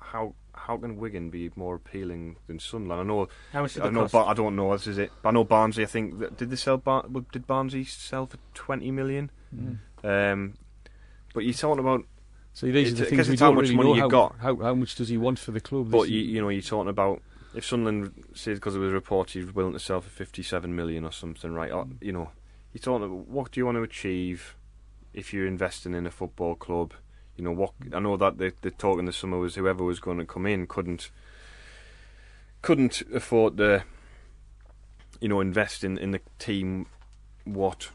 how 0.00 0.34
how 0.54 0.76
can 0.76 0.96
Wigan 0.96 1.30
be 1.30 1.50
more 1.56 1.74
appealing 1.76 2.36
than 2.46 2.58
Sunderland? 2.58 3.00
I 3.00 3.04
know. 3.04 3.28
How 3.52 3.62
much 3.62 3.74
did 3.74 3.82
I 3.82 3.86
it 3.88 3.92
know. 3.92 4.00
cost? 4.02 4.12
Bar- 4.12 4.28
I 4.28 4.34
don't 4.34 4.56
know. 4.56 4.72
This 4.72 4.86
is 4.86 4.98
it. 4.98 5.10
But 5.22 5.30
I 5.30 5.32
know 5.32 5.44
Barnsley. 5.44 5.84
I 5.84 5.86
think 5.86 6.18
that, 6.18 6.36
did 6.36 6.50
they 6.50 6.56
sell? 6.56 6.76
Bar- 6.76 7.06
did 7.32 7.46
Barnsley 7.46 7.84
sell 7.84 8.26
for 8.26 8.38
twenty 8.54 8.90
million? 8.90 9.30
Mm. 9.54 9.78
Um, 10.04 10.54
but 11.34 11.44
you're 11.44 11.54
talking 11.54 11.80
about 11.80 12.04
So 12.52 12.66
these 12.66 12.92
are 12.92 12.96
the 12.96 13.04
things 13.06 13.28
we 13.28 13.36
how 13.36 13.46
don't 13.46 13.56
much 13.56 13.64
really 13.64 13.76
money 13.76 13.88
know. 13.90 13.94
you 13.94 14.00
how, 14.02 14.08
got. 14.08 14.36
How, 14.40 14.56
how 14.56 14.74
much 14.74 14.94
does 14.96 15.08
he 15.08 15.16
want 15.16 15.38
for 15.38 15.52
the 15.52 15.60
club? 15.60 15.90
But 15.90 16.08
you, 16.08 16.20
you 16.20 16.40
know, 16.40 16.48
you're 16.48 16.62
talking 16.62 16.90
about 16.90 17.22
if 17.54 17.64
Sunderland 17.64 18.12
says 18.34 18.58
because 18.58 18.74
there 18.74 18.82
was 18.82 18.90
a 18.90 18.94
report 18.94 19.30
he's 19.30 19.52
willing 19.54 19.72
to 19.74 19.78
sell 19.78 20.00
for 20.00 20.10
57 20.10 20.74
million 20.74 21.04
or 21.04 21.12
something, 21.12 21.52
right? 21.52 21.70
Or, 21.70 21.86
you 22.00 22.12
know, 22.12 22.30
you 22.72 22.80
talking. 22.80 23.08
What 23.08 23.52
do 23.52 23.60
you 23.60 23.66
want 23.66 23.76
to 23.76 23.82
achieve 23.82 24.56
if 25.12 25.32
you're 25.32 25.46
investing 25.46 25.94
in 25.94 26.06
a 26.06 26.10
football 26.10 26.54
club? 26.54 26.94
You 27.36 27.44
know 27.44 27.52
what? 27.52 27.72
I 27.92 28.00
know 28.00 28.16
that 28.16 28.38
the 28.38 28.52
the 28.62 28.70
talk 28.70 28.98
in 28.98 29.04
the 29.04 29.12
summer 29.12 29.38
was 29.38 29.54
whoever 29.54 29.84
was 29.84 30.00
going 30.00 30.18
to 30.18 30.24
come 30.24 30.46
in 30.46 30.66
couldn't 30.66 31.10
couldn't 32.62 33.02
afford 33.12 33.56
to, 33.58 33.84
you 35.20 35.28
know, 35.28 35.40
invest 35.40 35.84
in 35.84 35.98
in 35.98 36.12
the 36.12 36.20
team 36.38 36.86
what 37.44 37.90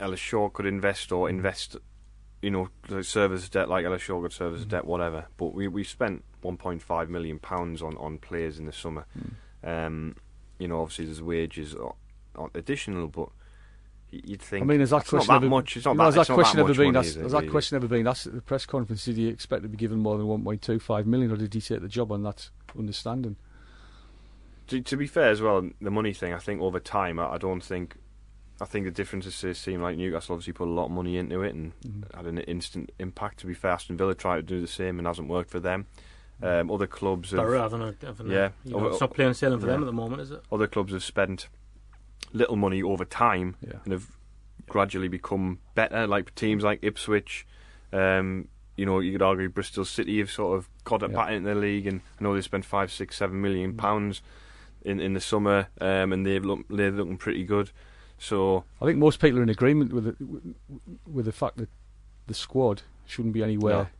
Ellis 0.00 0.20
Short 0.20 0.52
could 0.52 0.66
invest 0.66 1.10
or 1.10 1.28
invest, 1.28 1.76
you 2.40 2.50
know, 2.50 2.68
service 3.02 3.48
debt 3.48 3.68
like 3.68 3.84
Ellis 3.84 4.02
Short 4.02 4.22
could 4.22 4.32
service 4.32 4.64
debt, 4.64 4.84
whatever. 4.86 5.26
But 5.36 5.54
we 5.54 5.68
we 5.68 5.84
spent 5.84 6.24
1.5 6.42 7.08
million 7.08 7.38
pounds 7.38 7.82
on 7.82 7.96
on 7.96 8.18
players 8.18 8.58
in 8.58 8.66
the 8.66 8.72
summer. 8.72 9.06
Um, 9.62 10.16
you 10.58 10.68
know, 10.68 10.80
obviously 10.80 11.06
there's 11.06 11.22
wages 11.22 11.74
additional, 12.54 13.08
but 13.08 13.30
you'd 14.10 14.40
think. 14.42 14.62
I 14.62 14.66
mean, 14.66 14.80
has 14.80 14.90
that 14.90 15.02
it's 15.02 15.12
not 15.12 15.18
question 15.18 15.32
that 15.34 15.36
ever, 15.36 15.48
much? 15.48 15.76
It's 15.76 15.84
not 15.86 15.92
you 15.92 15.98
know, 15.98 16.04
that, 16.04 16.06
has 16.06 16.14
that 16.14 16.20
it's 16.22 16.28
not 16.30 16.34
question 16.34 16.56
that 16.56 16.62
ever 16.62 16.68
much 16.68 16.76
been 16.78 16.92
money, 16.94 17.06
asked? 17.06 17.16
it, 17.16 17.22
Has 17.22 17.32
that 17.32 17.50
question 17.50 17.76
ever 17.76 17.88
been 17.88 18.06
asked 18.06 18.26
at 18.26 18.34
the 18.34 18.40
press 18.42 18.66
conference? 18.66 19.04
Did 19.04 19.16
he 19.16 19.28
expect 19.28 19.62
to 19.62 19.68
be 19.68 19.76
given 19.76 19.98
more 19.98 20.16
than 20.18 20.26
1.25 20.26 21.06
million, 21.06 21.30
or 21.32 21.36
did 21.36 21.52
he 21.54 21.60
take 21.60 21.80
the 21.82 21.88
job 21.88 22.10
on 22.12 22.22
that 22.22 22.50
understanding? 22.78 23.36
To, 24.68 24.80
to 24.80 24.96
be 24.96 25.06
fair 25.06 25.30
as 25.30 25.40
well, 25.40 25.68
the 25.80 25.90
money 25.90 26.12
thing. 26.12 26.32
I 26.34 26.38
think 26.38 26.60
over 26.60 26.78
time, 26.80 27.18
I, 27.18 27.32
I 27.34 27.38
don't 27.38 27.62
think. 27.62 27.96
I 28.60 28.64
think 28.64 28.86
the 28.86 28.90
differences 28.90 29.36
seem 29.56 29.80
like 29.82 29.96
Newcastle 29.96 30.34
obviously 30.34 30.52
put 30.52 30.66
a 30.66 30.70
lot 30.72 30.86
of 30.86 30.90
money 30.90 31.16
into 31.16 31.42
it 31.42 31.54
and 31.54 31.72
Mm-hmm. 31.86 32.16
had 32.16 32.26
an 32.26 32.38
instant 32.38 32.90
impact. 32.98 33.38
To 33.40 33.46
be 33.46 33.54
fair, 33.54 33.70
Aston 33.70 33.96
Villa 33.96 34.14
tried 34.16 34.36
to 34.36 34.42
do 34.42 34.60
the 34.60 34.66
same 34.66 34.98
and 34.98 35.06
hasn't 35.06 35.28
worked 35.28 35.50
for 35.50 35.60
them. 35.60 35.86
Um, 36.42 36.70
other 36.70 36.86
clubs 36.88 37.30
have 37.30 37.38
Borough, 37.40 37.62
haven't 37.62 37.82
it? 37.82 37.96
Haven't 38.02 38.28
Yeah. 38.30 38.48
They? 38.64 38.70
You 38.70 38.76
know, 38.76 38.80
Over- 38.80 38.90
it's 38.90 39.00
not 39.00 39.14
plain 39.14 39.32
sailing 39.34 39.60
for 39.60 39.66
them 39.66 39.82
at 39.82 39.86
the 39.86 39.92
moment, 39.92 40.22
is 40.22 40.30
it? 40.32 40.42
other 40.52 40.66
clubs 40.66 40.92
have 40.92 41.04
spent 41.04 41.48
little 42.32 42.56
money 42.56 42.82
over 42.82 43.04
time 43.04 43.56
Yeah. 43.60 43.74
and 43.84 43.92
have 43.92 44.06
gradually 44.68 45.08
become 45.08 45.58
better. 45.74 46.06
Like 46.06 46.34
teams 46.34 46.62
like 46.64 46.78
Ipswich, 46.82 47.46
um, 47.92 48.48
you 48.76 48.86
know, 48.86 49.00
you 49.00 49.12
could 49.12 49.22
argue 49.22 49.48
Bristol 49.48 49.84
City 49.84 50.18
have 50.18 50.30
sort 50.30 50.56
of 50.58 50.68
got 50.84 51.02
it 51.02 51.10
Yeah. 51.10 51.16
back 51.16 51.30
into 51.32 51.48
the 51.48 51.54
league, 51.54 51.86
and 51.86 52.00
I 52.20 52.24
know 52.24 52.34
they 52.34 52.40
spent 52.42 52.64
five, 52.64 52.92
six, 52.92 53.16
seven 53.16 53.40
million 53.40 53.72
Mm. 53.72 53.78
pounds 53.78 54.22
in 54.82 55.00
in 55.00 55.14
the 55.14 55.20
summer, 55.20 55.68
um, 55.80 56.12
and 56.12 56.24
they've 56.24 56.44
look, 56.44 56.60
they're 56.68 56.90
looking 56.92 57.16
pretty 57.16 57.44
good. 57.44 57.70
So 58.18 58.64
I 58.80 58.84
think 58.86 58.98
most 58.98 59.20
people 59.20 59.38
are 59.40 59.42
in 59.42 59.48
agreement 59.48 59.92
with 59.92 60.04
the, 60.04 60.16
with 61.06 61.24
the 61.24 61.32
fact 61.32 61.56
that 61.58 61.68
the 62.26 62.34
squad 62.34 62.82
shouldn't 63.06 63.32
be 63.34 63.42
anywhere 63.42 63.90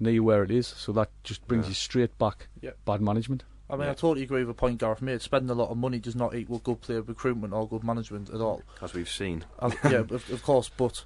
near 0.00 0.22
where 0.22 0.42
it 0.44 0.50
is. 0.50 0.66
So 0.66 0.92
that 0.92 1.10
just 1.24 1.46
brings 1.48 1.64
Yeah. 1.66 1.70
you 1.70 1.74
straight 1.74 2.16
back 2.18 2.48
Yeah. 2.60 2.70
bad 2.84 3.00
management. 3.00 3.44
I 3.70 3.74
mean, 3.76 3.84
Yeah. 3.84 3.90
I 3.90 3.94
totally 3.94 4.22
agree 4.22 4.40
with 4.40 4.48
the 4.48 4.54
point 4.54 4.78
Gareth 4.78 5.02
made. 5.02 5.20
Spending 5.20 5.50
a 5.50 5.54
lot 5.54 5.70
of 5.70 5.76
money 5.76 5.98
does 5.98 6.16
not 6.16 6.34
equal 6.34 6.58
good 6.58 6.80
player 6.80 7.02
recruitment 7.02 7.52
or 7.52 7.68
good 7.68 7.84
management 7.84 8.30
at 8.30 8.40
all. 8.40 8.62
as 8.80 8.94
we've 8.94 9.10
seen, 9.10 9.44
yeah, 9.84 9.98
of, 9.98 10.30
of 10.30 10.42
course, 10.42 10.70
but 10.74 11.04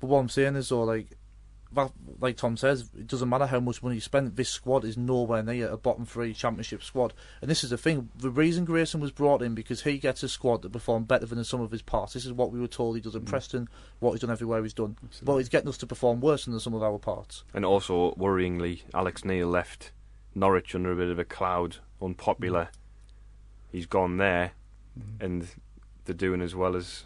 but 0.00 0.08
what 0.08 0.18
I'm 0.18 0.28
saying 0.28 0.56
is, 0.56 0.68
though, 0.68 0.84
like 0.84 1.16
that, 1.74 1.90
like 2.20 2.36
Tom 2.36 2.56
says, 2.56 2.90
it 2.96 3.06
doesn't 3.06 3.28
matter 3.28 3.46
how 3.46 3.60
much 3.60 3.82
money 3.82 3.96
you 3.96 4.00
spend. 4.00 4.36
This 4.36 4.48
squad 4.48 4.84
is 4.84 4.96
nowhere 4.96 5.42
near 5.42 5.68
a 5.68 5.76
bottom 5.76 6.06
three 6.06 6.32
championship 6.32 6.82
squad, 6.82 7.14
and 7.40 7.50
this 7.50 7.64
is 7.64 7.70
the 7.70 7.78
thing. 7.78 8.10
The 8.16 8.30
reason 8.30 8.64
Grayson 8.64 9.00
was 9.00 9.10
brought 9.10 9.42
in 9.42 9.54
because 9.54 9.82
he 9.82 9.98
gets 9.98 10.22
a 10.22 10.28
squad 10.28 10.62
that 10.62 10.72
perform 10.72 11.04
better 11.04 11.26
than 11.26 11.38
the 11.38 11.44
sum 11.44 11.60
of 11.60 11.70
his 11.70 11.82
parts. 11.82 12.12
This 12.12 12.26
is 12.26 12.32
what 12.32 12.52
we 12.52 12.60
were 12.60 12.68
told 12.68 12.96
he 12.96 13.02
does 13.02 13.14
in 13.14 13.22
mm. 13.22 13.26
Preston, 13.26 13.68
what 14.00 14.12
he's 14.12 14.20
done 14.20 14.30
everywhere 14.30 14.62
he's 14.62 14.74
done. 14.74 14.96
But 15.22 15.36
he's 15.38 15.48
getting 15.48 15.68
us 15.68 15.78
to 15.78 15.86
perform 15.86 16.20
worse 16.20 16.44
than 16.44 16.54
the 16.54 16.60
sum 16.60 16.74
of 16.74 16.82
our 16.82 16.98
parts. 16.98 17.44
and 17.52 17.64
also 17.64 18.12
worryingly, 18.12 18.82
Alex 18.92 19.24
Neil 19.24 19.48
left 19.48 19.92
Norwich 20.34 20.74
under 20.74 20.92
a 20.92 20.96
bit 20.96 21.08
of 21.08 21.18
a 21.18 21.24
cloud, 21.24 21.78
unpopular. 22.04 22.68
He's 23.72 23.86
gone 23.86 24.18
there, 24.18 24.52
mm-hmm. 24.98 25.24
and 25.24 25.48
they're 26.04 26.14
doing 26.14 26.40
as 26.40 26.54
well 26.54 26.76
as 26.76 27.04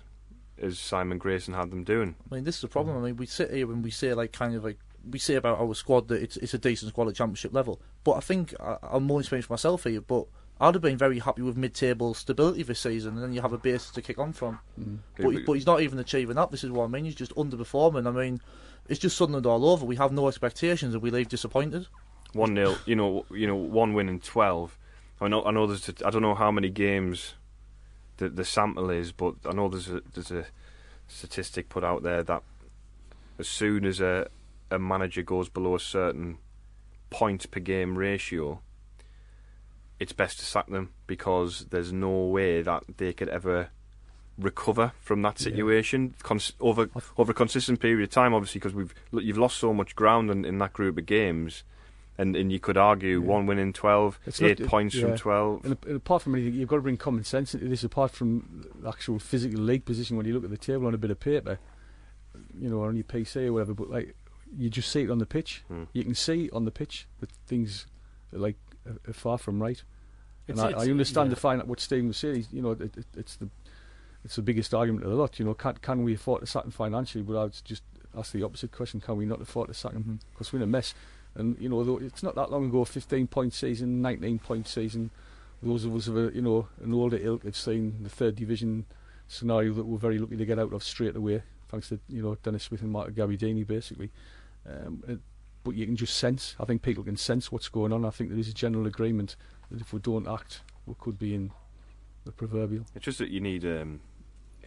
as 0.61 0.79
Simon 0.79 1.19
Grayson 1.19 1.55
had 1.55 1.71
them 1.71 1.85
doing. 1.85 2.17
I 2.31 2.35
mean, 2.35 2.45
this 2.45 2.57
is 2.57 2.63
the 2.63 2.69
problem. 2.69 2.97
I 2.97 3.01
mean, 3.01 3.17
we 3.17 3.27
sit 3.27 3.53
here 3.53 3.71
and 3.71 3.83
we 3.83 3.91
say 3.91 4.13
like 4.15 4.33
kind 4.33 4.55
of 4.55 4.65
like 4.65 4.79
we 5.09 5.19
say 5.19 5.37
about 5.37 5.59
our 5.61 5.75
squad 5.75 6.09
that 6.09 6.23
it's 6.23 6.37
it's 6.37 6.55
a 6.55 6.59
decent 6.59 6.91
squad 6.91 7.09
at 7.09 7.15
championship 7.15 7.53
level. 7.55 7.81
But 8.05 8.13
I 8.13 8.21
think 8.21 8.55
I, 8.61 8.77
I'm 8.83 9.05
more 9.05 9.21
experienced 9.21 9.51
myself 9.51 9.85
here. 9.85 10.01
But 10.01 10.27
I'd 10.61 10.75
have 10.75 10.83
been 10.83 10.99
very 10.99 11.21
happy 11.21 11.43
with 11.43 11.57
mid-table 11.57 12.15
stability 12.15 12.65
this 12.65 12.81
season, 12.81 13.15
and 13.15 13.23
then 13.23 13.33
you 13.33 13.41
have 13.41 13.53
a 13.53 13.59
basis 13.59 13.91
to 13.93 14.03
kick 14.03 14.19
on 14.19 14.33
from. 14.33 14.59
Mm-hmm. 14.79 14.97
But, 15.23 15.31
he- 15.31 15.43
but 15.43 15.53
he's 15.53 15.67
not 15.67 15.81
even 15.81 15.99
achieving 16.01 16.35
that. 16.37 16.51
This 16.51 16.65
is 16.65 16.71
what 16.71 16.85
I 16.85 16.89
mean. 16.89 17.05
He's 17.05 17.15
just 17.15 17.35
underperforming. 17.37 18.07
I 18.09 18.11
mean, 18.11 18.41
it's 18.89 18.99
just 18.99 19.17
Sunderland 19.17 19.47
all 19.47 19.69
over. 19.71 19.87
We 19.87 19.97
have 19.97 20.13
no 20.13 20.27
expectations, 20.29 20.95
and 20.95 21.03
we 21.03 21.11
leave 21.11 21.29
disappointed. 21.29 21.87
one 22.33 22.55
0 22.57 22.77
you 22.87 22.97
know, 22.97 23.25
you 23.31 23.47
know, 23.47 23.55
one 23.55 23.95
win 23.95 24.09
in 24.09 24.21
twelve. 24.21 24.77
I 25.21 25.29
know, 25.29 25.45
I 25.45 25.51
know. 25.51 25.67
There's, 25.67 25.91
I 26.05 26.11
don't 26.11 26.23
know 26.23 26.35
how 26.35 26.51
many 26.51 26.69
games 26.69 27.35
the 28.19 28.29
the 28.29 28.45
sample 28.45 28.91
is, 28.91 29.13
but 29.13 29.35
I 29.47 29.53
know 29.53 29.69
there's 29.69 29.89
a 29.89 30.03
there's 30.15 30.31
a 30.31 30.47
statistic 31.09 31.69
put 31.69 31.85
out 31.85 32.03
there 32.03 32.23
that 32.23 32.43
as 33.39 33.49
soon 33.49 33.85
as 33.85 34.01
a 34.01 34.29
a 34.71 34.79
manager 34.79 35.23
goes 35.23 35.49
below 35.49 35.75
a 35.75 35.81
certain 35.81 36.39
points 37.11 37.47
point 37.47 37.51
per 37.51 37.61
game 37.61 37.97
ratio, 37.97 38.61
it's 39.99 40.13
best 40.13 40.39
to 40.39 40.45
sack 40.45 40.69
them 40.69 40.91
because 41.07 41.67
there's 41.71 41.93
no 41.93 42.27
way 42.27 42.63
that 42.63 42.85
they 42.99 43.13
could 43.13 43.29
ever 43.29 43.71
recover 44.37 44.93
from 45.01 45.23
that 45.23 45.37
situation 45.39 46.15
cons- 46.23 46.53
over 46.61 46.89
over 47.17 47.33
a 47.33 47.35
consistent 47.35 47.81
period 47.81 48.05
of 48.05 48.11
time. 48.11 48.35
Obviously, 48.35 48.59
because 48.61 48.75
we've 48.75 48.95
you've 49.13 49.39
lost 49.39 49.57
so 49.57 49.73
much 49.75 49.97
ground 49.97 50.31
in, 50.31 50.45
in 50.45 50.59
that 50.59 50.73
group 50.73 50.99
of 50.99 51.07
games, 51.07 51.65
and 52.19 52.35
and 52.37 52.51
you 52.53 52.59
could 52.59 52.77
argue 52.77 53.21
one 53.21 53.47
win 53.47 53.59
in 53.59 53.73
12, 53.73 54.19
It's 54.27 54.41
not- 54.41 54.51
eight 54.51 54.61
it- 54.61 54.67
points 54.69 54.95
yeah. 54.95 55.03
from 55.07 55.17
twelve. 55.17 55.65
And, 55.65 55.77
and 55.87 55.97
apart 55.97 56.23
from 56.23 56.35
anything, 56.35 56.55
you've 56.55 56.69
got 56.69 56.77
to 56.77 56.83
bring 56.83 56.97
common 56.97 57.25
sense 57.25 57.55
into 57.55 57.69
this. 57.69 57.85
Apart 57.85 58.11
from 58.11 58.65
the 58.81 58.89
actual 58.89 59.19
physical 59.19 59.61
league 59.61 59.85
position, 59.85 60.17
when 60.17 60.27
you 60.27 60.35
look 60.35 60.45
at 60.45 60.51
the 60.51 60.59
table 60.59 60.87
on 60.87 60.95
a 60.95 60.99
bit 60.99 61.11
of 61.11 61.21
paper, 61.21 61.59
you 62.59 62.69
know, 62.69 62.83
on 62.83 62.95
your 62.97 63.05
PC 63.05 63.47
or 63.47 63.53
whatever, 63.55 63.75
but 63.75 63.89
like 63.91 64.15
you 64.57 64.69
just 64.71 64.91
see 64.91 65.03
it 65.03 65.11
on 65.11 65.19
the 65.19 65.27
pitch. 65.27 65.63
Hmm. 65.69 65.85
You 65.93 66.05
can 66.05 66.15
see 66.15 66.49
on 66.51 66.65
the 66.65 66.71
pitch 66.71 67.07
that 67.21 67.31
things 67.47 67.87
are 68.35 68.39
like 68.39 68.57
are, 68.87 68.99
are 69.11 69.13
far 69.15 69.39
from 69.39 69.61
right. 69.63 69.83
And 70.49 70.57
It's- 70.57 70.65
I, 70.65 70.69
it's- 70.71 70.89
I 70.89 70.91
understand 70.91 71.29
yeah. 71.29 71.35
the 71.35 71.41
fine 71.41 71.61
what 71.61 71.79
Stephen 71.81 72.09
was 72.09 72.17
saying. 72.17 72.47
You 72.51 72.63
know, 72.63 72.71
it, 72.73 72.97
it, 72.97 73.07
it's 73.17 73.37
the 73.37 73.49
it's 74.25 74.35
the 74.37 74.43
biggest 74.43 74.75
argument 74.75 75.05
of 75.05 75.11
the 75.11 75.17
lot. 75.17 75.39
You 75.39 75.45
know, 75.45 75.55
can 75.55 75.75
can 75.81 76.03
we 76.03 76.15
afford 76.15 76.41
to 76.41 76.47
sack 76.47 76.65
him 76.65 76.71
financially? 76.73 77.23
But 77.23 77.37
I 77.39 77.43
would 77.45 77.57
just 77.65 77.83
ask 78.17 78.33
the 78.33 78.43
opposite 78.43 78.73
question: 78.73 79.01
Can 79.01 79.17
we 79.17 79.27
not 79.27 79.41
afford 79.41 79.69
to 79.69 79.75
sack 79.75 79.93
him? 79.93 80.19
Because 80.33 80.53
we're 80.53 80.59
in 80.59 80.63
a 80.65 80.67
mess. 80.67 80.95
And 81.39 81.57
you 81.61 81.69
know, 81.69 81.99
it's 81.99 82.23
not 82.23 82.35
that 82.35 82.51
long 82.51 82.67
ago, 82.67 82.85
15 82.85 83.27
point 83.29 83.55
season, 83.55 84.03
19 84.03 84.39
point 84.41 84.69
season. 84.69 85.11
Those 85.63 85.85
of 85.85 85.95
us 85.95 86.09
of 86.09 86.17
a 86.17 86.35
you 86.35 86.43
know 86.43 86.69
an 86.83 86.93
older 86.93 87.19
ilk 87.21 87.45
have 87.45 87.57
seen 87.57 88.03
the 88.03 88.09
third 88.09 88.37
division 88.37 88.85
scenario 89.27 89.73
that 89.75 89.87
we're 89.87 89.99
very 89.99 90.19
lucky 90.19 90.37
to 90.37 90.45
get 90.45 90.59
out 90.59 90.73
of 90.73 90.83
straight 90.83 91.17
away, 91.17 91.43
thanks 91.69 91.89
to 91.89 92.01
you 92.09 92.23
know 92.23 92.37
Dennis 92.37 92.65
Smith 92.65 92.83
and 92.83 92.91
Mark 92.91 93.13
Gabbiadini 93.13 93.67
basically. 93.67 94.11
Um, 94.69 95.03
it, 95.09 95.21
but 95.65 95.75
you 95.75 95.87
can 95.87 95.97
just 95.97 96.17
sense. 96.17 96.57
I 96.59 96.65
think 96.65 96.83
people 96.83 97.05
can 97.05 97.17
sense 97.17 97.53
what's 97.53 97.69
going 97.69 97.93
on. 97.93 98.05
I 98.05 98.11
think 98.11 98.31
there 98.31 98.39
is 98.39 98.49
a 98.49 98.55
general 98.55 98.87
agreement 98.87 99.37
that 99.71 99.81
if 99.81 99.93
we 99.93 100.01
don't 100.01 100.27
act, 100.27 100.63
we 100.87 100.95
could 100.99 101.19
be 101.19 101.35
in 101.35 101.51
the 102.25 102.33
proverbial. 102.33 102.87
It's 102.95 103.05
just 103.05 103.19
that 103.19 103.31
you 103.31 103.41
need. 103.41 103.65
Um, 103.65 104.01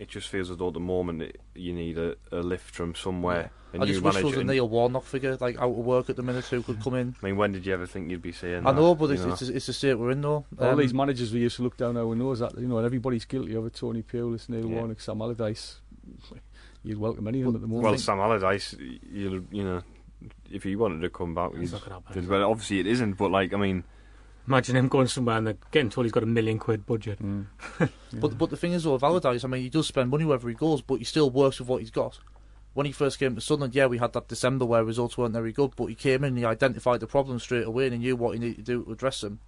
it 0.02 0.10
just 0.10 0.30
feels 0.30 0.50
as 0.50 0.58
though 0.58 0.70
at 0.70 0.74
the 0.74 0.80
moment 0.80 1.22
it, 1.22 1.40
you 1.54 1.74
need 1.74 1.98
a, 1.98 2.16
a 2.32 2.38
lift 2.40 2.74
from 2.74 2.96
somewhere. 2.96 3.52
A 3.74 3.78
I 3.78 3.86
new 3.86 3.94
just 3.94 4.02
wish 4.04 4.16
there 4.16 4.26
was 4.26 4.36
a 4.38 4.44
Neil 4.44 4.68
Warnock 4.68 5.04
figure 5.06 5.38
like 5.40 5.58
out 5.58 5.70
of 5.70 5.78
work 5.78 6.10
at 6.10 6.16
the 6.16 6.24
minute 6.24 6.44
who 6.46 6.64
could 6.64 6.82
come 6.82 6.96
in. 6.96 7.16
I 7.22 7.26
mean, 7.28 7.38
when 7.38 7.52
did 7.52 7.66
you 7.66 7.74
ever 7.74 7.86
think 7.86 8.10
you'd 8.10 8.22
be 8.22 8.32
saying 8.32 8.66
I 8.66 8.72
that? 8.72 8.82
know, 8.82 8.96
but 8.96 9.12
it's, 9.12 9.22
know? 9.24 9.32
it's, 9.34 9.44
it's 9.44 9.68
the 9.68 9.74
state 9.74 9.94
we're 9.94 10.12
in 10.12 10.22
though. 10.22 10.44
All 10.60 10.70
Um, 10.72 10.80
these 10.80 10.94
managers 10.94 11.32
we 11.32 11.42
used 11.42 11.58
to 11.58 11.62
look 11.64 11.78
down 11.78 11.96
our 11.98 12.16
nose 12.16 12.42
at, 12.42 12.58
you 12.58 12.68
know, 12.68 12.78
and 12.78 12.86
everybody's 12.86 13.26
guilty 13.26 13.54
of 13.54 13.66
it. 13.68 13.76
Tony 13.76 14.02
Pulis, 14.02 14.50
Neil 14.50 14.66
Yeah. 14.68 14.76
Warnock, 14.78 15.00
Sam 15.00 15.22
Allardyce. 15.22 15.80
You'd 16.84 16.98
welcome 16.98 17.28
any 17.28 17.42
of 17.42 17.46
them 17.46 17.56
at 17.56 17.62
the 17.62 17.68
moment. 17.68 17.84
Well, 17.84 17.98
Sam 17.98 18.20
Allardyce, 18.20 18.74
you 18.80 19.46
you 19.52 19.64
know, 19.64 19.84
if 20.50 20.64
he 20.64 20.76
wanted 20.76 21.02
to 21.02 21.10
come 21.12 21.36
back, 21.36 21.52
It's 21.52 21.60
he's, 21.60 21.72
not 21.74 21.84
gonna 21.84 22.02
happen. 22.06 22.28
well, 22.28 22.50
obviously 22.50 22.80
it 22.80 22.88
isn't. 22.88 23.14
But 23.14 23.30
like, 23.30 23.54
I 23.54 23.58
mean, 23.58 23.84
Imagine 24.48 24.76
him 24.76 24.88
going 24.88 25.08
somewhere 25.08 25.38
and 25.38 25.48
they're 25.48 25.58
getting 25.72 25.90
told 25.90 26.06
he's 26.06 26.12
got 26.12 26.24
a 26.24 26.28
million 26.28 26.58
quid 26.58 26.86
budget. 26.86 27.20
Mm. 27.22 27.46
But 28.14 28.38
but 28.38 28.50
the 28.50 28.58
thing 28.58 28.74
is, 28.74 28.84
though, 28.84 28.94
with 28.94 29.04
Allardyce, 29.04 29.44
I 29.46 29.48
mean, 29.48 29.62
he 29.62 29.70
does 29.70 29.88
spend 29.88 30.10
money 30.10 30.26
wherever 30.26 30.50
he 30.50 30.56
goes, 30.56 30.82
but 30.82 30.96
he 30.96 31.04
still 31.06 31.30
works 31.30 31.60
with 31.60 31.70
what 31.70 31.82
he's 31.82 31.92
got. 31.92 32.20
When 32.74 32.86
he 32.86 32.92
first 32.92 33.20
came 33.20 33.36
to 33.36 33.42
Sunderland, 33.42 33.76
yeah, 33.76 33.86
we 33.86 33.98
had 34.00 34.14
that 34.14 34.28
December 34.28 34.66
where 34.66 34.84
results 34.84 35.18
weren't 35.18 35.34
very 35.34 35.52
good, 35.52 35.72
but 35.76 35.86
he 35.88 35.96
came 35.96 36.24
in 36.24 36.30
and 36.30 36.38
he 36.38 36.46
identified 36.46 37.00
the 37.02 37.08
problems 37.08 37.44
straight 37.44 37.66
away 37.66 37.86
and 37.86 37.94
he 37.94 38.00
knew 38.00 38.16
what 38.16 38.34
he 38.34 38.40
needed 38.40 38.58
to 38.58 38.64
do 38.64 38.84
to 38.84 38.92
address 38.92 39.22
them. 39.22 39.40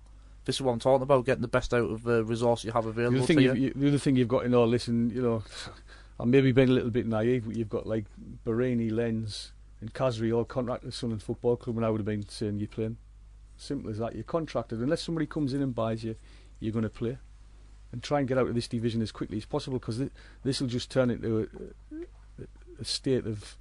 This 0.45 0.55
is 0.55 0.61
what 0.61 0.73
I'm 0.73 0.79
talking 0.79 1.03
about, 1.03 1.25
getting 1.25 1.41
the 1.41 1.47
best 1.47 1.73
out 1.73 1.89
of 1.89 2.03
the 2.03 2.23
resource 2.23 2.63
you 2.65 2.71
have 2.71 2.83
The 2.83 2.89
available 2.89 3.17
other, 3.17 3.25
thing 3.27 3.37
to 3.37 3.43
you've, 3.43 3.57
you. 3.57 3.63
you, 3.67 3.73
the 3.75 3.87
other 3.87 3.97
thing 3.97 4.15
you've 4.17 4.27
got 4.27 4.45
in 4.45 4.53
all 4.53 4.69
this, 4.69 4.87
and 4.89 5.09
you 5.11 5.21
know, 5.21 5.43
I'm 6.19 6.31
maybe 6.31 6.51
being 6.51 6.69
a 6.69 6.73
little 6.73 6.89
bit 6.89 7.05
naive, 7.07 7.45
but 7.47 7.55
you've 7.55 7.69
got 7.69 7.87
like 7.87 8.05
Bahraini, 8.45 8.91
Lens, 8.91 9.53
and 9.79 9.93
Khazri 9.93 10.35
all 10.35 10.43
contracted 10.43 10.87
with 10.87 10.95
Sunderland 10.95 11.23
Football 11.23 11.55
Club, 11.55 11.77
and 11.77 11.85
I 11.85 11.89
would 11.89 11.99
have 11.99 12.05
been 12.05 12.27
saying 12.27 12.59
you're 12.59 12.67
playing. 12.67 12.97
Simple 13.57 13.91
as 13.91 13.97
that. 13.99 14.15
You're 14.15 14.23
contracted. 14.23 14.79
Unless 14.79 15.03
somebody 15.03 15.25
comes 15.25 15.53
in 15.53 15.61
and 15.61 15.73
buys 15.75 16.03
you, 16.03 16.15
you're 16.59 16.73
going 16.73 16.83
to 16.83 16.89
play. 16.89 17.17
And 17.91 18.01
try 18.01 18.19
and 18.19 18.27
get 18.27 18.37
out 18.37 18.47
of 18.47 18.55
this 18.55 18.67
division 18.67 19.01
as 19.01 19.11
quickly 19.11 19.37
as 19.37 19.45
possible 19.45 19.77
because 19.77 20.01
this 20.43 20.59
will 20.59 20.67
just 20.67 20.89
turn 20.89 21.11
into 21.11 21.47
a, 21.91 22.81
a, 22.81 22.85
state 22.85 23.27
of 23.27 23.55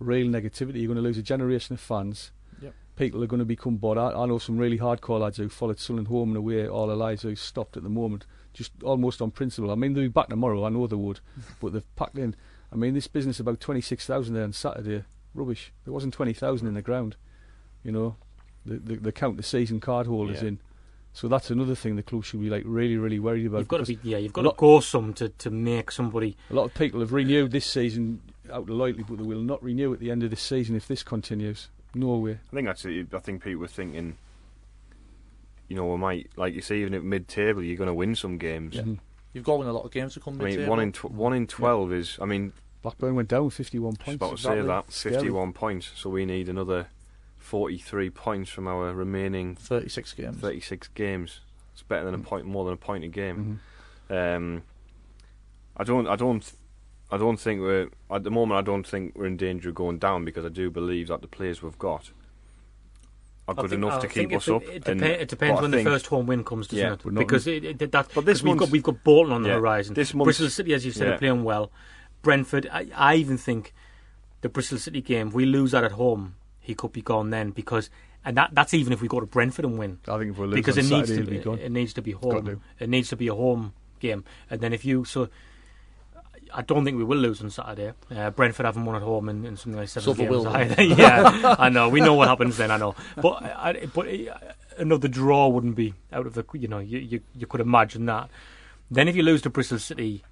real 0.00 0.26
negativity. 0.26 0.78
You're 0.78 0.88
going 0.88 0.96
to 0.96 1.02
lose 1.02 1.18
a 1.18 1.22
generation 1.22 1.74
of 1.74 1.80
fans. 1.80 2.32
Yep. 2.60 2.74
people 2.96 3.22
are 3.22 3.28
going 3.28 3.38
to 3.38 3.44
become 3.44 3.76
bored. 3.76 3.96
I, 3.96 4.10
I 4.10 4.26
know 4.26 4.38
some 4.38 4.58
really 4.58 4.78
hardcore 4.78 5.20
lads 5.20 5.36
who 5.36 5.48
followed 5.48 5.78
Sunderland 5.78 6.08
home 6.08 6.30
and 6.30 6.38
away 6.38 6.66
all 6.66 6.88
their 6.88 6.96
lives 6.96 7.22
who 7.22 7.36
stopped 7.36 7.76
at 7.76 7.84
the 7.84 7.88
moment, 7.88 8.26
just 8.52 8.72
almost 8.82 9.22
on 9.22 9.30
principle. 9.30 9.70
I 9.70 9.76
mean, 9.76 9.92
they'll 9.92 10.04
be 10.04 10.08
back 10.08 10.30
tomorrow, 10.30 10.64
I 10.64 10.70
know 10.70 10.88
they 10.88 10.96
would, 10.96 11.20
but 11.60 11.72
they've 11.72 11.96
packed 11.96 12.18
in. 12.18 12.34
I 12.72 12.76
mean, 12.76 12.94
this 12.94 13.06
business 13.06 13.38
about 13.38 13.60
26,000 13.60 14.34
there 14.34 14.42
on 14.42 14.52
Saturday, 14.52 15.04
rubbish. 15.34 15.72
There 15.84 15.94
wasn't 15.94 16.14
20,000 16.14 16.66
in 16.66 16.74
the 16.74 16.82
ground, 16.82 17.16
you 17.84 17.92
know. 17.92 18.16
They, 18.66 18.76
they, 18.76 18.94
they 18.96 19.12
count 19.12 19.36
the 19.36 19.42
season 19.42 19.80
card 19.80 20.06
holders 20.06 20.42
Yeah. 20.42 20.48
in. 20.48 20.58
So 21.12 21.28
that's 21.28 21.50
another 21.50 21.74
thing 21.74 21.96
the 21.96 22.02
club 22.02 22.24
should 22.24 22.40
be 22.42 22.50
like 22.50 22.62
really, 22.66 22.96
really 22.98 23.18
worried 23.18 23.46
about. 23.46 23.58
You've 23.58 23.68
got 23.68 23.78
to 23.86 23.96
be, 23.96 23.98
yeah, 24.02 24.18
you've 24.18 24.34
got 24.34 24.42
to 24.42 24.48
lot- 24.48 24.56
go 24.58 24.80
some 24.80 25.14
to, 25.14 25.30
to 25.30 25.50
make 25.50 25.90
somebody. 25.90 26.36
A 26.50 26.54
lot 26.54 26.64
of 26.64 26.74
people 26.74 27.00
have 27.00 27.12
renewed 27.14 27.52
this 27.52 27.64
season 27.64 28.20
out 28.52 28.62
of 28.62 28.68
lightly, 28.68 29.02
but 29.02 29.16
they 29.16 29.24
will 29.24 29.40
not 29.40 29.62
renew 29.62 29.94
at 29.94 29.98
the 30.00 30.10
end 30.10 30.22
of 30.24 30.30
this 30.30 30.42
season 30.42 30.76
if 30.76 30.86
this 30.86 31.02
continues. 31.02 31.68
No 31.94 32.16
way. 32.18 32.32
I 32.52 32.54
think 32.54 32.66
that's 32.66 32.84
it. 32.84 33.14
I 33.14 33.18
think 33.20 33.42
people 33.42 33.62
were 33.62 33.66
thinking, 33.66 34.18
you 35.68 35.76
know, 35.76 35.86
we 35.86 35.96
might, 35.96 36.30
like 36.36 36.54
you 36.54 36.60
say, 36.60 36.78
even 36.80 36.92
at 36.94 37.02
mid-table, 37.02 37.62
you're 37.62 37.76
going 37.78 37.88
to 37.88 37.94
win 37.94 38.14
some 38.14 38.36
games. 38.38 38.74
Yeah. 38.74 38.84
You've 39.32 39.44
got 39.44 39.52
to 39.54 39.58
win 39.60 39.68
a 39.68 39.72
lot 39.72 39.84
of 39.84 39.90
games 39.92 40.14
to 40.14 40.20
come 40.20 40.34
I 40.34 40.36
mean, 40.38 40.44
mid-table. 40.48 40.70
one 40.70 40.80
in 40.80 40.92
tw- 40.92 41.10
one 41.10 41.32
in 41.32 41.46
twelve 41.46 41.92
is. 41.92 42.18
I 42.20 42.26
mean, 42.26 42.52
Blackburn 42.82 43.14
went 43.14 43.28
down 43.28 43.50
51 43.50 43.92
just 43.94 44.00
points. 44.04 44.16
about 44.16 44.26
to 44.28 44.32
exactly. 44.34 44.60
say 44.62 44.66
that 44.66 44.92
Scary. 44.92 45.14
fifty-one 45.14 45.52
points. 45.54 45.92
So 45.96 46.10
we 46.10 46.24
need 46.26 46.48
another 46.48 46.88
forty-three 47.46 48.10
points 48.10 48.50
from 48.50 48.66
our 48.66 48.92
remaining 48.92 49.54
36 49.54 50.12
games. 50.14 50.36
thirty-six 50.38 50.88
games. 50.88 51.40
It's 51.72 51.82
better 51.82 52.04
than 52.04 52.14
a 52.14 52.18
Mm. 52.18 52.24
point, 52.24 52.46
more 52.46 52.64
than 52.64 52.74
a 52.74 52.76
point 52.76 53.04
a 53.04 53.08
game. 53.08 53.60
Mhm. 54.10 54.36
Um, 54.36 54.62
I 55.76 55.84
don't, 55.84 56.06
I 56.08 56.16
don't, 56.16 56.52
I 57.10 57.16
don't 57.18 57.38
think 57.38 57.60
we're 57.60 57.88
at 58.10 58.24
the 58.24 58.30
moment. 58.30 58.58
I 58.58 58.62
don't 58.62 58.86
think 58.86 59.14
we're 59.14 59.26
in 59.26 59.36
danger 59.36 59.68
of 59.68 59.74
going 59.74 59.98
down 59.98 60.24
because 60.24 60.44
I 60.44 60.48
do 60.48 60.70
believe 60.70 61.08
that 61.08 61.20
the 61.20 61.28
players 61.28 61.62
we've 61.62 61.78
got 61.78 62.10
are 63.46 63.54
good 63.54 63.70
think- 63.70 63.82
enough 63.84 63.98
I 63.98 64.00
to 64.00 64.08
keep 64.08 64.32
us 64.32 64.46
de- 64.46 64.54
up. 64.56 64.62
It, 64.64 64.88
and- 64.88 65.02
it 65.02 65.28
depends 65.28 65.60
when 65.60 65.70
think- 65.70 65.84
the 65.84 65.90
first 65.90 66.06
home 66.06 66.26
win 66.26 66.42
comes, 66.44 66.66
doesn't 66.66 66.84
Yeah, 66.84 66.92
it? 66.94 67.04
we're 67.04 67.12
Because 67.12 67.46
it, 67.46 67.64
it, 67.80 67.92
that's 67.92 68.12
But 68.14 68.24
this 68.24 68.40
because 68.42 68.44
we've 68.44 68.58
got 68.58 68.70
we've 68.70 68.82
got 68.82 69.04
Bolton 69.04 69.32
on 69.32 69.42
the 69.42 69.50
Yeah, 69.50 69.56
horizon. 69.56 69.94
this 69.94 70.12
month's- 70.14 70.26
Bristol 70.38 70.48
City, 70.50 70.74
as 70.74 70.84
you 70.84 70.90
said, 70.92 71.06
yeah. 71.08 71.14
are 71.14 71.18
playing 71.18 71.44
well. 71.44 71.70
Brentford, 72.22 72.68
I, 72.72 72.88
I 72.96 73.14
even 73.16 73.36
think 73.38 73.72
the 74.40 74.48
Bristol 74.48 74.78
City 74.78 75.00
game, 75.00 75.28
if 75.28 75.34
we 75.34 75.44
lose 75.46 75.70
that 75.72 75.84
at 75.84 75.92
home, 75.92 76.34
he 76.66 76.74
could 76.74 76.92
be 76.92 77.00
gone 77.02 77.30
then 77.30 77.50
because, 77.50 77.88
and 78.24 78.36
that 78.36 78.50
that's 78.52 78.74
even 78.74 78.92
if 78.92 79.00
we 79.00 79.08
go 79.08 79.20
to 79.20 79.26
Brentford 79.26 79.64
and 79.64 79.78
win. 79.78 80.00
I 80.08 80.18
think 80.18 80.32
if 80.32 80.38
we 80.38 80.46
lose 80.46 80.54
because 80.56 80.76
on 80.78 80.84
it 80.84 80.90
needs 80.90 81.08
Saturday, 81.08 81.24
to 81.26 81.30
he'll 81.32 81.38
be 81.40 81.44
gone. 81.44 81.58
it 81.66 81.72
needs 81.72 81.92
to 81.94 82.02
be 82.02 82.10
home. 82.12 82.44
to. 82.46 82.60
It 82.80 82.88
needs 82.88 83.08
to 83.10 83.16
be 83.16 83.28
a 83.28 83.34
home 83.34 83.72
game, 84.00 84.24
and 84.50 84.60
then 84.60 84.72
if 84.72 84.84
you 84.84 85.04
so. 85.04 85.28
I 86.54 86.62
don't 86.62 86.84
think 86.84 86.96
we 86.96 87.02
will 87.04 87.18
lose 87.18 87.42
on 87.42 87.50
Saturday. 87.50 87.92
Uh, 88.14 88.30
Brentford 88.30 88.66
haven't 88.66 88.84
won 88.84 88.94
at 88.94 89.02
home 89.02 89.28
in, 89.28 89.44
in 89.44 89.56
something 89.56 89.78
like 89.80 89.88
seven 89.88 90.04
So 90.04 90.12
they 90.14 90.24
games. 90.24 90.30
will. 90.30 90.48
either. 90.48 90.80
yeah, 91.02 91.56
I 91.58 91.68
know. 91.68 91.88
We 91.88 92.00
know 92.00 92.14
what 92.14 92.28
happens 92.28 92.56
then. 92.56 92.70
I 92.70 92.76
know, 92.76 92.94
but 93.20 93.42
I, 93.42 93.86
but 93.92 94.06
uh, 94.08 94.38
another 94.78 95.08
draw 95.08 95.48
wouldn't 95.48 95.74
be 95.76 95.94
out 96.12 96.24
of 96.26 96.34
the. 96.34 96.44
You 96.54 96.68
know, 96.68 96.78
you, 96.78 96.98
you 96.98 97.20
you 97.34 97.46
could 97.46 97.60
imagine 97.60 98.06
that. 98.06 98.30
Then 98.90 99.08
if 99.08 99.16
you 99.16 99.22
lose 99.24 99.42
to 99.42 99.50
Bristol 99.50 99.78
City, 99.80 100.22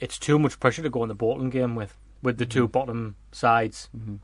it's 0.00 0.18
too 0.18 0.38
much 0.38 0.58
pressure 0.58 0.82
to 0.82 0.90
go 0.90 1.02
in 1.02 1.08
the 1.08 1.14
Bolton 1.14 1.50
game 1.50 1.74
with 1.74 1.94
with 2.22 2.38
the 2.38 2.46
two 2.46 2.66
bottom 2.66 3.16
sides 3.30 3.88
uh, 3.94 4.14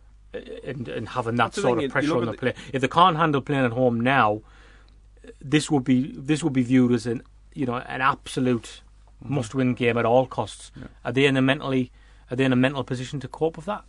and 0.65 0.89
and 0.89 1.09
having 1.09 1.37
that 1.37 1.53
That's 1.53 1.63
sort 1.63 1.83
of 1.83 1.91
pressure 1.91 2.17
on 2.17 2.25
look 2.25 2.41
the 2.41 2.49
at 2.49 2.55
play. 2.57 2.65
If 2.73 2.81
they 2.83 2.89
can't 2.89 3.17
handle 3.17 3.41
playing 3.41 3.65
at 3.65 3.73
home 3.73 4.01
now, 4.01 4.41
this 5.41 5.71
would 5.71 5.85
be 5.85 6.13
this 6.17 6.43
would 6.43 6.53
be 6.53 6.63
viewed 6.63 6.93
as 6.93 7.07
an 7.07 7.23
you 7.55 7.67
know 7.67 7.77
an 7.77 8.01
absolute 8.01 8.81
Mm-hmm. 9.23 9.35
must-win 9.37 9.75
game 9.75 9.97
at 9.97 10.05
all 10.05 10.27
costs. 10.27 10.71
Are 11.05 11.13
they 11.13 11.25
in 11.25 11.37
a 11.37 11.41
mentally 11.41 11.91
are 12.31 12.37
they 12.37 12.45
in 12.45 12.53
a 12.53 12.57
mental 12.57 12.85
position 12.85 13.21
to 13.21 13.29
cope 13.29 13.57
with 13.57 13.65
that? 13.67 13.85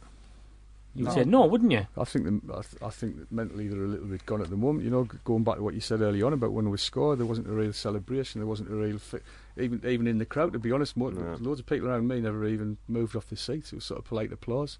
You'd 0.93 1.05
No. 1.07 1.13
say 1.13 1.23
no, 1.25 1.45
wouldn't 1.45 1.71
you? 1.73 1.87
I 1.97 2.03
think 2.05 2.23
them, 2.25 2.41
I, 2.53 2.61
th- 2.61 2.81
I 2.81 2.89
think 2.89 3.17
that 3.19 3.31
mentally 3.31 3.67
they're 3.67 3.83
a 3.83 3.87
little 3.87 4.05
bit 4.05 4.25
gone 4.25 4.39
at 4.41 4.49
the 4.49 4.55
moment. 4.55 4.85
You 4.85 4.91
know, 4.91 5.03
going 5.25 5.43
back 5.43 5.55
to 5.57 5.63
what 5.63 5.73
you 5.73 5.81
said 5.81 5.99
early 5.99 6.21
on 6.21 6.31
about 6.31 6.53
when 6.53 6.69
we 6.69 6.77
scored, 6.77 7.19
there 7.19 7.25
wasn't 7.25 7.47
a 7.49 7.51
real 7.51 7.73
celebration. 7.73 8.39
There 8.39 8.47
wasn't 8.47 8.69
a 8.71 8.75
real 8.75 8.97
fi- 8.99 9.19
even 9.57 9.81
even 9.85 10.07
in 10.07 10.19
the 10.19 10.25
crowd. 10.25 10.53
To 10.53 10.59
be 10.59 10.71
honest, 10.71 10.95
mo 10.95 11.09
No. 11.09 11.35
loads 11.41 11.59
of 11.59 11.65
people 11.65 11.89
around 11.89 12.07
me 12.07 12.21
never 12.21 12.45
even 12.45 12.77
moved 12.87 13.15
off 13.17 13.27
the 13.27 13.35
seats. 13.35 13.73
It 13.73 13.75
was 13.77 13.83
sort 13.85 13.99
of 13.99 14.05
polite 14.05 14.31
applause 14.31 14.77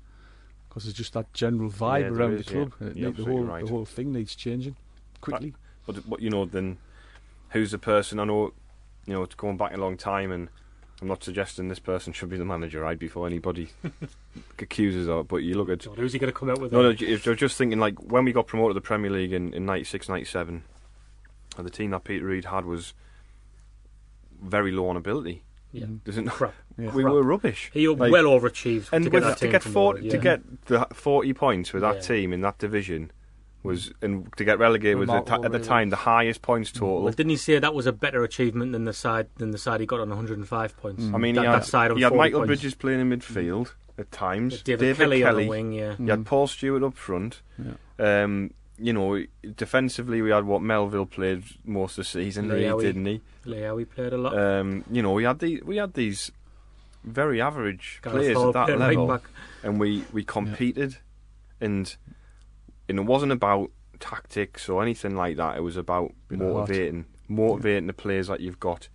because 0.76 0.84
there's 0.88 0.94
just 0.94 1.14
that 1.14 1.32
general 1.34 1.70
vibe 1.72 2.02
Yeah, 2.02 2.08
around 2.08 2.34
is, 2.34 2.46
the 2.46 2.52
club, 2.54 2.74
yeah. 2.82 2.88
and 2.88 2.90
it 2.90 2.96
need- 2.96 3.04
the 3.04 3.08
absolutely 3.08 3.34
whole 3.36 3.44
right. 3.46 3.64
the 3.66 3.72
whole 3.72 3.86
thing 3.86 4.12
needs 4.12 4.36
changing 4.36 4.76
quickly. 5.22 5.54
But, 5.88 6.10
but 6.10 6.22
you 6.22 6.30
know, 6.30 6.44
then 6.44 6.80
who's 7.52 7.72
the 7.72 7.78
person? 7.78 8.20
I 8.20 8.26
know, 8.26 8.52
you 9.06 9.14
know, 9.14 9.24
it's 9.24 9.36
going 9.36 9.56
back 9.56 9.74
a 9.74 9.78
long 9.78 9.96
time, 9.96 10.34
and 10.34 10.50
I'm 11.02 11.08
not 11.08 11.24
suggesting 11.24 11.70
this 11.70 11.80
person 11.80 12.12
should 12.12 12.28
be 12.30 12.38
the 12.38 12.44
manager, 12.44 12.82
right? 12.82 13.00
Before 13.00 13.26
anybody 13.26 13.70
accuses 14.60 15.08
of. 15.08 15.22
it, 15.22 15.28
But 15.30 15.38
you 15.38 15.56
look 15.56 15.70
at 15.70 15.86
God, 15.86 15.98
who's 15.98 16.12
he 16.12 16.20
going 16.20 16.34
to 16.34 16.38
come 16.38 16.50
out 16.50 16.60
with? 16.60 16.74
no, 16.74 16.82
a- 16.82 16.84
no. 16.84 16.94
ju- 16.94 17.08
I 17.26 17.30
was 17.30 17.40
just 17.40 17.58
thinking, 17.58 17.80
like 17.80 17.98
when 18.02 18.26
we 18.26 18.34
got 18.34 18.46
promoted 18.48 18.72
to 18.72 18.82
the 18.82 18.86
Premier 18.86 19.10
League 19.12 19.32
in, 19.32 19.54
in 19.54 19.66
'96, 19.66 20.10
'97, 20.10 20.64
the 21.58 21.70
team 21.70 21.92
that 21.92 22.04
Peter 22.04 22.26
Reid 22.26 22.44
had 22.46 22.66
was 22.66 22.94
very 24.42 24.74
low 24.74 24.90
on 24.90 24.98
ability. 24.98 25.44
Yeah. 25.76 25.86
Mm-hmm. 25.86 25.96
doesn't 26.06 26.28
Crap. 26.28 26.54
Yeah. 26.78 26.92
We 26.92 27.04
Crap. 27.04 27.14
were 27.14 27.24
rubbish. 27.24 27.72
He 27.74 27.88
Like- 27.88 28.12
well 28.12 28.26
overachieved 28.26 28.90
and 28.92 29.06
to 29.06 29.10
get 29.10 29.24
with- 29.24 29.24
that 29.24 29.38
to 29.38 29.48
get 29.48 29.64
40, 29.64 30.04
yeah. 30.04 30.12
to 30.12 30.18
get 30.18 30.66
the 30.66 30.88
40 30.94 31.34
points 31.34 31.72
with 31.72 31.82
that 31.84 31.96
Yeah. 31.96 32.02
team 32.02 32.34
in 32.34 32.42
that 32.42 32.58
division 32.58 33.12
was 33.64 33.92
and 34.02 34.32
to 34.38 34.46
get 34.46 34.60
relegated 34.60 34.98
was 34.98 35.10
at, 35.10 35.14
Remarkable, 35.14 35.46
at 35.46 35.52
the 35.52 35.58
really. 35.58 35.68
time 35.68 35.90
the 35.90 35.96
highest 35.96 36.42
points 36.42 36.72
mm. 36.72 36.80
total. 36.80 37.04
Well, 37.04 37.14
didn't 37.14 37.32
he 37.32 37.38
say 37.38 37.60
that 37.60 37.74
was 37.74 37.86
a 37.86 37.92
better 37.92 38.24
achievement 38.24 38.72
than 38.72 38.86
the 38.86 38.94
side 38.94 39.28
than 39.38 39.52
the 39.52 39.58
side 39.58 39.80
he 39.80 39.86
got 39.86 40.00
on 40.00 40.10
105 40.10 40.78
points? 40.78 41.04
Mm. 41.04 41.16
I 41.16 41.18
mean, 41.18 41.36
that, 41.36 41.42
he 41.42 41.48
had, 41.48 41.62
that 41.62 41.66
side 41.66 41.92
on 41.92 41.98
he 41.98 42.04
had 42.04 42.14
Michael 42.14 42.42
points. 42.42 42.48
Bridges 42.48 42.76
playing 42.76 43.00
in 43.02 43.10
mm-hmm. 43.10 43.38
midfield 43.38 43.74
at 43.98 44.12
times. 44.12 44.62
David, 44.62 44.98
Kelly, 44.98 45.24
on 45.24 45.36
the 45.36 45.48
wing, 45.48 45.72
yeah. 45.72 45.96
You 45.98 46.08
had 46.08 46.20
mm. 46.20 46.26
Paul 46.26 46.48
Stewart 46.48 46.84
up 46.84 46.96
front. 46.96 47.42
Um, 47.98 48.52
you 48.78 48.94
know, 48.94 49.24
defensively 49.56 50.22
we 50.22 50.32
had 50.32 50.46
what 50.46 50.62
Melville 50.62 51.06
played 51.06 51.44
most 51.64 51.94
of 51.98 52.06
the 52.06 52.10
season, 52.10 52.50
really, 52.50 52.70
Leahy. 52.70 52.84
didn't 52.86 53.06
he? 53.06 53.22
Leo, 53.46 53.76
we 53.76 53.86
played 53.86 54.14
a 54.14 54.18
lot. 54.18 54.38
Um, 54.38 54.84
you 54.92 55.02
know, 55.02 55.12
we 55.14 55.24
had 55.24 55.40
the 55.40 55.62
we 55.66 55.78
had 55.78 55.94
these 55.94 56.32
very 57.04 57.40
average 57.42 58.00
Gareth 58.02 58.18
players 58.20 58.38
Hall 58.38 58.48
at 58.50 58.54
that 58.54 58.66
played 58.66 58.80
right 58.80 58.90
level, 58.90 59.08
back. 59.08 59.24
and 59.64 59.80
we 59.80 60.04
we 60.12 60.24
competed, 60.24 60.98
and 61.62 61.96
and 62.90 63.00
it 63.00 63.06
wasn't 63.06 63.32
about 63.32 63.72
tactics 64.00 64.68
or 64.70 64.82
anything 64.82 65.16
like 65.16 65.38
that. 65.38 65.58
It 65.58 65.62
was 65.62 65.78
about 65.78 66.12
Bit 66.28 66.42
of 66.42 66.46
heart. 66.48 66.54
motivating, 66.70 67.06
motivating 67.28 67.88
the 67.88 67.94
players 67.94 68.28
that 68.28 68.42
you've 68.42 68.60
got, 68.60 68.90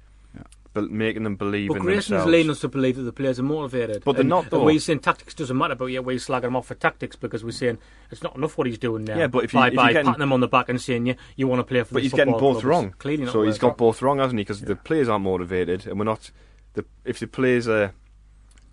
Yeah. 0.74 0.82
but 0.82 0.90
making 0.90 1.24
them 1.24 1.36
believe 1.36 1.68
But 1.68 1.78
in 1.78 1.82
Grayson's 1.82 2.08
themselves. 2.08 2.30
leading 2.32 2.50
us 2.50 2.60
to 2.60 2.68
believe 2.68 2.96
that 2.96 3.02
the 3.02 3.12
players 3.12 3.38
are 3.40 3.42
motivated. 3.44 4.02
But 4.04 4.12
they're 4.12 4.20
And- 4.20 4.28
not, 4.28 4.50
though. 4.50 4.64
we're 4.64 4.78
saying 4.78 5.00
tactics 5.00 5.34
doesn't 5.34 5.56
matter, 5.56 5.74
but 5.74 5.86
yet 5.86 6.04
we're 6.04 6.16
slagging 6.18 6.42
them 6.42 6.56
off 6.56 6.66
for 6.68 6.74
tactics 6.74 7.16
because 7.16 7.42
we're 7.44 7.50
saying 7.50 7.78
it's 8.10 8.22
not 8.22 8.36
enough 8.36 8.56
what 8.56 8.66
he's 8.66 8.78
doing 8.78 9.04
now. 9.04 9.16
Yeah, 9.18 9.26
but 9.26 9.44
if 9.44 9.52
you- 9.52 9.58
by, 9.60 9.66
if 9.68 9.72
you're 9.74 9.82
by 9.82 9.92
getting- 9.92 10.06
patting 10.06 10.20
them 10.20 10.32
on 10.32 10.40
the 10.40 10.48
back 10.48 10.68
and 10.68 10.80
saying 10.80 11.06
you 11.06 11.14
you 11.36 11.46
want 11.48 11.60
to 11.60 11.64
play 11.64 11.82
for 11.82 11.94
But 11.94 12.02
he's 12.04 12.12
getting 12.12 12.38
both 12.38 12.62
wrong. 12.64 12.94
clearly 12.98 13.24
not 13.24 13.32
so 13.32 13.42
he's 13.42 13.58
got 13.58 13.76
both 13.76 14.00
wrong, 14.02 14.18
hasn't 14.18 14.38
he? 14.38 14.44
Because 14.44 14.60
the 14.62 14.76
players 14.76 15.08
aren't 15.08 15.24
motivated, 15.24 15.86
and 15.86 15.98
we're 15.98 16.04
not. 16.04 16.30
The 16.74 16.84
if 17.04 17.18
the 17.18 17.26
players 17.26 17.66
are 17.66 17.92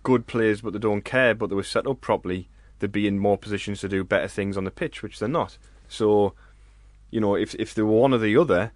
good 0.04 0.26
players, 0.26 0.60
but 0.60 0.72
they 0.72 0.78
don't 0.78 1.04
care, 1.04 1.34
but 1.34 1.48
they 1.50 1.56
were 1.56 1.62
set 1.64 1.86
up 1.86 2.00
properly, 2.00 2.48
they'd 2.78 2.92
be 2.92 3.06
in 3.08 3.18
more 3.18 3.36
positions 3.36 3.80
to 3.80 3.88
do 3.88 4.04
better 4.04 4.28
things 4.28 4.56
on 4.56 4.64
the 4.64 4.70
pitch, 4.70 5.02
which 5.02 5.18
they're 5.18 5.28
not. 5.28 5.58
So, 5.88 6.34
you 7.10 7.20
know, 7.20 7.34
if 7.34 7.54
if 7.56 7.74
they 7.74 7.82
were 7.82 7.90
one 8.00 8.14
or 8.14 8.18
the 8.18 8.36
other, 8.36 8.70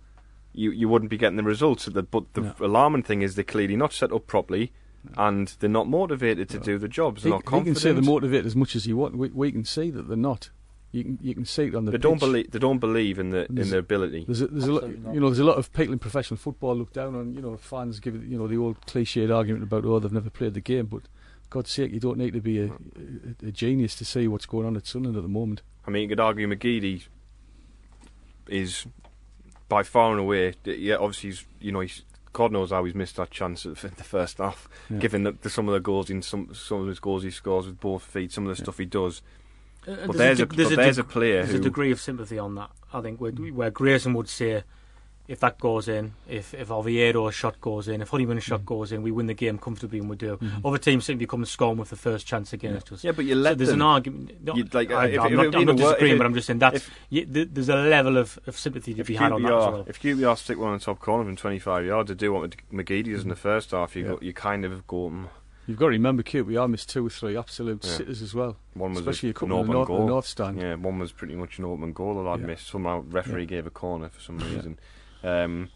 you 0.52 0.70
you 0.70 0.88
wouldn't 0.88 1.10
be 1.10 1.16
getting 1.18 1.36
the 1.36 1.42
results. 1.42 1.86
The, 1.86 2.02
but 2.02 2.32
the 2.34 2.40
No. 2.42 2.54
alarming 2.60 3.02
thing 3.04 3.22
is 3.22 3.34
they're 3.34 3.44
clearly 3.44 3.76
not 3.76 3.92
set 3.92 4.12
up 4.12 4.26
properly, 4.26 4.72
and 5.16 5.48
they're 5.60 5.68
not 5.70 5.88
motivated 5.88 6.48
to 6.50 6.58
do 6.58 6.78
the 6.78 6.88
jobs. 6.88 7.22
They're 7.22 7.30
not 7.32 7.44
confident. 7.44 7.66
he 7.66 7.72
can 7.74 7.80
say 7.80 7.92
they're 7.92 8.02
motivated 8.02 8.46
as 8.46 8.54
much 8.56 8.76
as 8.76 8.86
you 8.86 8.96
want. 8.96 9.16
We, 9.16 9.28
we 9.28 9.50
can 9.52 9.64
see 9.64 9.90
that 9.90 10.08
they're 10.08 10.16
not. 10.16 10.50
You 10.92 11.04
can 11.04 11.18
you 11.22 11.34
can 11.34 11.46
see 11.46 11.64
it 11.68 11.74
on 11.74 11.86
the 11.86 11.90
they 11.92 11.96
don't 11.98 12.20
believe. 12.20 12.50
They 12.50 12.58
don't 12.58 12.78
believe 12.78 13.18
in 13.18 13.30
the 13.30 13.46
in 13.46 13.54
There's- 13.54 13.70
their 13.70 13.78
ability. 13.80 14.24
There's 14.26 14.42
a, 14.42 14.46
there's 14.48 14.66
a 14.66 14.72
lot, 14.72 14.88
you 15.14 15.20
know, 15.20 15.28
there's 15.30 15.38
a 15.38 15.44
lot 15.44 15.56
of 15.56 15.72
people 15.72 15.94
in 15.94 15.98
professional 15.98 16.36
football 16.36 16.76
look 16.76 16.92
down 16.92 17.14
on, 17.14 17.34
you 17.34 17.40
know, 17.40 17.56
fans 17.56 17.98
give 17.98 18.14
you 18.28 18.36
know, 18.36 18.46
the 18.46 18.58
old 18.58 18.78
cliched 18.86 19.34
argument 19.34 19.62
about 19.64 19.86
oh 19.86 19.98
they've 19.98 20.12
never 20.12 20.28
played 20.28 20.52
the 20.52 20.60
game, 20.60 20.84
but 20.86 21.02
God's 21.48 21.70
sake, 21.70 21.92
you 21.92 22.00
don't 22.00 22.18
need 22.18 22.34
to 22.34 22.40
be 22.42 22.58
a, 22.60 22.64
a, 22.66 23.48
a 23.48 23.50
genius 23.52 23.94
to 23.96 24.04
see 24.04 24.28
what's 24.28 24.44
going 24.46 24.66
on 24.66 24.76
at 24.76 24.86
Sunderland 24.86 25.16
at 25.16 25.22
the 25.22 25.28
moment. 25.30 25.62
I 25.86 25.90
mean, 25.90 26.02
you 26.02 26.08
could 26.10 26.20
argue 26.20 26.46
McGeady 26.46 27.04
is 28.48 28.86
by 29.72 29.82
far 29.82 30.10
and 30.12 30.20
away. 30.20 30.54
Yeah, 30.64 30.96
obviously, 30.96 31.30
he's, 31.30 31.44
you 31.60 31.72
know, 31.72 31.80
he's, 31.80 32.02
God 32.32 32.52
knows 32.52 32.70
how 32.70 32.84
he's 32.84 32.94
missed 32.94 33.16
that 33.16 33.30
chance 33.30 33.66
at 33.66 33.76
the 33.76 33.88
the 33.88 34.04
first 34.04 34.38
half, 34.38 34.68
Yeah. 34.90 34.98
given 34.98 35.22
the, 35.24 35.32
the, 35.32 35.50
some 35.50 35.68
of 35.68 35.74
the 35.74 35.80
goals 35.80 36.10
in 36.10 36.22
some 36.22 36.54
some 36.54 36.80
of 36.82 36.86
his 36.88 36.98
goals 37.00 37.22
he 37.22 37.30
scores 37.30 37.66
with 37.66 37.80
both 37.80 38.02
feet, 38.02 38.32
some 38.32 38.46
of 38.46 38.56
the 38.56 38.62
stuff 38.62 38.78
he 38.78 38.84
does. 38.86 39.22
Uh, 39.86 39.96
But 40.06 40.16
there's 40.16 40.40
a, 40.40 40.46
deg- 40.46 40.56
but 40.70 40.76
there's 40.76 40.98
a 40.98 41.04
player 41.04 41.42
There's 41.42 41.50
who 41.50 41.56
a 41.56 41.60
degree 41.60 41.90
of 41.90 42.00
sympathy 42.00 42.38
on 42.38 42.54
that. 42.54 42.70
I 42.92 43.00
think 43.00 43.20
where, 43.20 43.32
where 43.32 43.70
Grayson 43.70 44.14
would 44.14 44.28
say, 44.28 44.62
if 45.32 45.40
that 45.40 45.58
goes 45.58 45.88
in, 45.88 46.12
if 46.28 46.52
if 46.52 46.70
Oviedo's 46.70 47.34
shot 47.34 47.58
goes 47.60 47.88
in, 47.88 48.02
if 48.02 48.10
Honeyman's 48.10 48.44
Mm. 48.44 48.48
shot 48.48 48.66
goes 48.66 48.92
in, 48.92 49.02
we 49.02 49.10
win 49.10 49.26
the 49.26 49.34
game 49.34 49.56
comfortably, 49.58 49.98
and 49.98 50.08
we 50.10 50.16
do. 50.16 50.38
Other 50.64 50.76
teams 50.78 51.06
seem 51.06 51.18
to 51.18 51.26
come 51.26 51.44
scorn 51.46 51.78
with 51.78 51.88
the 51.90 51.96
first 51.96 52.26
chance 52.26 52.52
against 52.52 52.92
us. 52.92 53.02
Yeah, 53.02 53.12
but 53.12 53.24
you 53.24 53.34
So 53.34 53.40
let 53.40 53.56
there's 53.58 53.70
them. 53.70 53.80
an 53.80 53.86
argument. 53.86 54.44
No, 54.44 54.54
You'd 54.54 54.74
like, 54.74 54.90
I, 54.92 55.06
if- 55.06 55.20
am 55.20 55.34
not, 55.34 55.54
I'm 55.56 55.64
not 55.64 55.74
a 55.74 55.78
disagreeing, 55.78 56.12
if 56.12 56.18
but 56.18 56.26
I'm 56.26 56.34
just 56.34 56.46
saying 56.48 56.58
that's 56.58 56.76
if- 56.76 56.90
y 57.10 57.26
th- 57.32 57.48
there's 57.52 57.70
a 57.70 57.76
level 57.76 58.18
of, 58.18 58.38
of 58.46 58.58
sympathy 58.58 58.92
to 58.94 59.00
if 59.00 59.06
be 59.06 59.14
had 59.16 59.32
on 59.32 59.42
that 59.42 59.52
as 59.52 59.66
well. 59.72 59.84
if 59.88 60.00
QPR 60.02 60.36
stick 60.36 60.58
one 60.58 60.68
on 60.72 60.78
the 60.78 60.84
top 60.84 61.00
corner 61.00 61.24
from 61.24 61.36
25 61.36 61.86
yards 61.86 62.08
to 62.08 62.14
do 62.14 62.32
what 62.34 62.54
McGeady 62.72 63.12
does 63.12 63.22
in 63.22 63.30
the 63.30 63.34
first 63.36 63.70
half, 63.70 63.96
you 63.96 64.02
Yeah. 64.02 64.08
go, 64.10 64.18
you 64.20 64.32
kind 64.34 64.64
of 64.66 64.86
go, 64.86 65.08
mm, 65.10 65.28
You've 65.64 65.78
got 65.78 65.86
to 65.86 65.90
remember, 65.92 66.24
Kate, 66.24 66.42
we 66.42 66.58
missed 66.66 66.90
two 66.90 67.06
or 67.06 67.08
three 67.10 67.36
absolute 67.36 67.84
Yeah. 67.84 67.90
sitters 67.92 68.20
as 68.20 68.34
well. 68.34 68.56
One 68.74 68.90
was 68.90 68.98
Especially 68.98 69.28
a 69.28 69.30
a, 69.30 69.34
couple 69.34 69.56
an 69.60 69.60
in 69.60 69.66
the 69.70 69.70
open 69.70 69.74
north, 69.74 69.86
goal. 69.88 69.98
the 70.00 70.06
north 70.06 70.26
stand. 70.26 70.60
Yeah, 70.60 70.74
one 70.74 70.98
was 70.98 71.12
pretty 71.12 71.36
much 71.36 71.58
an 71.60 71.64
open 71.66 71.92
goal. 71.92 72.16
The 72.16 72.20
lad 72.28 72.40
Yeah. 72.40 72.46
missed. 72.46 72.66
Somehow 72.66 73.04
referee 73.08 73.42
Yeah. 73.42 73.46
gave 73.46 73.66
a 73.66 73.70
corner 73.70 74.08
for 74.08 74.20
some 74.20 74.40
Yeah. 74.40 74.46
reason. 74.56 74.78
Um, 75.22 75.70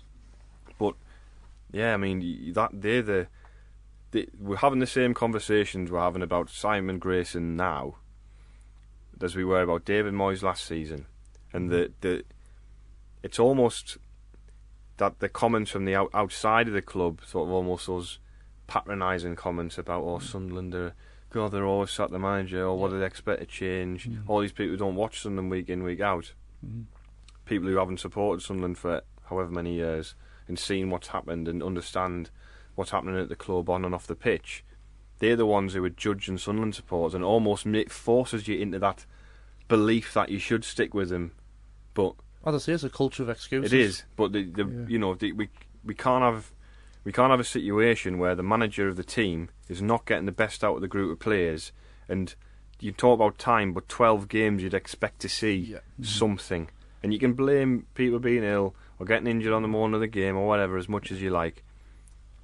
but 0.78 0.94
yeah, 1.72 1.94
I 1.94 1.96
mean 1.96 2.52
that 2.54 2.70
they're 2.72 3.02
the, 3.02 3.26
the 4.10 4.28
we're 4.38 4.56
having 4.56 4.80
the 4.80 4.86
same 4.86 5.14
conversations 5.14 5.90
we're 5.90 6.00
having 6.00 6.22
about 6.22 6.50
Simon 6.50 6.98
Grayson 6.98 7.56
now 7.56 7.96
as 9.20 9.34
we 9.34 9.44
were 9.44 9.62
about 9.62 9.84
David 9.84 10.14
Moyes 10.14 10.42
last 10.42 10.64
season, 10.64 11.06
and 11.52 11.70
the 11.70 11.92
the 12.00 12.24
it's 13.22 13.38
almost 13.38 13.98
that 14.98 15.18
the 15.20 15.28
comments 15.28 15.70
from 15.70 15.84
the 15.84 15.94
out, 15.94 16.10
outside 16.14 16.68
of 16.68 16.74
the 16.74 16.82
club, 16.82 17.20
sort 17.26 17.48
of 17.48 17.54
almost 17.54 17.86
those 17.86 18.18
patronising 18.66 19.36
comments 19.36 19.78
about 19.78 20.02
oh 20.02 20.18
Sunderland 20.18 20.74
are 20.74 20.94
God 21.30 21.52
they're 21.52 21.66
always 21.66 21.90
sat 21.90 22.10
the 22.10 22.18
manager 22.18 22.64
or 22.64 22.78
what 22.78 22.90
do 22.90 22.98
they 22.98 23.06
expect 23.06 23.40
to 23.40 23.46
change? 23.46 24.08
All 24.26 24.40
these 24.40 24.52
people 24.52 24.70
who 24.70 24.76
don't 24.76 24.94
watch 24.94 25.20
Sunderland 25.20 25.50
week 25.50 25.68
in 25.68 25.82
week 25.82 26.00
out, 26.00 26.32
people 27.44 27.68
who 27.68 27.76
haven't 27.76 28.00
supported 28.00 28.42
Sunderland 28.42 28.78
for 28.78 29.02
however 29.28 29.50
many 29.50 29.74
years 29.74 30.14
and 30.48 30.58
seen 30.58 30.90
what's 30.90 31.08
happened 31.08 31.48
and 31.48 31.62
understand 31.62 32.30
what's 32.74 32.90
happening 32.90 33.18
at 33.18 33.28
the 33.28 33.36
club 33.36 33.68
on 33.70 33.84
and 33.84 33.94
off 33.94 34.06
the 34.06 34.14
pitch. 34.14 34.64
They're 35.18 35.36
the 35.36 35.46
ones 35.46 35.72
who 35.72 35.82
are 35.84 35.88
judging 35.90 36.36
Sunderland 36.38 36.74
supporters 36.74 37.14
and 37.14 37.24
almost 37.24 37.64
make, 37.66 37.90
forces 37.90 38.46
you 38.48 38.58
into 38.58 38.78
that 38.80 39.06
belief 39.68 40.12
that 40.14 40.28
you 40.28 40.38
should 40.38 40.64
stick 40.64 40.94
with 40.94 41.08
them. 41.08 41.32
But 41.94 42.14
As 42.44 42.54
I 42.54 42.58
say, 42.58 42.72
it's 42.74 42.84
a 42.84 42.90
culture 42.90 43.22
of 43.22 43.28
excuses. 43.30 43.72
it 43.72 43.78
is, 43.80 44.02
but 44.16 44.32
the, 44.32 44.44
the 44.44 44.64
Yeah. 44.64 44.86
you 44.88 44.98
know 44.98 45.14
the, 45.14 45.32
we 45.32 45.48
we 45.84 45.94
can't 45.94 46.22
have 46.22 46.52
we 47.04 47.12
can't 47.12 47.30
have 47.30 47.40
a 47.40 47.44
situation 47.44 48.18
where 48.18 48.34
the 48.34 48.42
manager 48.42 48.88
of 48.88 48.96
the 48.96 49.04
team 49.04 49.48
is 49.68 49.80
not 49.80 50.04
getting 50.06 50.26
the 50.26 50.32
best 50.32 50.62
out 50.62 50.74
of 50.76 50.80
the 50.82 50.88
group 50.88 51.10
of 51.10 51.18
players, 51.18 51.72
and 52.08 52.34
you 52.78 52.92
talk 52.92 53.14
about 53.14 53.38
time, 53.38 53.72
but 53.72 53.88
twelve 53.88 54.28
games 54.28 54.62
you'd 54.62 54.74
expect 54.74 55.20
to 55.20 55.28
see 55.28 55.54
Yeah. 55.56 55.76
Mm-hmm. 55.78 56.02
something, 56.04 56.68
and 57.02 57.12
you 57.12 57.18
can 57.18 57.32
blame 57.32 57.86
people 57.94 58.18
being 58.18 58.44
ill 58.44 58.74
or 58.98 59.06
getting 59.06 59.26
injured 59.26 59.52
on 59.52 59.62
the 59.62 59.68
morning 59.68 59.94
of 59.94 60.00
the 60.00 60.06
game 60.06 60.36
or 60.36 60.46
whatever 60.46 60.76
as 60.78 60.88
much 60.88 61.10
as 61.12 61.20
you 61.20 61.30
like. 61.30 61.62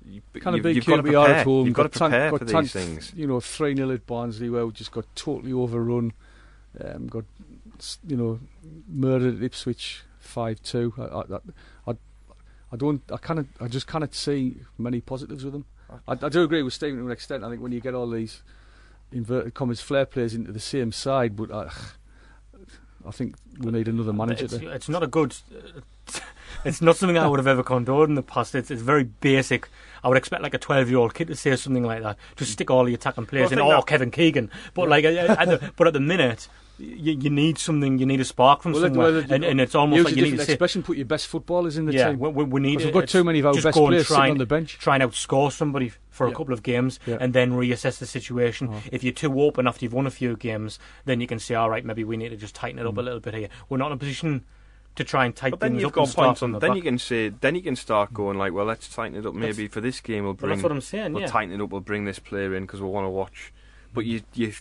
You, 0.05 0.21
Kind 0.41 0.47
of 0.49 0.55
you've, 0.57 0.63
big 0.65 0.77
you've 0.77 0.87
got 0.87 0.97
to 0.97 1.03
we 1.03 1.15
are 1.15 1.25
prepare. 1.27 1.41
at 1.41 1.47
home. 1.47 1.67
You've 1.67 1.75
got 1.77 1.93
to 1.93 1.99
tan- 1.99 2.11
prepare 2.11 2.31
got 2.33 2.39
for 2.41 2.45
tan- 2.47 2.63
these 2.63 2.73
things. 2.73 3.13
You 3.15 3.27
know, 3.27 3.41
3 3.41 3.77
0 3.77 3.91
at 3.93 4.07
Barnsley 4.07 4.51
where 4.51 4.67
we 4.67 4.73
just 4.73 4.91
got 4.91 5.05
totally 5.15 5.53
overrun. 5.53 6.13
Um, 6.83 7.07
got, 7.07 7.25
you 8.07 8.17
know, 8.17 8.41
murdered 8.89 9.37
at 9.37 9.43
Ipswich 9.43 10.03
5 10.19 10.63
2. 10.63 10.95
I, 10.99 11.03
I, 11.03 11.93
I, 11.93 11.97
I 12.73 12.77
don't, 12.77 13.03
I 13.13 13.17
kind 13.19 13.47
I 13.61 13.69
just 13.69 13.87
cannot 13.87 14.15
see 14.15 14.57
many 14.79 15.01
positives 15.01 15.45
with 15.45 15.53
them. 15.53 15.67
I, 16.09 16.13
I 16.21 16.29
do 16.31 16.43
agree 16.43 16.63
with 16.63 16.73
Stephen 16.75 16.99
to 16.99 17.05
an 17.07 17.13
extent. 17.13 17.45
I 17.45 17.51
think 17.51 17.61
when 17.63 17.71
you 17.73 17.81
get 17.81 17.95
all 17.95 18.09
these 18.09 18.43
inverted 19.13 19.53
commas 19.55 19.81
flair 19.83 20.07
players 20.07 20.35
into 20.35 20.51
the 20.51 20.59
same 20.61 20.91
side, 20.91 21.37
but 21.37 21.53
I, 21.53 21.71
I 23.07 23.11
think 23.11 23.37
we 23.61 23.71
need 23.71 23.87
another 23.89 24.13
manager 24.15 24.47
It's, 24.47 24.57
there. 24.57 24.73
it's 24.73 24.89
not 24.89 25.03
a 25.03 25.07
good. 25.07 25.37
It's 26.65 26.81
not 26.83 26.97
something 26.97 27.19
I 27.19 27.27
would 27.27 27.39
have 27.39 27.47
ever 27.47 27.63
condoned 27.63 28.11
in 28.11 28.15
the 28.15 28.23
past. 28.23 28.55
It's, 28.55 28.71
it's 28.71 28.83
very 28.83 29.05
basic. 29.05 29.69
I 30.05 30.09
would 30.09 30.17
expect 30.19 30.43
like 30.43 30.55
a 30.55 30.59
twelve-year-old 30.59 31.15
kid 31.15 31.29
to 31.29 31.37
say 31.37 31.55
something 31.57 31.85
like 31.85 32.03
that. 32.03 32.17
Just 32.37 32.53
stick 32.53 32.71
all 32.71 32.85
the 32.85 32.95
attacking 32.95 33.27
players 33.27 33.51
Well, 33.51 33.61
in. 33.61 33.65
Oh, 33.73 33.77
that- 33.77 33.87
Kevin 33.87 34.11
Keegan. 34.11 34.51
But 34.75 34.89
like, 34.89 35.05
at, 35.05 35.49
the, 35.49 35.73
but 35.77 35.87
at 35.87 35.93
the 35.93 36.01
minute, 36.01 36.49
you, 36.79 37.13
you 37.13 37.31
need 37.31 37.59
something. 37.59 37.99
You 37.99 38.07
need 38.07 38.21
a 38.21 38.25
spark 38.25 38.63
from 38.63 38.73
Well, 38.73 38.83
somewhere, 38.83 39.13
well, 39.13 39.25
and, 39.33 39.45
and 39.45 39.61
it's 39.61 39.77
almost 39.77 40.05
like 40.05 40.17
you 40.17 40.23
need 40.23 40.39
to 40.39 40.45
say, 40.45 40.55
expression. 40.55 40.83
Put 40.83 40.97
your 40.97 41.07
best 41.07 41.29
footballers 41.29 41.77
in 41.79 41.87
the 41.87 41.93
yeah, 41.93 42.11
team. 42.11 42.19
we, 42.19 42.31
we, 42.45 42.61
need. 42.61 42.81
We've 42.81 42.93
got 42.93 43.09
too 43.09 43.23
many 43.23 43.39
of 43.39 43.47
our 43.47 43.55
best 43.55 43.77
players 43.77 44.07
try 44.09 44.17
sitting 44.17 44.23
and- 44.23 44.31
on 44.33 44.39
the 44.39 44.47
bench. 44.47 44.79
Try 44.79 44.97
and 44.97 45.05
outscore 45.05 45.53
somebody 45.53 45.93
for 46.11 46.27
a 46.27 46.33
couple 46.33 46.53
of 46.53 46.63
games, 46.63 46.99
Yeah. 47.07 47.19
and 47.21 47.33
then 47.33 47.53
reassess 47.53 47.99
the 47.99 48.07
situation. 48.07 48.75
If 48.91 49.03
you're 49.05 49.15
too 49.15 49.41
open 49.41 49.67
after 49.67 49.85
you've 49.85 49.95
won 49.95 50.07
a 50.07 50.11
few 50.11 50.37
games, 50.37 50.79
then 51.05 51.21
you 51.21 51.27
can 51.27 51.39
say, 51.39 51.55
all 51.55 51.71
right, 51.71 51.85
maybe 51.85 52.05
we 52.05 52.17
need 52.19 52.31
to 52.31 52.37
just 52.37 52.55
tighten 52.55 52.79
it 52.79 52.87
up 52.87 52.95
Mm. 52.95 52.99
a 52.99 53.03
little 53.03 53.21
bit 53.21 53.33
here. 53.35 53.49
We're 53.69 53.79
not 53.79 53.87
in 53.87 53.93
a 53.93 53.97
position 53.97 54.45
to 54.97 55.05
try 55.05 55.25
and 55.25 55.35
tighten 55.35 55.53
But 55.53 55.61
then 55.61 55.73
things 55.73 55.83
you've 55.83 55.89
up 55.89 55.95
got 55.95 56.03
and 56.03 56.11
start 56.11 56.27
points 56.27 56.43
on. 56.43 56.53
the 56.53 56.59
Then 56.59 56.71
back. 56.71 56.77
you 56.77 56.83
can 56.83 56.99
say. 56.99 57.29
Then 57.29 57.55
you 57.55 57.63
can 57.63 57.77
start 57.77 58.11
hmm. 58.11 58.17
going 58.17 58.39
like, 58.39 58.53
well, 58.53 58.67
let's 58.67 58.89
tighten 58.89 59.17
it 59.17 59.27
up. 59.27 59.35
Maybe 59.35 59.69
for 59.69 59.81
this 59.81 60.01
game 60.01 60.25
we'll 60.25 60.35
bring. 60.35 60.51
that's 60.51 60.63
what 60.63 60.73
I'm 60.73 60.81
saying. 60.81 61.13
we'll 61.13 61.23
yeah. 61.23 61.29
tighten 61.29 61.55
it 61.55 61.63
up. 61.63 61.71
We'll 61.71 61.81
bring 61.81 62.05
this 62.05 62.19
player 62.19 62.55
in 62.55 62.65
because 62.65 62.81
we'll 62.81 62.93
want 62.93 63.07
to 63.07 63.11
watch. 63.11 63.53
Hmm. 63.89 63.95
But 63.95 64.07
you, 64.07 64.23
you, 64.35 64.53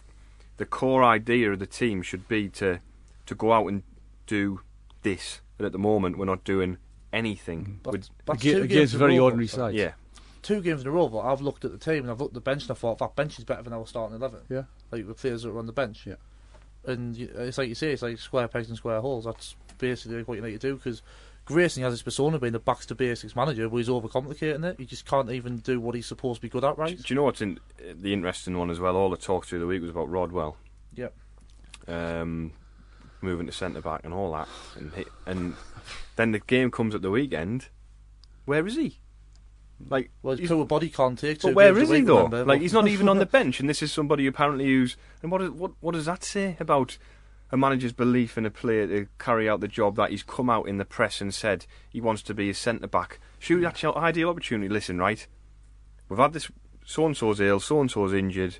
the 0.57 0.65
core 0.65 1.03
idea 1.03 1.51
of 1.51 1.59
the 1.59 1.67
team 1.67 2.01
should 2.01 2.27
be 2.27 2.49
to, 2.49 2.79
to 3.25 3.36
go 3.36 3.53
out 3.53 3.67
and 3.67 3.84
do 4.27 4.61
this. 5.03 5.41
And 5.57 5.65
at 5.65 5.71
the 5.71 5.79
moment, 5.79 6.17
we're 6.17 6.25
not 6.25 6.43
doing 6.43 6.77
anything. 7.13 7.65
Hmm. 7.65 7.75
But 7.84 7.91
With, 7.93 8.09
that's 8.25 8.39
Aga- 8.39 8.51
two 8.51 8.59
games 8.59 8.71
against 8.71 8.93
in 8.93 8.99
very 8.99 9.17
row, 9.17 9.25
ordinary 9.25 9.47
though. 9.47 9.57
sides. 9.57 9.75
yeah, 9.75 9.91
Two 10.41 10.61
games 10.61 10.82
in 10.82 10.88
a 10.88 10.91
row, 10.91 11.07
but 11.07 11.19
I've 11.19 11.41
looked 11.41 11.65
at 11.65 11.71
the 11.71 11.77
team 11.77 12.03
and 12.03 12.09
I've 12.11 12.19
looked 12.19 12.32
at 12.32 12.36
the 12.36 12.41
bench 12.41 12.63
and 12.63 12.71
I 12.71 12.73
thought 12.73 12.97
that 12.97 13.15
bench 13.15 13.38
is 13.38 13.45
better 13.45 13.61
than 13.61 13.73
our 13.73 13.86
starting 13.86 14.15
eleven. 14.17 14.39
Yeah. 14.49 14.63
Like 14.91 15.07
the 15.07 15.13
players 15.13 15.43
that 15.43 15.49
are 15.49 15.59
on 15.59 15.67
the 15.67 15.73
bench. 15.73 16.07
Yeah. 16.07 16.15
And 16.84 17.15
it's 17.15 17.59
like 17.59 17.69
you 17.69 17.75
say, 17.75 17.91
it's 17.91 18.01
like 18.01 18.17
square 18.17 18.47
pegs 18.47 18.67
and 18.67 18.75
square 18.77 19.01
holes. 19.01 19.25
That's 19.25 19.55
basically 19.82 20.23
what 20.23 20.36
you 20.36 20.41
need 20.41 20.51
to 20.53 20.57
do 20.59 20.75
because 20.75 21.01
Grayson 21.43 21.84
has 21.84 21.91
his 21.91 22.03
persona 22.03 22.39
being 22.39 22.53
the 22.53 22.59
backs 22.59 22.86
to 22.86 22.95
basics 22.95 23.36
manager, 23.36 23.67
but 23.67 23.77
he's 23.77 23.89
overcomplicating 23.89 24.63
it. 24.63 24.75
He 24.79 24.86
just 24.86 25.05
can't 25.05 25.29
even 25.32 25.57
do 25.57 25.82
what 25.82 25.95
he's 25.95 26.05
supposed 26.05 26.38
to 26.38 26.41
be 26.41 26.49
good 26.49 26.63
at, 26.63 26.77
right? 26.77 26.95
Do 26.95 27.03
you 27.07 27.15
know 27.15 27.23
what's 27.23 27.41
in, 27.41 27.59
the 27.93 28.13
interesting 28.13 28.57
one 28.57 28.69
as 28.69 28.79
well? 28.79 28.95
All 28.95 29.09
the 29.09 29.17
talk 29.17 29.45
through 29.45 29.59
the 29.59 29.67
week 29.67 29.82
was 29.82 29.89
about 29.89 30.09
Rodwell. 30.09 30.55
Yep. 30.95 31.13
Um, 31.88 32.53
moving 33.21 33.47
to 33.47 33.51
centre 33.51 33.82
back 33.82 34.01
and 34.03 34.13
all 34.13 34.32
that, 34.34 34.47
and 34.77 34.91
and 35.25 35.55
then 36.15 36.32
the 36.32 36.39
game 36.39 36.69
comes 36.71 36.93
at 36.95 37.01
the 37.01 37.11
weekend. 37.11 37.67
Where 38.45 38.65
is 38.65 38.75
he? 38.75 38.99
Like, 39.89 40.11
Well, 40.21 40.34
his 40.34 40.41
he's- 40.41 40.51
poor 40.51 40.65
body 40.65 40.89
can't 40.89 41.17
take. 41.17 41.39
two 41.39 41.47
but 41.47 41.55
where 41.55 41.77
is 41.77 41.89
he 41.89 42.01
though? 42.01 42.17
remember, 42.25 42.45
Like, 42.45 42.61
he's 42.61 42.73
not 42.73 42.88
even 42.88 43.09
on 43.09 43.17
the 43.17 43.25
bench, 43.25 43.59
and 43.59 43.67
this 43.67 43.82
is 43.82 43.91
somebody 43.91 44.27
apparently 44.27 44.65
who's. 44.65 44.95
And 45.23 45.32
what 45.32 45.41
is, 45.41 45.49
what 45.49 45.71
what 45.79 45.93
does 45.93 46.05
that 46.05 46.23
say 46.23 46.55
about 46.59 46.99
a 47.52 47.58
manager's 47.58 47.93
belief 47.93 48.38
in 48.38 48.45
a 48.45 48.52
player 48.52 48.88
to 48.88 49.08
carry 49.20 49.49
out 49.49 49.60
the 49.60 49.68
job 49.68 49.95
that 49.97 50.10
he's 50.10 50.24
come 50.24 50.49
out 50.49 50.68
in 50.68 50.78
the 50.78 50.86
press 50.86 51.20
and 51.22 51.34
said 51.34 51.66
he 51.89 51.99
wants 51.99 52.22
to 52.24 52.34
be 52.34 52.49
a 52.49 52.54
centre 52.54 52.88
back? 52.88 53.20
Shoot, 53.39 53.62
that's 53.62 53.84
your 53.84 53.97
ideal 53.97 54.30
opportunity. 54.30 54.70
Listen, 54.70 54.97
right? 54.97 55.26
We've 56.08 56.20
had 56.20 56.34
this. 56.34 56.49
So 56.86 57.06
and 57.06 57.16
so's 57.16 57.39
ill. 57.39 57.60
So 57.60 57.82
and 57.82 57.91
so's 57.91 58.14
injured. 58.14 58.58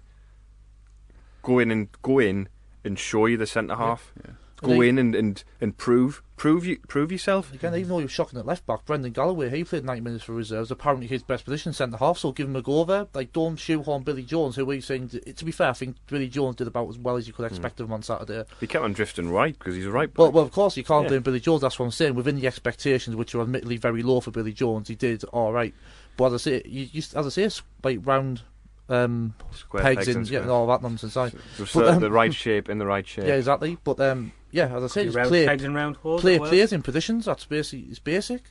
Go 1.42 1.60
in 1.60 1.72
and 1.72 1.90
go 2.02 2.20
in 2.20 2.50
and 2.84 3.00
show 3.00 3.26
you 3.26 3.38
the 3.38 3.48
centre 3.48 3.76
half. 3.76 4.14
Go 4.62 4.82
in 4.82 4.98
and, 4.98 5.16
and, 5.16 5.44
and 5.60 5.78
prove 5.78 6.22
prove 6.38 6.66
you 6.66 6.80
prove 6.88 7.12
yourself. 7.12 7.54
Again, 7.54 7.76
even 7.76 7.90
though 7.90 7.98
he 8.00 8.06
was 8.06 8.12
shocking 8.12 8.40
at 8.40 8.46
left 8.46 8.66
back, 8.66 8.86
Brendan 8.86 9.12
Galloway, 9.12 9.50
he 9.50 9.64
played 9.64 9.86
90 9.86 10.02
minutes 10.02 10.24
for 10.24 10.34
reserves. 10.34 10.72
Apparently, 10.72 11.08
his 11.08 11.24
best 11.24 11.46
position 11.46 11.74
centre 11.74 11.98
half, 11.98 12.18
so 12.18 12.32
give 12.32 12.48
him 12.48 12.56
a 12.56 12.62
go 12.62 12.84
there. 12.84 13.08
Like, 13.14 13.32
don't 13.34 13.58
shoehorn 13.58 14.04
Billy 14.04 14.24
Jones, 14.24 14.56
who 14.56 14.66
we've 14.66 14.84
seen. 14.84 15.10
To 15.10 15.46
be 15.46 15.52
fair, 15.52 15.70
I 15.70 15.74
think 15.74 15.98
Billy 16.08 16.28
Jones 16.28 16.56
did 16.56 16.68
about 16.68 16.90
as 16.90 16.98
well 16.98 17.16
as 17.16 17.28
you 17.28 17.34
could 17.34 17.46
expect 17.46 17.80
of 17.80 17.88
him 17.88 17.94
on 17.94 18.04
Saturday. 18.04 18.44
He 18.60 18.68
kept 18.68 18.84
on 18.84 18.94
drifting 18.94 19.30
right 19.30 19.58
because 19.58 19.76
he's 19.76 19.86
a 19.86 19.92
right. 19.92 20.10
Back. 20.12 20.18
well, 20.18 20.32
well, 20.32 20.44
of 20.44 20.52
course, 20.52 20.78
you 20.78 20.84
can't 20.84 21.04
Yeah. 21.04 21.10
blame 21.10 21.22
Billy 21.22 21.40
Jones. 21.40 21.62
That's 21.62 21.78
what 21.78 21.86
I'm 21.86 21.92
saying. 21.92 22.16
Within 22.16 22.36
the 22.36 22.48
expectations, 22.48 23.16
which 23.16 23.36
are 23.36 23.42
admittedly 23.42 23.78
very 23.78 24.04
low 24.04 24.20
for 24.20 24.32
Billy 24.32 24.54
Jones, 24.54 24.88
he 24.88 24.96
did 24.96 25.24
all 25.26 25.54
right. 25.54 25.74
But 26.18 26.34
as 26.34 26.34
I 26.34 26.38
say, 26.38 26.62
you, 26.66 26.88
you, 26.92 27.00
as 27.16 27.26
I 27.26 27.30
say, 27.30 27.44
it's 27.44 27.62
like 27.84 28.00
round 28.04 28.42
um, 28.90 29.34
Square 29.54 29.84
pegs 29.84 29.98
pegs 29.98 30.08
and 30.10 30.18
and 30.18 30.30
yeah, 30.30 30.48
all 30.48 30.68
that 30.68 30.82
nonsense. 30.82 31.16
Aye. 31.16 31.32
Just 31.58 31.74
But, 31.74 31.86
the, 31.86 31.92
um, 31.94 32.00
the 32.02 32.12
right 32.12 32.34
shape 32.34 32.70
in 32.70 32.78
the 32.78 32.86
right 32.86 33.08
shape. 33.08 33.26
Yeah, 33.26 33.36
exactly. 33.36 33.78
But 33.84 34.00
um, 34.02 34.32
yeah, 34.52 34.76
as 34.76 34.84
I 34.84 34.88
say, 34.88 35.04
You 35.06 35.12
round 35.12 35.30
play, 35.30 35.46
pegs 35.46 35.64
and 35.64 35.74
round 35.76 35.96
holes. 35.98 36.22
play 36.22 36.38
players 36.40 36.72
in 36.74 36.82
positions. 36.82 37.26
That's 37.26 37.46
basic. 37.46 37.88
It's 37.90 38.00
basic. 38.00 38.42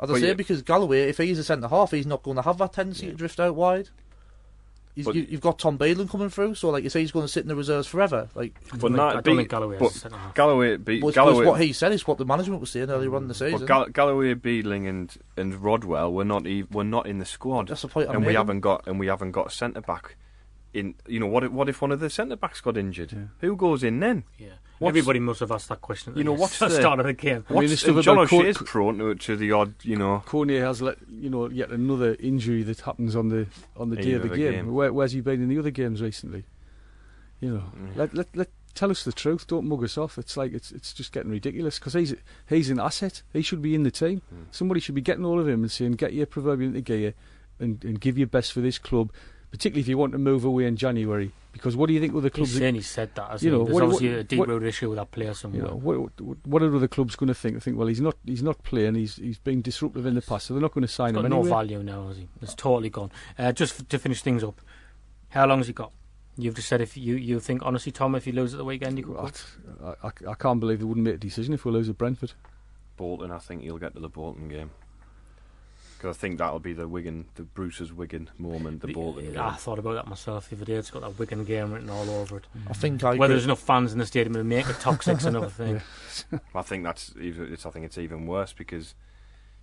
As 0.00 0.10
I 0.10 0.14
But 0.14 0.20
say, 0.20 0.26
yeah. 0.28 0.34
because 0.34 0.62
Galloway, 0.62 1.02
if 1.08 1.18
he's 1.18 1.38
a 1.38 1.44
centre 1.44 1.68
half, 1.68 1.90
he's 1.92 2.06
not 2.06 2.22
going 2.22 2.36
to 2.36 2.42
have 2.42 2.58
that 2.58 2.72
tendency 2.74 3.06
to 3.06 3.12
drift 3.14 3.40
out 3.40 3.54
wide. 3.54 3.88
He's, 4.94 5.04
But- 5.04 5.14
you, 5.14 5.26
you've 5.28 5.42
got 5.42 5.58
Tom 5.58 5.76
Bailey 5.76 6.06
coming 6.06 6.30
through, 6.30 6.54
so 6.54 6.70
like 6.70 6.82
you 6.82 6.88
say, 6.90 7.00
he's 7.00 7.12
going 7.12 7.24
to 7.26 7.28
sit 7.32 7.42
in 7.42 7.48
the 7.48 7.54
reserves 7.56 7.86
forever. 7.86 8.28
Like, 8.34 8.56
I 8.72 8.76
But 8.78 8.80
don't, 8.88 8.92
not 8.96 9.10
think, 9.12 9.18
I 9.18 9.20
don't 9.20 9.24
be- 9.24 9.36
think 9.40 9.50
Galloway 9.50 9.76
but 9.78 9.86
is 9.90 9.96
a 9.96 9.98
centre. 10.00 10.16
Galloway, 10.34 10.76
be, 10.78 11.02
was, 11.02 11.14
Galloway, 11.14 11.44
what 11.46 11.60
he 11.60 11.72
said 11.74 11.92
is 11.92 12.06
what 12.06 12.16
the 12.16 12.24
management 12.24 12.60
was 12.62 12.70
saying 12.70 12.88
earlier 12.90 13.14
on 13.14 13.22
in 13.22 13.28
the 13.28 13.34
season. 13.34 13.58
but 13.58 13.66
Gall- 13.68 13.86
Galloway, 13.88 14.32
Beadling, 14.34 14.86
and 14.88 15.14
and 15.36 15.54
Rodwell 15.62 16.12
were 16.14 16.24
not 16.24 16.46
ev- 16.46 16.70
were 16.74 16.84
not 16.84 17.06
in 17.06 17.18
the 17.18 17.26
squad, 17.26 17.68
That's 17.68 17.82
the 17.82 17.88
point 17.88 18.08
I'm 18.08 18.16
and 18.16 18.24
we 18.24 18.28
making. 18.28 18.36
haven't 18.38 18.60
got 18.60 18.86
and 18.86 18.98
we 18.98 19.06
haven't 19.08 19.32
got 19.32 19.48
a 19.48 19.50
centre 19.50 19.82
back. 19.82 20.16
In 20.72 20.94
you 21.06 21.20
know 21.20 21.26
what? 21.26 21.44
If, 21.44 21.52
what 21.52 21.68
if 21.68 21.80
one 21.82 21.92
of 21.92 22.00
the 22.00 22.08
centre 22.10 22.36
backs 22.36 22.60
got 22.62 22.76
injured? 22.78 23.28
Who 23.40 23.54
goes 23.56 23.82
in 23.84 24.00
then? 24.00 24.24
Yeah. 24.38 24.48
What's- 24.78 24.90
Everybody 24.90 25.20
must 25.20 25.40
have 25.40 25.52
asked 25.52 25.68
that 25.70 25.80
question. 25.80 26.14
You 26.16 26.24
know, 26.24 26.34
the 26.34 26.40
what's 26.42 26.58
the- 26.58 26.68
start 26.70 27.00
of 27.00 27.06
the 27.06 27.12
game? 27.14 27.44
I 27.48 27.52
mean, 27.54 27.68
the 27.68 27.76
stuff 27.76 28.04
John 28.04 28.16
Co- 28.26 28.40
O'Shea's 28.40 28.58
prone 28.58 28.98
to, 28.98 29.14
to 29.14 29.36
the 29.36 29.52
odd, 29.52 29.74
you 29.82 29.96
know. 29.96 30.22
Koné 30.26 30.60
has 30.60 30.82
let 30.82 30.98
you 31.08 31.30
know 31.30 31.48
yet 31.48 31.70
another 31.70 32.16
injury 32.20 32.62
that 32.64 32.80
happens 32.80 33.16
on 33.16 33.28
the 33.28 33.46
on 33.76 33.90
the 33.90 33.96
day 33.96 34.12
of 34.12 34.22
the 34.22 34.28
game. 34.36 34.52
game. 34.52 34.74
Where, 34.74 34.92
where's 34.92 35.12
he 35.12 35.20
been 35.20 35.42
in 35.42 35.48
the 35.48 35.58
other 35.58 35.70
games 35.70 36.02
recently? 36.02 36.44
You 37.40 37.50
know, 37.54 37.62
Mm. 37.76 37.96
let, 37.96 38.14
let 38.14 38.36
let 38.36 38.48
tell 38.74 38.90
us 38.90 39.04
the 39.04 39.12
truth. 39.12 39.46
Don't 39.46 39.66
mug 39.66 39.82
us 39.84 39.96
off. 39.98 40.18
It's 40.18 40.36
like 40.36 40.52
it's 40.52 40.72
it's 40.72 40.92
just 40.92 41.12
getting 41.12 41.30
ridiculous 41.30 41.78
because 41.78 41.92
he's 41.94 42.14
he's 42.48 42.70
an 42.70 42.78
asset. 42.80 43.22
He 43.32 43.42
should 43.42 43.62
be 43.62 43.74
in 43.74 43.82
the 43.82 43.90
team. 43.90 44.22
Mm. 44.34 44.44
Somebody 44.50 44.80
should 44.80 44.94
be 44.94 45.00
getting 45.02 45.24
all 45.24 45.38
of 45.40 45.48
him 45.48 45.62
and 45.62 45.70
saying, 45.70 45.92
"Get 45.92 46.12
your 46.14 46.26
proverbial 46.26 46.68
into 46.68 46.80
gear 46.82 47.14
and, 47.58 47.82
and 47.84 48.00
give 48.00 48.16
your 48.18 48.26
best 48.26 48.52
for 48.52 48.60
this 48.60 48.78
club." 48.78 49.10
Particularly 49.56 49.80
if 49.80 49.88
you 49.88 49.96
want 49.98 50.12
to 50.12 50.18
move 50.18 50.44
away 50.44 50.66
in 50.66 50.76
January, 50.76 51.32
because 51.52 51.74
what 51.76 51.86
do 51.86 51.94
you 51.94 52.00
think 52.00 52.14
other 52.14 52.28
He's 52.28 52.32
clubs? 52.32 52.56
are- 52.56 52.58
saying 52.60 52.74
he 52.74 52.82
said 52.82 53.14
that. 53.14 53.30
Hasn't 53.30 53.50
You 53.50 53.56
know. 53.58 53.64
There's 53.64 53.74
what- 53.74 53.82
obviously 53.84 54.08
what- 54.10 54.18
a 54.18 54.24
deep 54.24 54.38
what- 54.38 54.48
rooted 54.48 54.68
issue 54.68 54.88
with 54.90 54.96
that 54.98 55.10
player 55.10 55.28
you 55.28 55.34
somewhere. 55.34 55.62
know, 55.62 55.76
what, 55.76 56.20
what, 56.20 56.36
what 56.46 56.62
are 56.62 56.74
other 56.76 56.88
clubs 56.88 57.16
going 57.16 57.28
to 57.28 57.34
think? 57.34 57.54
They 57.54 57.60
think, 57.60 57.78
well, 57.78 57.86
he's 57.86 58.00
not 58.00 58.16
he's 58.26 58.42
not 58.42 58.62
playing. 58.64 58.94
He's 58.96 59.16
he's 59.16 59.38
been 59.38 59.62
disruptive 59.62 60.04
in 60.06 60.14
the 60.14 60.22
past, 60.22 60.46
so 60.46 60.54
they're 60.54 60.60
not 60.60 60.72
going 60.74 60.82
to 60.82 60.88
sign 60.88 61.14
He's 61.14 61.16
him 61.16 61.22
got 61.22 61.28
no 61.30 61.36
anyway. 61.40 61.50
value 61.50 61.82
now, 61.82 62.08
has 62.08 62.18
he? 62.18 62.28
It's 62.42 62.54
totally 62.54 62.90
gone. 62.90 63.10
Uh, 63.38 63.52
just 63.52 63.80
f- 63.80 63.88
to 63.88 63.98
finish 63.98 64.20
things 64.22 64.44
up, 64.44 64.60
How 65.30 65.46
long 65.46 65.58
has 65.58 65.66
he 65.66 65.72
got? 65.72 65.92
You've 66.38 66.54
just 66.54 66.68
said 66.68 66.82
if 66.82 66.98
you, 66.98 67.16
you 67.16 67.40
think 67.40 67.62
honestly, 67.64 67.90
Tom, 67.92 68.14
if 68.14 68.26
you 68.26 68.34
lose 68.34 68.52
at 68.52 68.58
the 68.58 68.64
weekend, 68.64 68.98
you 68.98 69.04
could. 69.04 69.16
I. 69.82 69.94
I, 70.08 70.10
I 70.32 70.34
can't 70.34 70.60
believe 70.60 70.80
they 70.80 70.84
wouldn't 70.84 71.04
make 71.06 71.14
a 71.14 71.18
decision 71.18 71.54
if 71.54 71.64
we 71.64 71.72
lose 71.72 71.88
at 71.88 71.96
Brentford. 71.96 72.32
Bolton, 72.98 73.30
I 73.30 73.38
think 73.38 73.62
he'll 73.62 73.78
get 73.78 73.94
to 73.94 74.00
the 74.00 74.08
Bolton 74.10 74.48
game. 74.48 74.70
Because 75.96 76.16
I 76.16 76.20
think 76.20 76.38
that'll 76.38 76.58
be 76.58 76.74
the 76.74 76.86
Wigan, 76.86 77.24
the 77.36 77.42
Bruce's 77.42 77.92
Wigan 77.92 78.28
moment, 78.36 78.82
the 78.82 78.88
Bolton 78.92 79.32
game. 79.32 79.40
I 79.40 79.54
thought 79.54 79.78
about 79.78 79.94
that 79.94 80.06
myself 80.06 80.50
the 80.50 80.56
other 80.56 80.64
day. 80.66 80.74
It's 80.74 80.90
got 80.90 81.00
that 81.02 81.18
Wigan 81.18 81.44
game 81.44 81.72
written 81.72 81.88
all 81.88 82.08
over 82.10 82.36
it. 82.36 82.44
I 82.68 82.74
think 82.74 83.02
I 83.02 83.10
Whether 83.10 83.24
agree. 83.24 83.28
there's 83.34 83.44
enough 83.46 83.60
fans 83.60 83.92
in 83.94 83.98
the 83.98 84.04
stadium 84.06 84.34
to 84.34 84.44
make 84.44 84.68
it 84.68 84.78
toxic's 84.78 85.24
another 85.26 85.48
thing. 85.48 85.80
I 86.54 86.62
think 86.62 86.84
that's 86.84 87.14
even. 87.20 87.52
It's, 87.52 87.64
I 87.64 87.70
think 87.70 87.86
it's 87.86 87.96
even 87.98 88.26
worse 88.26 88.52
because 88.52 88.94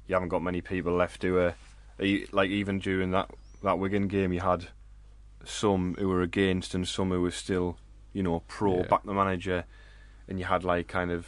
you 0.07 0.15
haven't 0.15 0.29
got 0.29 0.41
many 0.41 0.61
people 0.61 0.93
left 0.93 1.21
who 1.23 1.37
are 1.37 1.55
e- 2.01 2.25
like 2.31 2.49
even 2.49 2.79
during 2.79 3.11
that 3.11 3.29
that 3.61 3.77
Wigan 3.77 4.07
game, 4.07 4.33
you 4.33 4.39
had 4.41 4.67
some 5.45 5.95
who 5.99 6.07
were 6.09 6.21
against 6.21 6.73
and 6.73 6.87
some 6.87 7.09
who 7.11 7.21
were 7.21 7.31
still, 7.31 7.77
you 8.11 8.23
know, 8.23 8.41
pro 8.47 8.77
Yeah. 8.77 8.87
back 8.87 9.03
the 9.03 9.13
manager, 9.13 9.65
and 10.27 10.39
you 10.39 10.45
had 10.45 10.63
like 10.63 10.87
kind 10.87 11.11
of 11.11 11.27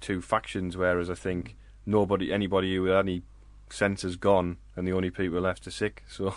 two 0.00 0.22
factions. 0.22 0.76
Whereas 0.76 1.10
I 1.10 1.14
think 1.14 1.56
nobody, 1.84 2.32
anybody 2.32 2.74
who 2.76 2.84
had 2.84 2.98
any 3.00 3.22
sense 3.72 4.02
has 4.02 4.16
gone, 4.16 4.58
and 4.76 4.86
the 4.86 4.92
only 4.92 5.10
people 5.10 5.40
left 5.40 5.66
are 5.66 5.72
sick. 5.72 6.04
So 6.08 6.34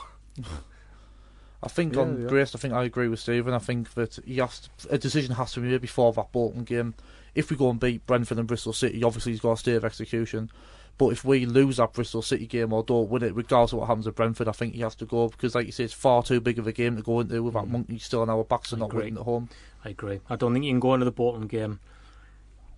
I 1.64 1.68
think 1.68 1.96
Yeah, 1.96 2.02
on 2.02 2.22
yeah. 2.22 2.28
Grace, 2.28 2.54
I 2.54 2.60
think 2.60 2.74
I 2.74 2.84
agree 2.84 3.08
with 3.08 3.20
Stephen. 3.20 3.54
I 3.54 3.60
think 3.60 3.94
that 3.96 4.20
he 4.26 4.38
has 4.38 4.70
to, 4.80 4.94
a 4.94 4.98
decision 4.98 5.36
has 5.36 5.54
to 5.54 5.62
be 5.62 5.68
made 5.68 5.82
before 5.82 6.14
that 6.14 6.32
Bolton 6.32 6.64
game. 6.64 6.94
If 7.34 7.50
we 7.50 7.58
go 7.58 7.70
and 7.70 7.80
beat 7.80 8.06
Brentford 8.06 8.38
and 8.38 8.48
Bristol 8.48 8.72
City, 8.72 9.04
obviously 9.04 9.34
he's 9.34 9.42
got 9.42 9.54
a 9.54 9.58
stay 9.58 9.74
of 9.74 9.84
execution. 9.84 10.52
But 10.98 11.10
if 11.10 11.26
we 11.26 11.46
lose 11.46 11.78
that 11.78 11.92
Bristol 11.92 12.22
City 12.22 12.46
game 12.46 12.72
or 12.72 12.82
don't 12.82 13.10
win 13.10 13.24
it, 13.24 13.36
regardless 13.36 13.74
of 13.74 13.80
what 13.80 13.88
happens 13.88 14.08
at 14.08 14.16
Brentford, 14.16 14.48
I 14.48 14.54
think 14.54 14.76
he 14.76 14.82
has 14.82 14.96
to 14.96 15.06
go 15.06 15.28
because, 15.28 15.54
like 15.54 15.66
you 15.66 15.74
say, 15.74 15.84
it's 15.84 15.94
far 15.94 16.24
too 16.24 16.40
big 16.40 16.58
of 16.58 16.68
a 16.68 16.72
game 16.72 16.96
to 16.96 17.02
go 17.02 17.20
into 17.20 17.44
with 17.44 17.56
that 17.56 17.66
mm. 17.66 17.72
monkey 17.72 18.00
still 18.00 18.22
on 18.22 18.30
our 18.30 18.46
backs 18.46 18.72
and 18.72 18.82
I 18.82 18.86
not 18.86 18.92
agree. 18.92 19.06
winning 19.06 19.18
at 19.18 19.26
home. 19.26 19.50
I 19.84 19.90
agree. 19.90 20.22
I 20.30 20.38
don't 20.38 20.54
think 20.54 20.64
you 20.64 20.72
can 20.72 20.80
go 20.80 20.94
into 20.94 21.06
the 21.06 21.12
Bolton 21.12 21.48
game 21.48 21.82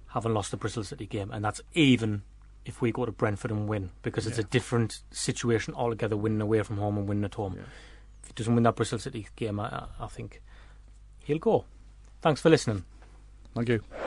having 0.07 0.33
lost 0.33 0.49
the 0.49 0.57
Bristol 0.57 0.83
City 0.83 1.05
game, 1.05 1.29
and 1.31 1.45
that's 1.45 1.61
even 1.73 2.23
if 2.67 2.81
we 2.81 2.91
go 2.91 3.05
to 3.05 3.11
Brentford 3.11 3.49
and 3.49 3.67
win, 3.67 3.89
because 4.01 4.27
it's 4.27 4.37
a 4.37 4.43
different 4.43 5.01
situation 5.09 5.73
altogether 5.73 6.17
winning 6.17 6.41
away 6.41 6.61
from 6.63 6.77
home 6.77 6.97
and 6.97 7.07
winning 7.07 7.23
at 7.23 7.35
home. 7.35 7.57
If 8.21 8.27
he 8.27 8.33
doesn't 8.33 8.53
win 8.53 8.63
that 8.65 8.75
Bristol 8.75 8.99
City 8.99 9.27
game, 9.37 9.59
I, 9.59 9.67
I, 9.67 9.85
I 10.01 10.07
think 10.07 10.41
he'll 11.23 11.39
go. 11.39 11.63
Thanks 12.21 12.41
for 12.41 12.49
listening. 12.49 12.83
Thank 13.55 13.69
you. 13.69 14.06